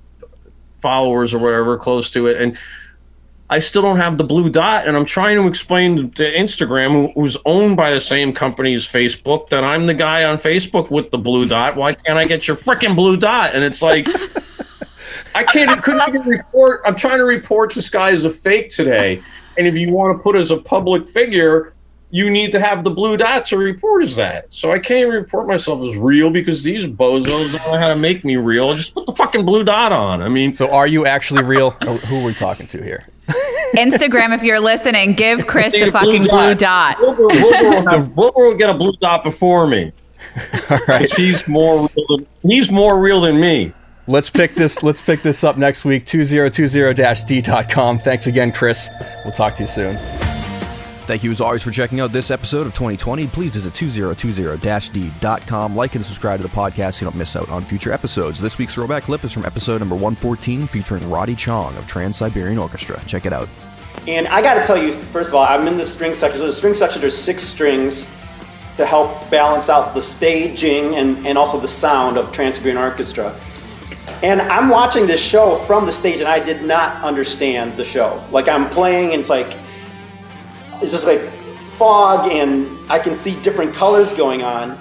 followers 0.82 1.34
or 1.34 1.40
whatever 1.40 1.78
close 1.78 2.10
to 2.12 2.28
it. 2.28 2.42
And 2.42 2.58
I 3.50 3.60
still 3.60 3.82
don't 3.82 3.98
have 3.98 4.18
the 4.18 4.26
blue 4.26 4.50
dot, 4.50 4.88
and 4.88 4.98
I'm 4.98 5.06
trying 5.06 5.38
to 5.38 5.48
explain 5.48 6.12
to 6.12 6.24
Instagram, 6.24 7.14
who's 7.14 7.38
owned 7.46 7.78
by 7.78 7.92
the 7.92 8.02
same 8.02 8.34
company 8.34 8.74
as 8.74 8.86
Facebook, 8.86 9.48
that 9.50 9.64
I'm 9.64 9.86
the 9.86 9.94
guy 9.94 10.26
on 10.26 10.38
Facebook 10.38 10.92
with 10.92 11.12
the 11.12 11.18
blue 11.18 11.48
dot. 11.48 11.78
Why 11.78 11.94
can't 11.94 12.18
I 12.18 12.26
get 12.26 12.48
your 12.48 12.58
freaking 12.58 12.94
blue 12.94 13.16
dot? 13.16 13.56
And 13.56 13.64
it's 13.64 13.82
like, 13.82 14.06
I 15.34 15.46
can't, 15.46 15.82
couldn't 15.82 16.10
even 16.10 16.24
report. 16.24 16.82
I'm 16.86 16.96
trying 16.96 17.20
to 17.20 17.26
report 17.26 17.74
this 17.74 17.88
guy 17.88 18.12
as 18.12 18.26
a 18.26 18.30
fake 18.30 18.70
today, 18.70 19.24
and 19.58 19.66
if 19.66 19.76
you 19.76 19.92
want 19.92 20.18
to 20.18 20.22
put 20.22 20.36
as 20.36 20.52
a 20.52 20.58
public 20.58 21.08
figure, 21.08 21.74
you 22.10 22.30
need 22.30 22.52
to 22.52 22.60
have 22.60 22.84
the 22.84 22.90
blue 22.90 23.16
dot 23.16 23.46
to 23.46 23.58
report 23.58 24.04
as 24.04 24.18
that. 24.18 24.48
So 24.50 24.74
I 24.74 24.80
can't 24.80 25.10
report 25.10 25.48
myself 25.48 25.82
as 25.84 25.96
real 25.96 26.30
because 26.30 26.64
these 26.64 26.86
bozos 26.86 27.28
don't 27.28 27.54
know 27.54 27.78
how 27.78 27.88
to 27.90 27.96
make 27.96 28.26
me 28.26 28.36
real. 28.36 28.74
Just 28.76 28.94
put 28.94 29.06
the 29.06 29.14
fucking 29.14 29.46
blue 29.46 29.64
dot 29.64 29.94
on. 29.94 30.22
I 30.22 30.28
mean, 30.28 30.54
So, 30.54 30.70
are 30.70 30.88
you 30.88 31.06
actually 31.06 31.44
real? 31.44 31.72
Who 31.72 32.20
are 32.20 32.24
we 32.24 32.34
talking 32.34 32.68
to 32.68 32.84
here? 32.84 33.08
Instagram, 33.76 34.34
if 34.36 34.44
you're 34.44 34.60
listening, 34.60 35.14
give 35.14 35.48
Chris 35.48 35.74
need 35.74 35.84
the 35.84 35.90
a 35.90 35.92
fucking 35.92 36.24
blue 36.24 36.56
dot. 36.56 37.00
Wilbur, 37.00 37.28
Wilbur, 37.28 37.70
will 37.70 37.90
have, 37.90 38.10
Wilbur 38.16 38.48
will 38.48 38.56
get 38.56 38.70
a 38.70 38.74
blue 38.74 38.94
dot 39.02 39.24
before 39.24 39.68
me. 39.68 39.92
All 40.70 40.80
right. 40.88 41.12
He's 41.14 41.48
more 41.48 41.90
real 41.96 42.06
than, 42.10 42.28
he's 42.44 42.72
more 42.72 43.00
real 43.00 43.22
than 43.22 43.40
me. 43.40 43.74
Let's 44.08 44.30
pick 44.30 44.56
this. 44.56 44.84
Let's 44.84 45.02
pick 45.02 45.22
this 45.22 45.44
up 45.44 45.58
next 45.58 45.84
week. 45.84 46.06
2020-d.com. 46.06 48.00
Thanks 48.00 48.28
again, 48.28 48.54
Chris. 48.54 48.90
We'll 49.26 49.34
talk 49.34 49.56
to 49.56 49.64
you 49.64 49.68
soon. 49.68 50.27
Thank 51.08 51.24
you 51.24 51.32
as 51.32 51.40
always 51.40 51.64
for 51.64 51.72
checking 51.72 52.02
out 52.02 52.12
this 52.12 52.32
episode 52.32 52.68
of 52.68 52.74
2020. 52.74 53.28
Please 53.28 53.54
visit 53.54 53.72
2020-d.com. 53.72 55.74
Like 55.74 55.96
and 55.96 56.04
subscribe 56.04 56.42
to 56.42 56.44
the 56.44 56.50
podcast 56.50 56.96
so 56.96 57.06
you 57.06 57.10
don't 57.10 57.18
miss 57.18 57.38
out 57.38 57.48
on 57.48 57.64
future 57.64 57.94
episodes. 57.94 58.42
This 58.42 58.58
week's 58.58 58.74
throwback 58.74 59.04
clip 59.04 59.24
is 59.24 59.32
from 59.32 59.46
episode 59.46 59.80
number 59.80 59.96
114 59.96 60.68
featuring 60.68 61.10
Roddy 61.10 61.34
Chong 61.34 61.74
of 61.78 61.88
Trans-Siberian 61.88 62.58
Orchestra. 62.58 63.02
Check 63.06 63.26
it 63.26 63.32
out. 63.32 63.48
And 64.06 64.28
I 64.28 64.42
got 64.42 64.56
to 64.56 64.66
tell 64.66 64.78
you, 64.78 64.92
first 64.92 65.30
of 65.30 65.36
all, 65.36 65.46
I'm 65.46 65.66
in 65.70 65.78
the 65.78 65.86
string 65.86 66.14
section. 66.14 66.40
So 66.40 66.46
the 66.46 66.52
string 66.52 66.74
section, 66.74 67.00
there's 67.00 67.18
six 67.18 67.42
strings 67.42 68.08
to 68.76 68.86
help 68.86 69.32
balance 69.32 69.70
out 69.70 69.94
the 69.94 70.02
staging 70.02 70.96
and, 70.96 71.26
and 71.26 71.38
also 71.38 71.58
the 71.58 71.70
sound 71.70 72.18
of 72.18 72.34
Trans-Siberian 72.34 72.78
Orchestra. 72.78 73.34
And 74.24 74.42
I'm 74.42 74.68
watching 74.68 75.08
this 75.08 75.22
show 75.22 75.56
from 75.56 75.86
the 75.86 75.92
stage, 75.94 76.20
and 76.20 76.28
I 76.28 76.44
did 76.44 76.66
not 76.66 77.02
understand 77.02 77.78
the 77.78 77.86
show. 77.86 78.22
Like 78.30 78.50
I'm 78.50 78.70
playing, 78.70 79.14
and 79.14 79.22
it's 79.22 79.30
like 79.30 79.56
it's 80.82 80.92
just 80.92 81.06
like 81.06 81.22
fog, 81.70 82.32
and 82.32 82.68
I 82.90 83.00
can 83.00 83.16
see 83.16 83.40
different 83.42 83.74
colors 83.74 84.14
going 84.14 84.44
on. 84.44 84.78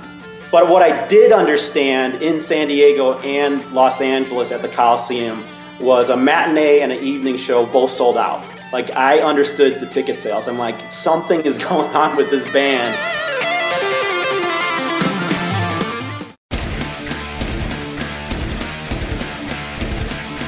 But 0.52 0.68
what 0.68 0.82
I 0.82 1.06
did 1.08 1.32
understand 1.32 2.22
in 2.22 2.40
San 2.40 2.68
Diego 2.68 3.18
and 3.20 3.64
Los 3.72 4.00
Angeles 4.00 4.52
at 4.52 4.62
the 4.62 4.68
Coliseum 4.68 5.42
was 5.80 6.08
a 6.10 6.16
matinee 6.16 6.80
and 6.80 6.92
an 6.92 7.02
evening 7.02 7.36
show 7.36 7.66
both 7.66 7.90
sold 7.90 8.16
out. 8.16 8.44
Like 8.72 8.90
I 8.92 9.20
understood 9.20 9.80
the 9.80 9.86
ticket 9.86 10.20
sales. 10.20 10.48
I'm 10.48 10.58
like, 10.58 10.92
something 10.92 11.40
is 11.42 11.58
going 11.68 11.94
on 11.94 12.16
with 12.16 12.30
this 12.30 12.44
band. 12.52 13.25